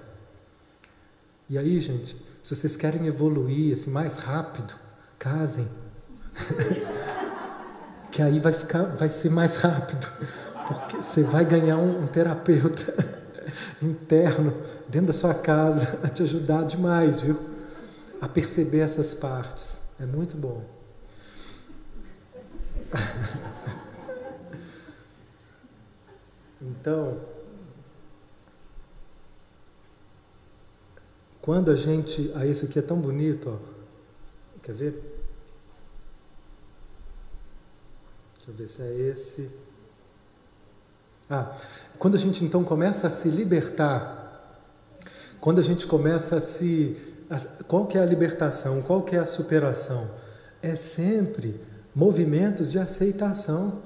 E 1.49 1.57
aí, 1.57 1.77
gente, 1.81 2.15
se 2.41 2.55
vocês 2.55 2.77
querem 2.77 3.05
evoluir 3.07 3.73
assim 3.73 3.91
mais 3.91 4.15
rápido, 4.15 4.73
casem. 5.19 5.67
que 8.09 8.21
aí 8.21 8.39
vai 8.39 8.53
ficar, 8.53 8.83
vai 8.83 9.09
ser 9.09 9.29
mais 9.29 9.57
rápido, 9.57 10.07
porque 10.65 10.95
você 11.01 11.23
vai 11.23 11.43
ganhar 11.43 11.75
um, 11.77 12.03
um 12.03 12.07
terapeuta 12.07 13.12
interno 13.81 14.53
dentro 14.87 15.07
da 15.07 15.13
sua 15.13 15.33
casa 15.33 15.99
a 16.03 16.09
te 16.09 16.23
ajudar 16.23 16.63
demais, 16.63 17.21
viu? 17.21 17.37
A 18.21 18.27
perceber 18.27 18.79
essas 18.79 19.13
partes. 19.13 19.79
É 19.99 20.05
muito 20.05 20.37
bom. 20.37 20.63
então, 26.61 27.17
Quando 31.43 31.71
a 31.71 31.75
gente. 31.75 32.31
Ah, 32.35 32.47
esse 32.47 32.63
aqui 32.63 32.79
é 32.79 32.81
tão 32.81 32.97
bonito, 32.97 33.49
ó. 33.49 33.57
Quer 34.61 34.73
ver? 34.73 34.91
Deixa 38.37 38.49
eu 38.49 38.53
ver 38.53 38.69
se 38.69 38.81
é 38.81 39.09
esse. 39.09 39.51
Ah, 41.29 41.53
quando 41.97 42.15
a 42.15 42.19
gente 42.19 42.43
então 42.43 42.63
começa 42.63 43.07
a 43.07 43.09
se 43.09 43.29
libertar, 43.29 44.23
quando 45.39 45.59
a 45.59 45.63
gente 45.63 45.85
começa 45.85 46.37
a 46.37 46.39
se. 46.39 46.97
Qual 47.67 47.87
que 47.87 47.97
é 47.97 48.01
a 48.01 48.05
libertação? 48.05 48.81
Qual 48.81 49.01
que 49.01 49.15
é 49.15 49.19
a 49.19 49.25
superação? 49.25 50.09
É 50.61 50.75
sempre 50.75 51.59
movimentos 51.95 52.71
de 52.71 52.79
aceitação. 52.79 53.81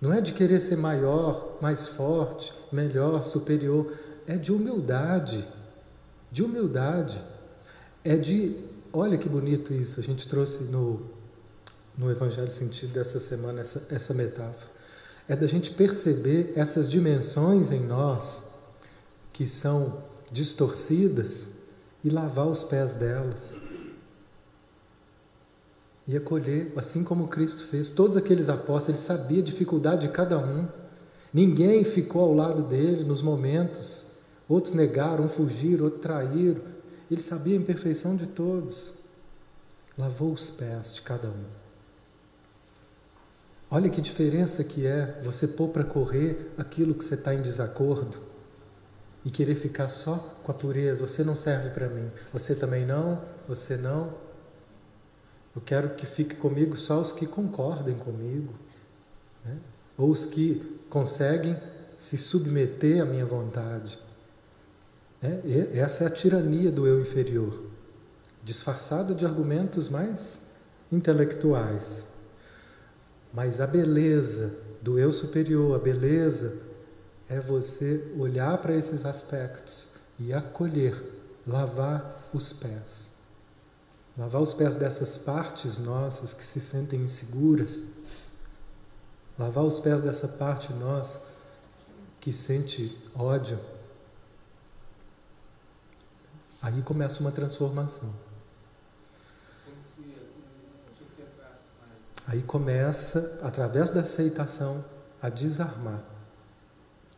Não 0.00 0.12
é 0.12 0.20
de 0.20 0.32
querer 0.32 0.58
ser 0.60 0.76
maior, 0.76 1.58
mais 1.60 1.86
forte, 1.86 2.52
melhor, 2.72 3.22
superior 3.22 3.92
é 4.26 4.36
de 4.36 4.52
humildade. 4.52 5.48
De 6.30 6.42
humildade. 6.42 7.22
É 8.04 8.16
de. 8.16 8.56
Olha 8.92 9.16
que 9.18 9.28
bonito 9.28 9.72
isso. 9.72 10.00
A 10.00 10.02
gente 10.02 10.28
trouxe 10.28 10.64
no, 10.64 11.02
no 11.96 12.10
Evangelho 12.10 12.50
Sentido 12.50 12.92
dessa 12.92 13.20
semana 13.20 13.60
essa, 13.60 13.82
essa 13.90 14.14
metáfora. 14.14 14.70
É 15.28 15.36
da 15.36 15.46
gente 15.46 15.70
perceber 15.70 16.52
essas 16.56 16.90
dimensões 16.90 17.70
em 17.70 17.80
nós 17.80 18.52
que 19.32 19.46
são 19.46 20.02
distorcidas 20.30 21.48
e 22.04 22.10
lavar 22.10 22.46
os 22.46 22.64
pés 22.64 22.94
delas. 22.94 23.56
E 26.06 26.16
acolher, 26.16 26.72
assim 26.76 27.04
como 27.04 27.28
Cristo 27.28 27.64
fez. 27.64 27.88
Todos 27.88 28.16
aqueles 28.16 28.48
apóstolos, 28.48 28.88
ele 28.88 28.98
sabia 28.98 29.40
a 29.40 29.44
dificuldade 29.44 30.08
de 30.08 30.12
cada 30.12 30.38
um. 30.38 30.66
Ninguém 31.32 31.84
ficou 31.84 32.22
ao 32.22 32.34
lado 32.34 32.62
dele 32.64 33.04
nos 33.04 33.22
momentos 33.22 34.12
Outros 34.52 34.74
negaram, 34.74 35.30
fugiram, 35.30 35.84
outros 35.86 36.02
traíram. 36.02 36.60
Ele 37.10 37.20
sabia 37.20 37.54
a 37.54 37.58
imperfeição 37.58 38.14
de 38.14 38.26
todos. 38.26 38.92
Lavou 39.96 40.30
os 40.30 40.50
pés 40.50 40.94
de 40.94 41.00
cada 41.00 41.28
um. 41.28 41.61
Olha 43.74 43.88
que 43.88 44.02
diferença 44.02 44.62
que 44.62 44.86
é 44.86 45.18
você 45.22 45.48
pôr 45.48 45.68
para 45.68 45.82
correr 45.82 46.52
aquilo 46.58 46.92
que 46.92 47.02
você 47.02 47.14
está 47.14 47.34
em 47.34 47.40
desacordo 47.40 48.18
e 49.24 49.30
querer 49.30 49.54
ficar 49.54 49.88
só 49.88 50.18
com 50.42 50.52
a 50.52 50.54
pureza. 50.54 51.06
Você 51.06 51.24
não 51.24 51.34
serve 51.34 51.70
para 51.70 51.88
mim. 51.88 52.10
Você 52.34 52.54
também 52.54 52.84
não. 52.84 53.22
Você 53.48 53.78
não. 53.78 54.12
Eu 55.56 55.62
quero 55.62 55.94
que 55.94 56.04
fique 56.04 56.36
comigo 56.36 56.76
só 56.76 57.00
os 57.00 57.14
que 57.14 57.26
concordem 57.26 57.96
comigo, 57.96 58.52
né? 59.42 59.56
ou 59.96 60.10
os 60.10 60.26
que 60.26 60.78
conseguem 60.90 61.58
se 61.96 62.18
submeter 62.18 63.00
à 63.00 63.06
minha 63.06 63.24
vontade. 63.24 63.98
É, 65.22 65.78
essa 65.78 66.04
é 66.04 66.06
a 66.08 66.10
tirania 66.10 66.70
do 66.70 66.86
eu 66.86 67.00
inferior, 67.00 67.58
disfarçada 68.44 69.14
de 69.14 69.24
argumentos 69.24 69.88
mais 69.88 70.42
intelectuais. 70.90 72.11
Mas 73.32 73.60
a 73.60 73.66
beleza 73.66 74.54
do 74.80 74.98
eu 74.98 75.12
superior, 75.12 75.76
a 75.76 75.78
beleza 75.78 76.58
é 77.28 77.40
você 77.40 78.12
olhar 78.18 78.58
para 78.58 78.74
esses 78.74 79.06
aspectos 79.06 79.90
e 80.18 80.32
acolher, 80.32 81.00
lavar 81.46 82.28
os 82.32 82.52
pés. 82.52 83.10
Lavar 84.16 84.42
os 84.42 84.52
pés 84.52 84.74
dessas 84.74 85.16
partes 85.16 85.78
nossas 85.78 86.34
que 86.34 86.44
se 86.44 86.60
sentem 86.60 87.00
inseguras. 87.00 87.84
Lavar 89.38 89.64
os 89.64 89.80
pés 89.80 90.00
dessa 90.00 90.28
parte 90.28 90.72
nossa 90.74 91.22
que 92.20 92.32
sente 92.32 92.96
ódio, 93.14 93.58
Aí 96.62 96.80
começa 96.80 97.20
uma 97.20 97.32
transformação. 97.32 98.08
Aí 102.26 102.42
começa, 102.42 103.38
através 103.42 103.90
da 103.90 104.00
aceitação, 104.00 104.84
a 105.20 105.28
desarmar 105.28 106.02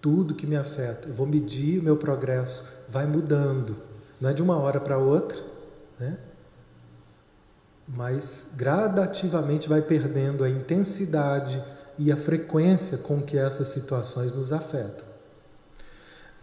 tudo 0.04 0.34
que 0.34 0.46
me 0.46 0.54
afeta. 0.54 1.08
Eu 1.08 1.14
vou 1.14 1.26
medir 1.26 1.80
o 1.80 1.82
meu 1.82 1.96
progresso, 1.96 2.66
vai 2.90 3.06
mudando. 3.06 3.74
Não 4.20 4.28
é 4.28 4.34
de 4.34 4.42
uma 4.42 4.58
hora 4.58 4.78
para 4.78 4.98
outra, 4.98 5.42
né? 5.98 6.18
mas 7.88 8.50
gradativamente 8.54 9.66
vai 9.66 9.80
perdendo 9.80 10.44
a 10.44 10.50
intensidade 10.50 11.62
e 11.98 12.10
a 12.12 12.16
frequência 12.16 12.98
com 12.98 13.22
que 13.22 13.38
essas 13.38 13.68
situações 13.68 14.32
nos 14.32 14.52
afetam. 14.52 15.06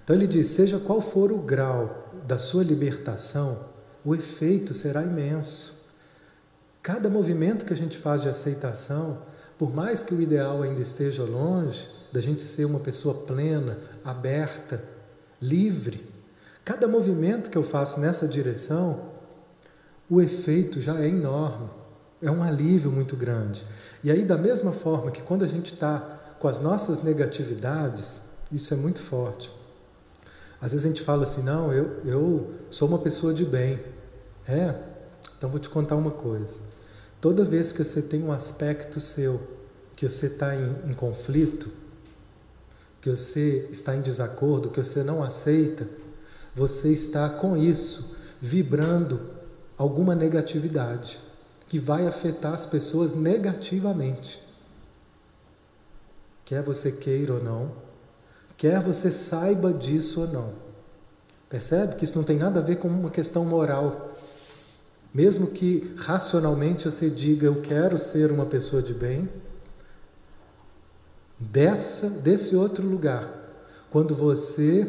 Então 0.03 0.15
ele 0.15 0.27
diz: 0.27 0.47
seja 0.47 0.79
qual 0.79 0.99
for 0.99 1.31
o 1.31 1.39
grau 1.39 2.09
da 2.25 2.37
sua 2.39 2.63
libertação, 2.63 3.65
o 4.03 4.15
efeito 4.15 4.73
será 4.73 5.03
imenso. 5.03 5.80
Cada 6.81 7.09
movimento 7.09 7.65
que 7.65 7.73
a 7.73 7.77
gente 7.77 7.97
faz 7.97 8.21
de 8.21 8.29
aceitação, 8.29 9.19
por 9.57 9.73
mais 9.73 10.01
que 10.01 10.15
o 10.15 10.21
ideal 10.21 10.63
ainda 10.63 10.81
esteja 10.81 11.23
longe, 11.23 11.87
da 12.11 12.19
gente 12.19 12.41
ser 12.41 12.65
uma 12.65 12.79
pessoa 12.79 13.25
plena, 13.25 13.77
aberta, 14.03 14.83
livre, 15.39 16.09
cada 16.65 16.87
movimento 16.87 17.49
que 17.49 17.57
eu 17.57 17.63
faço 17.63 17.99
nessa 17.99 18.27
direção, 18.27 19.11
o 20.09 20.21
efeito 20.21 20.81
já 20.81 20.99
é 20.99 21.07
enorme, 21.07 21.69
é 22.21 22.29
um 22.29 22.43
alívio 22.43 22.91
muito 22.91 23.15
grande. 23.15 23.65
E 24.03 24.11
aí, 24.11 24.25
da 24.25 24.37
mesma 24.37 24.71
forma 24.71 25.11
que 25.11 25.21
quando 25.21 25.43
a 25.43 25.47
gente 25.47 25.73
está 25.73 25.99
com 26.39 26.47
as 26.47 26.59
nossas 26.59 27.03
negatividades, 27.03 28.21
isso 28.51 28.73
é 28.73 28.77
muito 28.77 29.01
forte. 29.01 29.51
Às 30.59 30.71
vezes 30.73 30.85
a 30.85 30.89
gente 30.89 31.01
fala 31.01 31.23
assim, 31.23 31.43
não, 31.43 31.71
eu, 31.71 32.01
eu 32.05 32.53
sou 32.69 32.87
uma 32.87 32.99
pessoa 32.99 33.33
de 33.33 33.45
bem. 33.45 33.79
É? 34.47 34.75
Então 35.37 35.49
vou 35.49 35.59
te 35.59 35.69
contar 35.69 35.95
uma 35.95 36.11
coisa. 36.11 36.59
Toda 37.19 37.45
vez 37.45 37.71
que 37.71 37.83
você 37.83 38.01
tem 38.01 38.23
um 38.23 38.31
aspecto 38.31 38.99
seu, 38.99 39.39
que 39.95 40.07
você 40.07 40.27
está 40.27 40.55
em, 40.55 40.91
em 40.91 40.93
conflito, 40.93 41.71
que 42.99 43.09
você 43.09 43.67
está 43.71 43.95
em 43.95 44.01
desacordo, 44.01 44.69
que 44.69 44.83
você 44.83 45.03
não 45.03 45.23
aceita, 45.23 45.87
você 46.55 46.91
está 46.91 47.29
com 47.29 47.57
isso 47.57 48.15
vibrando 48.41 49.19
alguma 49.77 50.15
negatividade 50.15 51.19
que 51.67 51.79
vai 51.79 52.05
afetar 52.05 52.53
as 52.53 52.65
pessoas 52.65 53.13
negativamente. 53.13 54.41
Quer 56.43 56.61
você 56.61 56.91
queira 56.91 57.35
ou 57.35 57.43
não, 57.43 57.71
quer 58.57 58.79
você 58.81 59.11
saiba 59.11 59.73
disso 59.73 60.21
ou 60.21 60.27
não. 60.27 60.53
Percebe 61.47 61.95
que 61.95 62.03
isso 62.03 62.17
não 62.17 62.23
tem 62.23 62.37
nada 62.37 62.59
a 62.59 62.63
ver 62.63 62.77
com 62.77 62.87
uma 62.87 63.09
questão 63.09 63.45
moral. 63.45 64.10
Mesmo 65.13 65.47
que 65.47 65.93
racionalmente 65.97 66.85
você 66.85 67.09
diga 67.09 67.45
eu 67.45 67.61
quero 67.61 67.97
ser 67.97 68.31
uma 68.31 68.45
pessoa 68.45 68.81
de 68.81 68.93
bem, 68.93 69.29
dessa 71.37 72.09
desse 72.09 72.55
outro 72.55 72.87
lugar, 72.87 73.27
quando 73.89 74.15
você 74.15 74.87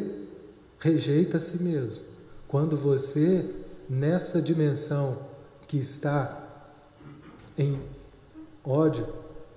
rejeita 0.79 1.37
a 1.37 1.39
si 1.39 1.61
mesmo, 1.61 2.03
quando 2.47 2.77
você 2.77 3.49
nessa 3.89 4.41
dimensão 4.41 5.17
que 5.67 5.77
está 5.77 6.41
em 7.57 7.81
ódio 8.63 9.05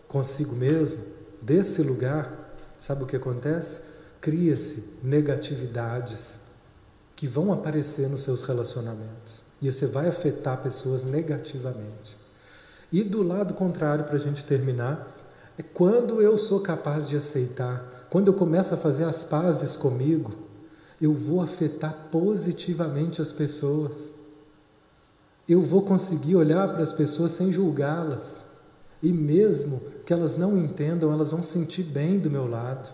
consigo 0.09 0.55
mesmo, 0.57 1.05
desse 1.41 1.81
lugar, 1.83 2.59
sabe 2.77 3.05
o 3.05 3.07
que 3.07 3.15
acontece? 3.15 3.83
Cria-se 4.21 4.85
negatividades 5.01 6.41
que 7.15 7.29
vão 7.29 7.53
aparecer 7.53 8.09
nos 8.09 8.23
seus 8.23 8.43
relacionamentos 8.43 9.46
e 9.61 9.73
você 9.73 9.87
vai 9.87 10.09
afetar 10.09 10.63
pessoas 10.63 11.03
negativamente. 11.03 12.17
E 12.93 13.03
do 13.03 13.23
lado 13.23 13.55
contrário, 13.55 14.05
para 14.05 14.17
a 14.17 14.19
gente 14.19 14.45
terminar, 14.45 15.13
é 15.59 15.63
quando 15.63 16.21
eu 16.21 16.37
sou 16.37 16.61
capaz 16.61 17.09
de 17.09 17.17
aceitar, 17.17 18.07
quando 18.11 18.29
eu 18.29 18.35
começo 18.35 18.75
a 18.75 18.77
fazer 18.77 19.05
as 19.05 19.25
pazes 19.25 19.77
comigo, 19.77 20.33
eu 21.01 21.13
vou 21.13 21.41
afetar 21.41 22.09
positivamente 22.11 23.21
as 23.21 23.33
pessoas. 23.33 24.13
Eu 25.49 25.63
vou 25.63 25.83
conseguir 25.83 26.37
olhar 26.37 26.69
para 26.73 26.83
as 26.83 26.93
pessoas 26.93 27.33
sem 27.33 27.53
julgá-las. 27.53 28.45
E 29.03 29.13
mesmo 29.13 29.81
que 30.05 30.13
elas 30.13 30.37
não 30.37 30.57
entendam, 30.57 31.13
elas 31.13 31.31
vão 31.31 31.43
sentir 31.43 31.83
bem 31.83 32.19
do 32.19 32.31
meu 32.31 32.49
lado. 32.49 32.89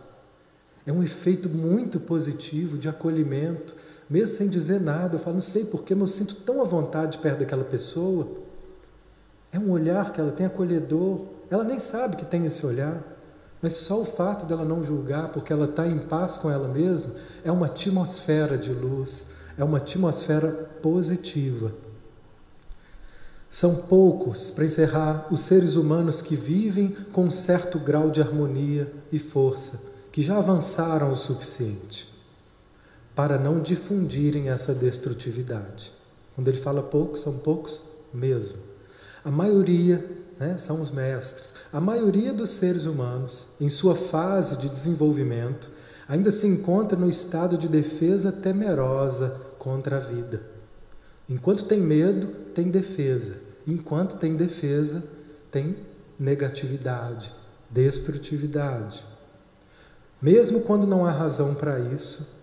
É 0.84 0.92
um 0.92 1.02
efeito 1.02 1.48
muito 1.48 2.00
positivo 2.00 2.76
de 2.76 2.88
acolhimento, 2.88 3.74
mesmo 4.12 4.36
sem 4.36 4.46
dizer 4.46 4.78
nada. 4.78 5.14
Eu 5.14 5.18
falo, 5.18 5.36
não 5.36 5.40
sei 5.40 5.64
porquê, 5.64 5.94
mas 5.94 6.10
eu 6.10 6.16
sinto 6.18 6.34
tão 6.34 6.60
à 6.60 6.64
vontade 6.64 7.16
perto 7.16 7.38
daquela 7.38 7.64
pessoa. 7.64 8.28
É 9.50 9.58
um 9.58 9.70
olhar 9.70 10.12
que 10.12 10.20
ela 10.20 10.30
tem 10.30 10.44
acolhedor. 10.44 11.22
Ela 11.50 11.64
nem 11.64 11.78
sabe 11.78 12.16
que 12.16 12.24
tem 12.26 12.44
esse 12.44 12.64
olhar, 12.66 13.02
mas 13.62 13.72
só 13.72 13.98
o 14.00 14.04
fato 14.04 14.44
dela 14.44 14.66
não 14.66 14.84
julgar, 14.84 15.30
porque 15.32 15.50
ela 15.50 15.64
está 15.64 15.86
em 15.86 15.98
paz 15.98 16.36
com 16.36 16.50
ela 16.50 16.68
mesma, 16.68 17.14
é 17.42 17.50
uma 17.50 17.66
atmosfera 17.66 18.58
de 18.58 18.72
luz, 18.72 19.26
é 19.56 19.64
uma 19.64 19.78
atmosfera 19.78 20.48
positiva. 20.82 21.72
São 23.50 23.74
poucos, 23.74 24.50
para 24.50 24.64
encerrar, 24.64 25.26
os 25.30 25.40
seres 25.40 25.76
humanos 25.76 26.20
que 26.22 26.36
vivem 26.36 26.96
com 27.12 27.24
um 27.24 27.30
certo 27.30 27.78
grau 27.78 28.10
de 28.10 28.20
harmonia 28.20 28.92
e 29.10 29.18
força, 29.18 29.80
que 30.10 30.22
já 30.22 30.38
avançaram 30.38 31.10
o 31.10 31.16
suficiente 31.16 32.12
para 33.14 33.38
não 33.38 33.60
difundirem 33.60 34.48
essa 34.48 34.74
destrutividade. 34.74 35.92
Quando 36.34 36.48
ele 36.48 36.58
fala 36.58 36.82
poucos, 36.82 37.20
são 37.20 37.38
poucos 37.38 37.82
mesmo. 38.12 38.58
A 39.24 39.30
maioria 39.30 40.04
né, 40.38 40.56
são 40.56 40.80
os 40.80 40.90
mestres. 40.90 41.54
A 41.72 41.80
maioria 41.80 42.32
dos 42.32 42.50
seres 42.50 42.84
humanos, 42.84 43.48
em 43.60 43.68
sua 43.68 43.94
fase 43.94 44.56
de 44.56 44.68
desenvolvimento, 44.68 45.70
ainda 46.08 46.30
se 46.30 46.46
encontra 46.46 46.98
no 46.98 47.08
estado 47.08 47.56
de 47.56 47.68
defesa 47.68 48.32
temerosa 48.32 49.40
contra 49.58 49.98
a 49.98 50.00
vida. 50.00 50.42
Enquanto 51.28 51.64
tem 51.64 51.80
medo, 51.80 52.26
tem 52.54 52.70
defesa. 52.70 53.36
Enquanto 53.66 54.16
tem 54.16 54.36
defesa, 54.36 55.04
tem 55.50 55.76
negatividade, 56.18 57.32
destrutividade. 57.70 59.04
Mesmo 60.20 60.60
quando 60.60 60.86
não 60.86 61.06
há 61.06 61.10
razão 61.10 61.54
para 61.54 61.78
isso, 61.78 62.41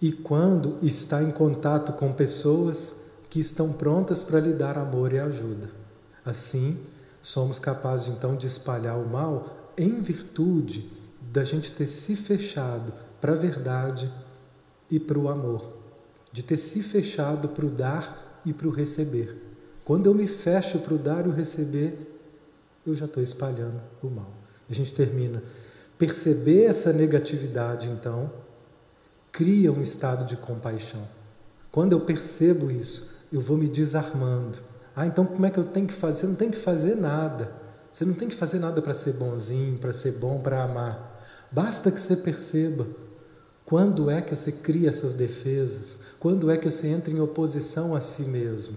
e 0.00 0.12
quando 0.12 0.78
está 0.82 1.22
em 1.22 1.30
contato 1.30 1.92
com 1.92 2.12
pessoas 2.12 2.94
que 3.28 3.40
estão 3.40 3.72
prontas 3.72 4.24
para 4.24 4.40
lhe 4.40 4.52
dar 4.52 4.78
amor 4.78 5.12
e 5.12 5.18
ajuda. 5.18 5.70
Assim, 6.24 6.78
somos 7.22 7.58
capazes 7.58 8.08
então 8.08 8.36
de 8.36 8.46
espalhar 8.46 8.98
o 8.98 9.08
mal 9.08 9.72
em 9.76 10.00
virtude 10.00 10.90
da 11.32 11.44
gente 11.44 11.72
ter 11.72 11.88
se 11.88 12.16
fechado 12.16 12.92
para 13.20 13.32
a 13.32 13.36
verdade 13.36 14.10
e 14.90 14.98
para 14.98 15.18
o 15.18 15.28
amor, 15.28 15.72
de 16.32 16.42
ter 16.42 16.56
se 16.56 16.82
fechado 16.82 17.48
para 17.48 17.66
o 17.66 17.70
dar 17.70 18.40
e 18.44 18.52
para 18.52 18.68
o 18.68 18.70
receber. 18.70 19.36
Quando 19.84 20.06
eu 20.06 20.14
me 20.14 20.26
fecho 20.26 20.78
para 20.78 20.94
o 20.94 20.98
dar 20.98 21.26
e 21.26 21.28
o 21.28 21.32
receber, 21.32 22.08
eu 22.86 22.94
já 22.94 23.04
estou 23.04 23.22
espalhando 23.22 23.80
o 24.02 24.08
mal. 24.08 24.32
A 24.68 24.74
gente 24.74 24.94
termina. 24.94 25.42
Perceber 25.98 26.64
essa 26.64 26.92
negatividade, 26.92 27.88
então, 27.88 28.30
cria 29.32 29.72
um 29.72 29.80
estado 29.80 30.24
de 30.24 30.36
compaixão. 30.36 31.06
Quando 31.70 31.92
eu 31.92 32.00
percebo 32.00 32.70
isso, 32.70 33.10
eu 33.32 33.40
vou 33.40 33.56
me 33.56 33.68
desarmando. 33.68 34.58
Ah, 34.94 35.06
então 35.06 35.24
como 35.24 35.46
é 35.46 35.50
que 35.50 35.58
eu 35.58 35.64
tenho 35.64 35.86
que 35.86 35.94
fazer? 35.94 36.20
Você 36.20 36.26
não 36.26 36.34
tem 36.34 36.50
que 36.50 36.58
fazer 36.58 36.96
nada. 36.96 37.52
Você 37.92 38.04
não 38.04 38.14
tem 38.14 38.28
que 38.28 38.34
fazer 38.34 38.58
nada 38.58 38.80
para 38.80 38.94
ser 38.94 39.12
bonzinho, 39.14 39.78
para 39.78 39.92
ser 39.92 40.12
bom, 40.12 40.40
para 40.40 40.62
amar. 40.62 41.24
Basta 41.50 41.90
que 41.90 42.00
você 42.00 42.16
perceba 42.16 42.86
quando 43.64 44.10
é 44.10 44.22
que 44.22 44.34
você 44.34 44.50
cria 44.50 44.88
essas 44.88 45.12
defesas, 45.12 45.96
quando 46.18 46.50
é 46.50 46.56
que 46.56 46.70
você 46.70 46.88
entra 46.88 47.12
em 47.12 47.20
oposição 47.20 47.94
a 47.94 48.00
si 48.00 48.22
mesmo. 48.22 48.76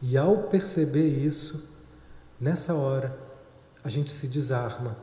E 0.00 0.16
ao 0.16 0.44
perceber 0.44 1.06
isso, 1.06 1.72
nessa 2.40 2.74
hora, 2.74 3.16
a 3.84 3.88
gente 3.88 4.10
se 4.10 4.26
desarma. 4.26 4.96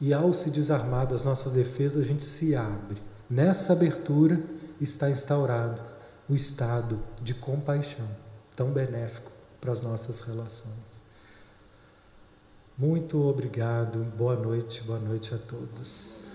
E 0.00 0.12
ao 0.12 0.32
se 0.32 0.50
desarmar 0.50 1.06
das 1.06 1.22
nossas 1.22 1.52
defesas, 1.52 2.02
a 2.02 2.06
gente 2.06 2.22
se 2.22 2.54
abre. 2.54 3.00
Nessa 3.28 3.72
abertura 3.72 4.40
está 4.80 5.10
instaurado 5.10 5.82
o 6.28 6.34
estado 6.34 6.98
de 7.20 7.34
compaixão, 7.34 8.08
tão 8.54 8.70
benéfico 8.70 9.30
para 9.60 9.72
as 9.72 9.80
nossas 9.80 10.20
relações. 10.20 11.02
Muito 12.78 13.20
obrigado, 13.20 14.04
boa 14.16 14.36
noite, 14.36 14.82
boa 14.82 15.00
noite 15.00 15.34
a 15.34 15.38
todos. 15.38 16.25